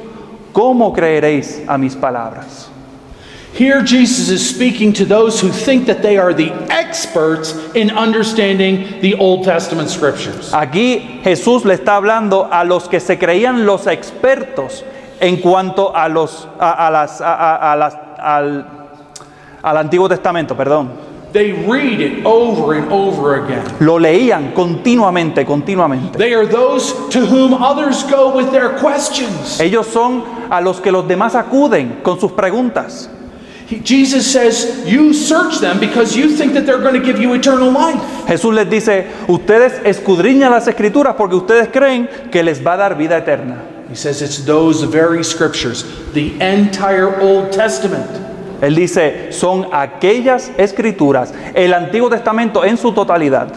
¿cómo 0.53 0.93
creeréis 0.93 1.61
a 1.67 1.77
mis 1.77 1.95
palabras? 1.95 2.67
Here, 3.57 3.81
Jesus 3.81 4.29
is 4.29 4.47
speaking 4.47 4.93
to 4.93 5.05
those 5.05 5.41
who 5.41 5.49
think 5.49 5.87
that 5.87 6.03
they 6.03 6.17
are 6.19 6.33
the 6.35 6.51
experts 6.69 7.55
in 7.73 7.89
understanding 7.89 8.99
the 9.01 9.15
Old 9.15 9.43
Testament 9.43 9.89
scriptures. 9.89 10.51
Aquí 10.53 11.19
Jesús 11.23 11.65
le 11.65 11.73
está 11.73 11.95
hablando 11.95 12.47
a 12.51 12.63
los 12.63 12.87
que 12.87 12.99
se 12.99 13.17
creían 13.17 13.65
los 13.65 13.87
expertos 13.87 14.83
en 15.19 15.37
cuanto 15.37 15.95
a 15.95 16.07
los 16.07 16.47
a, 16.59 16.87
a 16.87 16.91
las 16.91 17.21
a- 17.21 17.33
a- 17.33 17.71
a 17.73 17.75
las- 17.75 17.97
al, 18.19 18.65
al 19.63 19.77
Antiguo 19.77 20.07
Testamento, 20.07 20.55
perdón. 20.55 21.08
They 21.31 21.51
read 21.51 22.01
it 22.01 22.25
over 22.25 22.73
and 22.73 22.91
over 22.91 23.43
again. 23.43 23.63
Lo 23.79 23.99
leían 23.99 24.51
continuamente, 24.53 25.45
continuamente. 25.45 26.17
They 26.17 26.33
are 26.33 26.47
those 26.47 26.91
to 27.11 27.25
whom 27.25 27.53
others 27.53 28.03
go 28.09 28.35
with 28.35 28.51
their 28.51 28.79
questions. 28.79 29.59
Ellos 29.59 29.85
son 29.87 30.23
a 30.49 30.59
los 30.59 30.81
que 30.81 30.91
los 30.91 31.07
demás 31.07 31.35
acuden 31.35 32.01
con 32.01 32.19
sus 32.19 32.31
preguntas. 32.31 33.09
Jesus 33.83 34.25
says, 34.25 34.83
You 34.87 35.13
search 35.13 35.59
them 35.59 35.79
because 35.79 36.15
you 36.15 36.35
think 36.35 36.53
that 36.53 36.65
they're 36.65 36.81
going 36.81 36.99
to 36.99 37.05
give 37.05 37.19
you 37.19 37.33
eternal 37.35 37.71
life. 37.71 38.01
Jesús 38.27 38.53
les 38.53 38.67
dice, 38.67 39.05
ustedes 39.27 39.79
escudriñan 39.85 40.49
las 40.49 40.67
escrituras 40.67 41.15
porque 41.15 41.35
ustedes 41.35 41.69
creen 41.71 42.09
que 42.31 42.41
les 42.41 42.65
va 42.65 42.73
a 42.73 42.77
dar 42.77 42.97
vida 42.97 43.17
eterna. 43.17 43.61
He 43.87 43.95
says 43.95 44.21
it's 44.21 44.43
those 44.45 44.83
very 44.83 45.23
scriptures, 45.23 45.83
the 46.13 46.39
entire 46.41 47.19
Old 47.21 47.51
Testament, 47.51 48.28
Él 48.61 48.75
dice, 48.75 49.31
son 49.31 49.67
aquellas 49.71 50.51
escrituras, 50.57 51.33
el 51.53 51.73
Antiguo 51.73 52.09
Testamento 52.09 52.63
en 52.65 52.77
su 52.77 52.91
totalidad, 52.91 53.47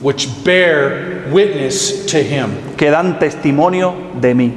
which 0.00 0.28
bear 0.44 1.26
witness 1.32 2.06
to 2.06 2.18
him. 2.18 2.50
que 2.76 2.90
dan 2.90 3.18
testimonio 3.18 3.94
de 4.20 4.34
mí. 4.34 4.52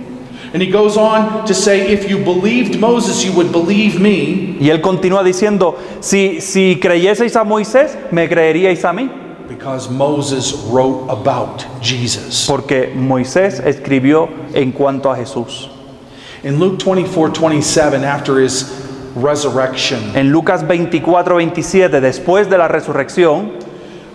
And 0.54 0.62
he 0.62 0.70
goes 0.70 0.98
on 0.98 1.46
to 1.46 1.54
say, 1.54 1.94
If 1.94 2.10
you 2.10 2.18
believed 2.18 2.78
Moses, 2.80 3.24
you 3.24 3.32
would 3.34 3.52
believe 3.54 4.02
me, 4.02 4.58
Y 4.60 4.70
él 4.70 4.82
continúa 4.82 5.24
diciendo, 5.24 5.78
si, 6.02 6.42
si 6.42 6.78
creyeseis 6.82 7.36
a 7.38 7.44
Moisés, 7.46 7.96
me 8.12 8.28
creeríais 8.28 8.84
a 8.84 8.92
mí, 8.92 9.10
because 9.48 9.90
Moses 9.90 10.54
wrote 10.70 11.10
about 11.10 11.64
Jesus. 11.82 12.46
porque 12.50 12.92
Moisés 12.96 13.60
escribió 13.66 14.28
en 14.54 14.72
cuanto 14.74 15.10
a 15.12 15.16
Jesús. 15.16 15.70
In 16.44 16.60
Luke 16.60 16.78
24 16.84 17.32
27, 17.34 18.04
after 18.04 18.40
his 18.40 18.90
resurrection, 19.16 20.00
En 20.16 20.32
Lucas 20.32 20.66
24, 20.68 21.36
27, 21.36 22.00
después 22.02 22.50
de 22.50 22.58
la 22.58 22.68
resurrección, 22.68 23.52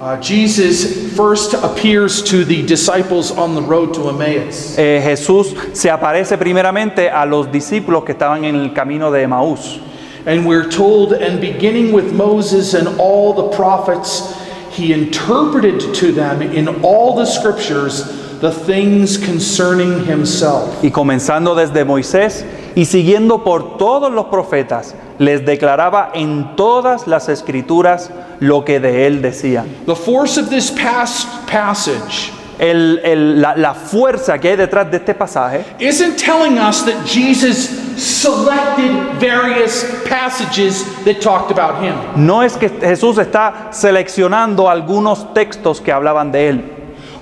uh, 0.01 0.17
Jesus 0.21 1.15
first 1.17 1.55
appears 1.55 2.23
to 2.23 2.45
the 2.45 2.63
disciples 2.63 3.31
on 3.31 3.55
the 3.55 3.63
road 3.63 3.93
to 3.95 4.09
Emmaus. 4.09 4.77
eh, 4.79 5.01
Jesús 5.03 5.55
se 5.73 5.91
aparece 5.91 6.37
primeramente 6.39 7.11
a 7.11 7.25
los 7.27 7.51
discípulos 7.51 8.05
que 8.05 8.13
estaban 8.13 8.45
en 8.45 8.57
el 8.57 8.73
camino 8.73 9.11
de 9.11 9.23
Emaús. 9.23 9.81
And 10.27 10.45
we're 10.45 10.69
told, 10.69 11.13
and 11.13 11.41
beginning 11.41 11.93
with 11.93 12.13
Moses 12.13 12.75
and 12.75 12.89
all 12.99 13.33
the 13.33 13.57
prophets, 13.57 14.35
he 14.71 14.93
interpreted 14.93 15.95
to 15.95 16.11
them 16.13 16.43
in 16.43 16.69
all 16.83 17.15
the 17.15 17.25
scriptures 17.25 18.05
the 18.41 18.51
things 18.51 19.17
concerning 19.19 20.05
himself. 20.05 20.83
Y 20.83 20.91
comenzando 20.91 21.55
desde 21.55 21.85
Moisés 21.85 22.45
y 22.77 22.85
siguiendo 22.85 23.43
por 23.43 23.77
todos 23.79 24.13
los 24.13 24.27
profetas, 24.27 24.95
les 25.19 25.45
declaraba 25.45 26.11
en 26.15 26.55
todas 26.55 27.09
las 27.09 27.29
escrituras 27.29 28.11
lo 28.39 28.65
que 28.65 28.79
de 28.79 29.07
él 29.09 29.21
decían. 29.23 29.67
The 29.87 29.97
force 29.97 30.39
of 30.41 30.49
this 30.51 30.71
past 30.71 31.27
passage 31.51 32.31
el- 32.59 33.01
el- 33.05 33.41
la, 33.43 33.55
la 33.57 33.75
fuerza 33.75 34.39
que 34.39 34.51
hay 34.51 34.57
detrás 34.57 34.91
de 34.91 34.97
este 34.99 35.15
pasaje 35.15 35.63
isn't 35.79 36.17
telling 36.17 36.59
us 36.59 36.85
that 36.87 37.05
Jesus 37.05 37.69
selected 37.97 38.91
various 39.21 39.85
passages 40.09 40.85
that 41.05 41.21
talked 41.21 41.51
about 41.51 41.83
him. 41.83 41.95
no 42.17 42.43
es 42.43 42.57
que 42.57 42.69
Jesús 42.69 43.19
está 43.19 43.69
seleccionando 43.73 44.69
algunos 44.71 45.33
textos 45.35 45.81
que 45.81 45.93
hablaban 45.93 46.31
de 46.33 46.49
él. 46.49 46.73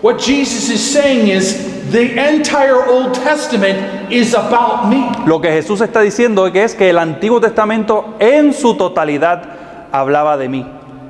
What 0.05 0.19
Jesus 0.19 0.69
is 0.69 0.83
saying 0.83 1.29
is 1.29 1.91
the 1.91 2.13
entire 2.31 2.85
Old 2.85 3.15
Testament 3.15 4.13
is 4.13 4.35
about 4.35 4.91
me. 4.91 5.11
Lo 5.27 5.41
que 5.41 5.49
Jesús 5.51 5.81
está 5.81 6.03
diciendo 6.03 6.47
es 6.47 6.75
que 6.75 6.91
el 6.91 6.99
Antiguo 6.99 7.41
Testamento 7.41 8.15
en 8.19 8.53
su 8.53 8.75
totalidad 8.75 9.89
hablaba 9.93 10.37
de 10.37 10.51
mí. 10.51 10.67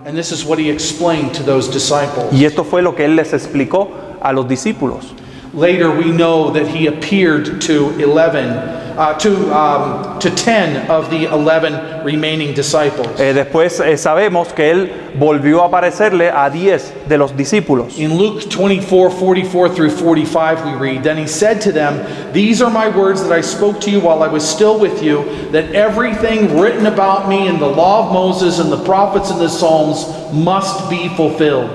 And 0.06 0.16
this 0.16 0.30
is 0.30 0.44
what 0.44 0.60
he 0.60 0.70
explained 0.70 1.34
to 1.34 1.42
those 1.42 1.68
disciples. 1.72 2.32
Y 2.32 2.44
esto 2.44 2.62
fue 2.62 2.82
lo 2.82 2.94
que 2.94 3.04
él 3.04 3.16
les 3.16 3.32
explicó 3.32 3.90
a 4.20 4.32
los 4.32 4.46
discípulos. 4.46 5.12
Later, 5.54 5.88
we 5.92 6.10
know 6.10 6.50
that 6.50 6.66
he 6.66 6.88
appeared 6.88 7.60
to 7.62 7.90
11, 8.00 8.50
uh, 8.98 9.16
to, 9.20 9.54
um, 9.54 10.18
to 10.18 10.28
10 10.28 10.90
of 10.90 11.10
the 11.10 11.26
11 11.26 12.04
remaining 12.04 12.54
disciples. 12.54 13.06
Eh, 13.20 13.32
después 13.32 13.78
eh, 13.78 13.96
sabemos 13.96 14.52
que 14.52 14.64
él 14.64 14.90
volvió 15.16 15.62
a 15.62 15.66
aparecerle 15.66 16.28
a 16.28 16.50
10 16.50 17.08
de 17.08 17.16
los 17.16 17.36
discípulos. 17.36 17.96
In 18.00 18.18
Luke 18.18 18.50
24, 18.50 19.10
44 19.10 19.68
through 19.68 19.90
45, 19.90 20.64
we 20.64 20.72
read, 20.72 21.04
Then 21.04 21.18
he 21.18 21.28
said 21.28 21.60
to 21.60 21.70
them, 21.70 22.04
These 22.32 22.60
are 22.60 22.70
my 22.70 22.88
words 22.88 23.22
that 23.22 23.30
I 23.30 23.40
spoke 23.40 23.80
to 23.82 23.92
you 23.92 24.00
while 24.00 24.24
I 24.24 24.28
was 24.28 24.42
still 24.42 24.80
with 24.80 25.04
you, 25.04 25.24
that 25.52 25.72
everything 25.72 26.58
written 26.58 26.86
about 26.86 27.28
me 27.28 27.46
in 27.46 27.60
the 27.60 27.68
law 27.68 28.08
of 28.08 28.12
Moses 28.12 28.58
and 28.58 28.72
the 28.72 28.84
prophets 28.84 29.30
and 29.30 29.40
the 29.40 29.48
Psalms 29.48 30.04
must 30.32 30.90
be 30.90 31.08
fulfilled. 31.10 31.70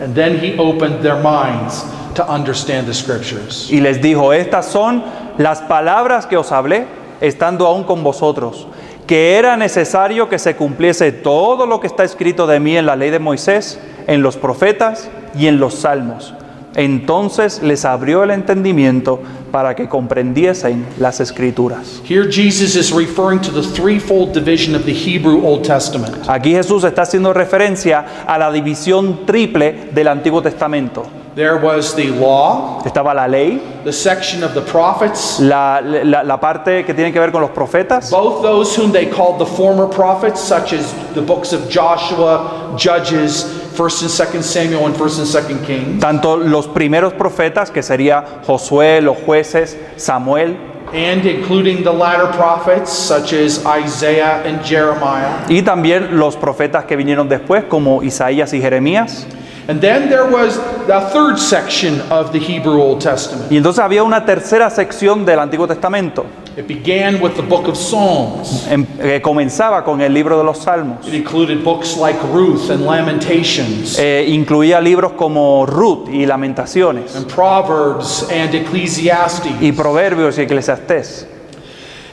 And 0.00 0.14
then 0.14 0.38
he 0.38 0.56
opened 0.56 1.04
their 1.04 1.20
minds 1.22 1.84
to 2.14 2.24
understand 2.28 2.86
the 2.86 2.94
scriptures. 2.94 3.70
Y 3.70 3.80
les 3.80 4.00
dijo, 4.00 4.32
estas 4.32 4.66
son 4.66 5.02
las 5.38 5.60
palabras 5.62 6.26
que 6.26 6.36
os 6.36 6.52
hablé 6.52 6.86
estando 7.20 7.66
aún 7.66 7.84
con 7.84 8.02
vosotros, 8.02 8.66
que 9.06 9.36
era 9.36 9.56
necesario 9.56 10.28
que 10.28 10.38
se 10.38 10.56
cumpliese 10.56 11.12
todo 11.12 11.66
lo 11.66 11.80
que 11.80 11.86
está 11.86 12.04
escrito 12.04 12.46
de 12.46 12.60
mí 12.60 12.76
en 12.76 12.86
la 12.86 12.96
ley 12.96 13.10
de 13.10 13.18
Moisés, 13.18 13.78
en 14.06 14.22
los 14.22 14.36
profetas 14.36 15.08
y 15.36 15.46
en 15.46 15.58
los 15.58 15.74
salmos. 15.74 16.34
Entonces 16.76 17.62
les 17.62 17.84
abrió 17.84 18.24
el 18.24 18.30
entendimiento 18.30 19.20
para 19.52 19.76
que 19.76 19.88
comprendiesen 19.88 20.84
las 20.98 21.20
escrituras. 21.20 22.02
Here, 22.08 22.24
Jesus 22.24 22.74
is 22.74 22.92
referring 22.92 23.40
to 23.42 23.52
the 23.52 23.62
threefold 23.62 24.34
division 24.34 24.74
of 24.74 24.84
the 24.84 24.92
Hebrew 24.92 25.46
Old 25.46 25.62
Testament. 25.62 26.28
Aquí 26.28 26.52
Jesús 26.52 26.82
está 26.82 27.02
haciendo 27.02 27.32
referencia 27.32 28.04
a 28.26 28.36
la 28.38 28.50
división 28.50 29.24
triple 29.24 29.90
del 29.92 30.08
Antiguo 30.08 30.42
Testamento. 30.42 31.04
There 31.34 31.56
was 31.56 31.96
the 31.96 32.10
law, 32.10 32.80
Estaba 32.84 33.12
la 33.12 33.26
ley, 33.26 33.58
the 33.82 33.92
section 33.92 34.44
of 34.44 34.54
the 34.54 34.60
prophets, 34.60 35.40
la, 35.40 35.80
la- 35.82 36.22
la 36.22 36.36
parte 36.38 36.84
que 36.84 36.94
tiene 36.94 37.10
que 37.12 37.18
ver 37.18 37.32
con 37.32 37.40
los 37.42 37.50
profetas, 37.50 38.08
both 38.12 38.40
those 38.42 38.76
whom 38.76 38.92
they 38.92 39.06
called 39.06 39.40
the 39.40 39.46
former 39.46 39.88
prophets, 39.88 40.40
such 40.40 40.72
as 40.72 40.92
the 41.14 41.20
books 41.20 41.52
of 41.52 41.68
Joshua, 41.68 42.76
Judges, 42.78 43.42
1st 43.74 44.02
and 44.02 44.10
2nd 44.10 44.42
Samuel, 44.44 44.86
and 44.86 44.94
1st 44.94 45.18
and 45.18 45.26
2nd 45.60 45.66
Kings, 45.66 46.00
tanto 46.00 46.36
los 46.36 46.68
primeros 46.68 47.12
profetas, 47.14 47.72
que 47.72 47.82
sería 47.82 48.24
Josué, 48.46 49.00
los 49.02 49.16
jueces, 49.26 49.76
Samuel, 49.96 50.56
and 50.92 51.26
including 51.26 51.82
the 51.82 51.92
latter 51.92 52.28
prophets, 52.36 52.92
such 52.92 53.32
as 53.32 53.58
Isaiah 53.66 54.40
and 54.46 54.62
Jeremiah. 54.64 55.44
y 55.48 55.62
también 55.62 56.16
los 56.16 56.36
profetas 56.36 56.84
que 56.84 56.94
vinieron 56.94 57.28
después, 57.28 57.64
como 57.64 58.04
Isaías 58.04 58.52
y 58.54 58.60
Jeremías. 58.60 59.26
And 59.66 59.80
then 59.80 60.08
there 60.10 60.24
was 60.24 60.58
the 60.86 61.00
third 61.12 61.38
section 61.38 62.00
of 62.10 62.32
the 62.32 62.38
Hebrew 62.38 62.80
Old 62.82 63.00
Testament. 63.00 63.50
Y 63.50 63.56
entonces 63.56 63.82
había 63.82 64.02
una 64.02 64.24
tercera 64.26 64.68
sección 64.70 65.24
del 65.24 65.38
Antiguo 65.38 65.66
Testamento, 65.66 66.26
It 66.56 66.68
began 66.68 67.20
with 67.20 67.32
the 67.34 67.42
book 67.42 67.66
of 67.68 67.76
Psalms. 67.76 68.66
en- 68.70 68.86
que 68.86 69.20
comenzaba 69.22 69.82
con 69.82 70.00
el 70.00 70.12
libro 70.14 70.38
de 70.38 70.44
los 70.44 70.58
Salmos. 70.58 71.06
It 71.08 71.14
included 71.14 71.64
books 71.64 71.96
like 71.96 72.18
Ruth 72.32 72.70
and 72.70 72.82
Lamentations, 72.86 73.98
Eh, 73.98 74.26
incluía 74.28 74.80
libros 74.80 75.12
como 75.12 75.66
Ruth 75.66 76.08
y 76.12 76.26
Lamentaciones, 76.26 77.16
and 77.16 77.26
Proverbs 77.26 78.28
and 78.30 78.54
Ecclesiastes, 78.54 79.52
y 79.60 79.72
Proverbios 79.72 80.38
y 80.38 80.42
Eclesiastés, 80.42 81.26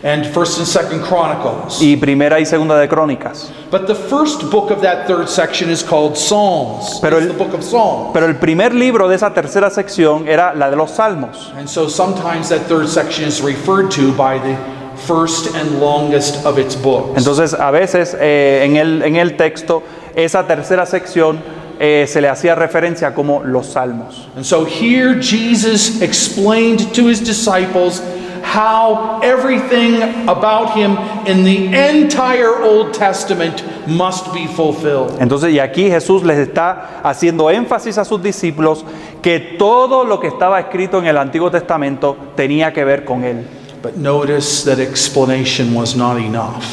and 0.03 0.25
1st 0.25 0.57
and 0.59 0.67
2nd 0.67 1.01
Chronicles. 1.07 1.79
y 1.81 1.95
Primera 1.95 2.39
y 2.39 2.45
Segunda 2.45 2.77
de 2.77 2.87
Crónicas. 2.87 3.51
But 3.69 3.85
the 3.87 3.95
first 3.95 4.49
book 4.49 4.71
of 4.71 4.81
that 4.81 5.05
third 5.07 5.27
section 5.29 5.69
is 5.69 5.83
called 5.83 6.17
Psalms. 6.17 6.99
Pero 7.01 7.17
it's 7.17 7.27
el- 7.27 7.33
the 7.33 7.37
book 7.43 7.53
of 7.53 7.63
Psalms. 7.63 8.09
Pero 8.13 8.25
el 8.27 8.35
primer 8.35 8.73
libro 8.73 9.07
de 9.07 9.15
esa 9.15 9.33
tercera 9.33 9.69
sección 9.69 10.27
era 10.27 10.53
la 10.55 10.69
de 10.69 10.75
los 10.75 10.91
Salmos. 10.91 11.53
And 11.57 11.67
so 11.69 11.87
sometimes 11.87 12.49
that 12.49 12.67
third 12.67 12.87
section 12.87 13.25
is 13.27 13.41
referred 13.41 13.91
to 13.91 14.11
by 14.13 14.39
the 14.39 14.55
first 15.07 15.55
and 15.55 15.79
longest 15.79 16.45
of 16.45 16.57
its 16.59 16.75
books. 16.75 17.17
Entonces, 17.17 17.53
a 17.53 17.71
veces 17.71 18.15
eh, 18.19 18.63
en, 18.65 18.75
el, 18.77 19.01
en 19.03 19.15
el 19.15 19.35
texto, 19.37 19.81
esa 20.15 20.45
tercera 20.45 20.85
sección 20.85 21.39
eh, 21.79 22.05
se 22.07 22.21
le 22.21 22.27
hacía 22.29 22.53
referencia 22.55 23.13
como 23.15 23.41
los 23.43 23.67
Salmos. 23.67 24.27
And 24.35 24.43
so 24.45 24.65
here 24.65 25.15
Jesus 25.19 26.01
explained 26.01 26.93
to 26.93 27.07
his 27.07 27.19
disciples 27.23 28.01
how 28.51 29.19
everything 29.23 30.27
about 30.27 30.75
him 30.75 30.97
in 31.25 31.43
the 31.43 31.67
entire 31.73 32.61
Old 32.61 32.93
Testament 32.93 33.63
must 33.87 34.33
be 34.33 34.45
fulfilled. 34.45 35.17
Entonces, 35.21 35.53
y 35.53 35.59
aquí 35.59 35.89
Jesús 35.89 36.23
les 36.23 36.37
está 36.37 37.01
haciendo 37.03 37.49
énfasis 37.49 37.97
a 37.97 38.03
sus 38.03 38.21
discípulos 38.21 38.83
que 39.21 39.39
todo 39.57 40.03
lo 40.03 40.19
que 40.19 40.27
estaba 40.27 40.59
escrito 40.59 40.99
en 40.99 41.05
el 41.05 41.17
Antiguo 41.17 41.49
Testamento 41.49 42.17
tenía 42.35 42.73
que 42.73 42.83
ver 42.83 43.05
con 43.05 43.23
Él. 43.23 43.47
But 43.81 43.95
notice 43.95 44.63
that 44.65 44.79
explanation 44.79 45.73
was 45.73 45.95
not 45.95 46.17
enough. 46.17 46.63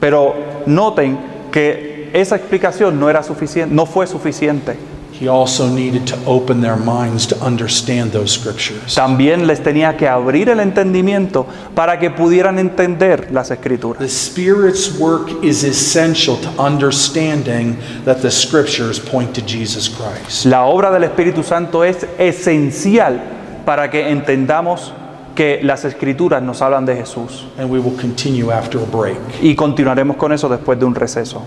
Pero 0.00 0.34
noten 0.66 1.18
que 1.52 2.10
esa 2.12 2.36
explicación 2.36 2.98
no 2.98 3.08
era 3.08 3.22
suficiente, 3.22 3.74
no 3.74 3.86
fue 3.86 4.06
suficiente. 4.06 4.76
He 5.20 5.28
also 5.28 5.68
needed 5.68 6.06
to 6.06 6.16
open 6.26 6.60
their 6.60 6.76
minds 6.76 7.26
to 7.26 7.36
understand 7.44 8.12
those 8.12 8.32
scriptures. 8.32 8.94
También 8.94 9.46
les 9.48 9.60
tenía 9.60 9.96
que 9.96 10.06
abrir 10.06 10.48
el 10.48 10.60
entendimiento 10.60 11.46
para 11.74 11.98
que 11.98 12.10
pudieran 12.10 12.58
entender 12.60 13.32
las 13.32 13.50
escrituras. 13.50 13.98
The 13.98 14.08
Spirit's 14.08 14.96
work 14.98 15.42
is 15.42 15.64
essential 15.64 16.36
to 16.36 16.50
understanding 16.62 17.76
that 18.04 18.18
the 18.22 18.30
scriptures 18.30 19.00
point 19.00 19.34
to 19.34 19.40
Jesus 19.40 19.88
Christ. 19.88 20.46
La 20.46 20.66
obra 20.66 20.92
del 20.92 21.02
Espíritu 21.02 21.42
Santo 21.42 21.82
es 21.82 22.06
esencial 22.18 23.20
para 23.64 23.90
que 23.90 24.10
entendamos 24.10 24.92
que 25.34 25.60
las 25.62 25.84
escrituras 25.84 26.42
nos 26.42 26.62
hablan 26.62 26.86
de 26.86 26.96
Jesús. 26.96 27.46
And 27.58 27.70
we 27.70 27.80
will 27.80 27.96
continue 27.96 28.52
after 28.52 28.80
a 28.80 28.84
break. 28.84 29.18
Y 29.42 29.56
continuaremos 29.56 30.16
con 30.16 30.32
eso 30.32 30.48
después 30.48 30.78
de 30.78 30.84
un 30.84 30.94
receso. 30.94 31.44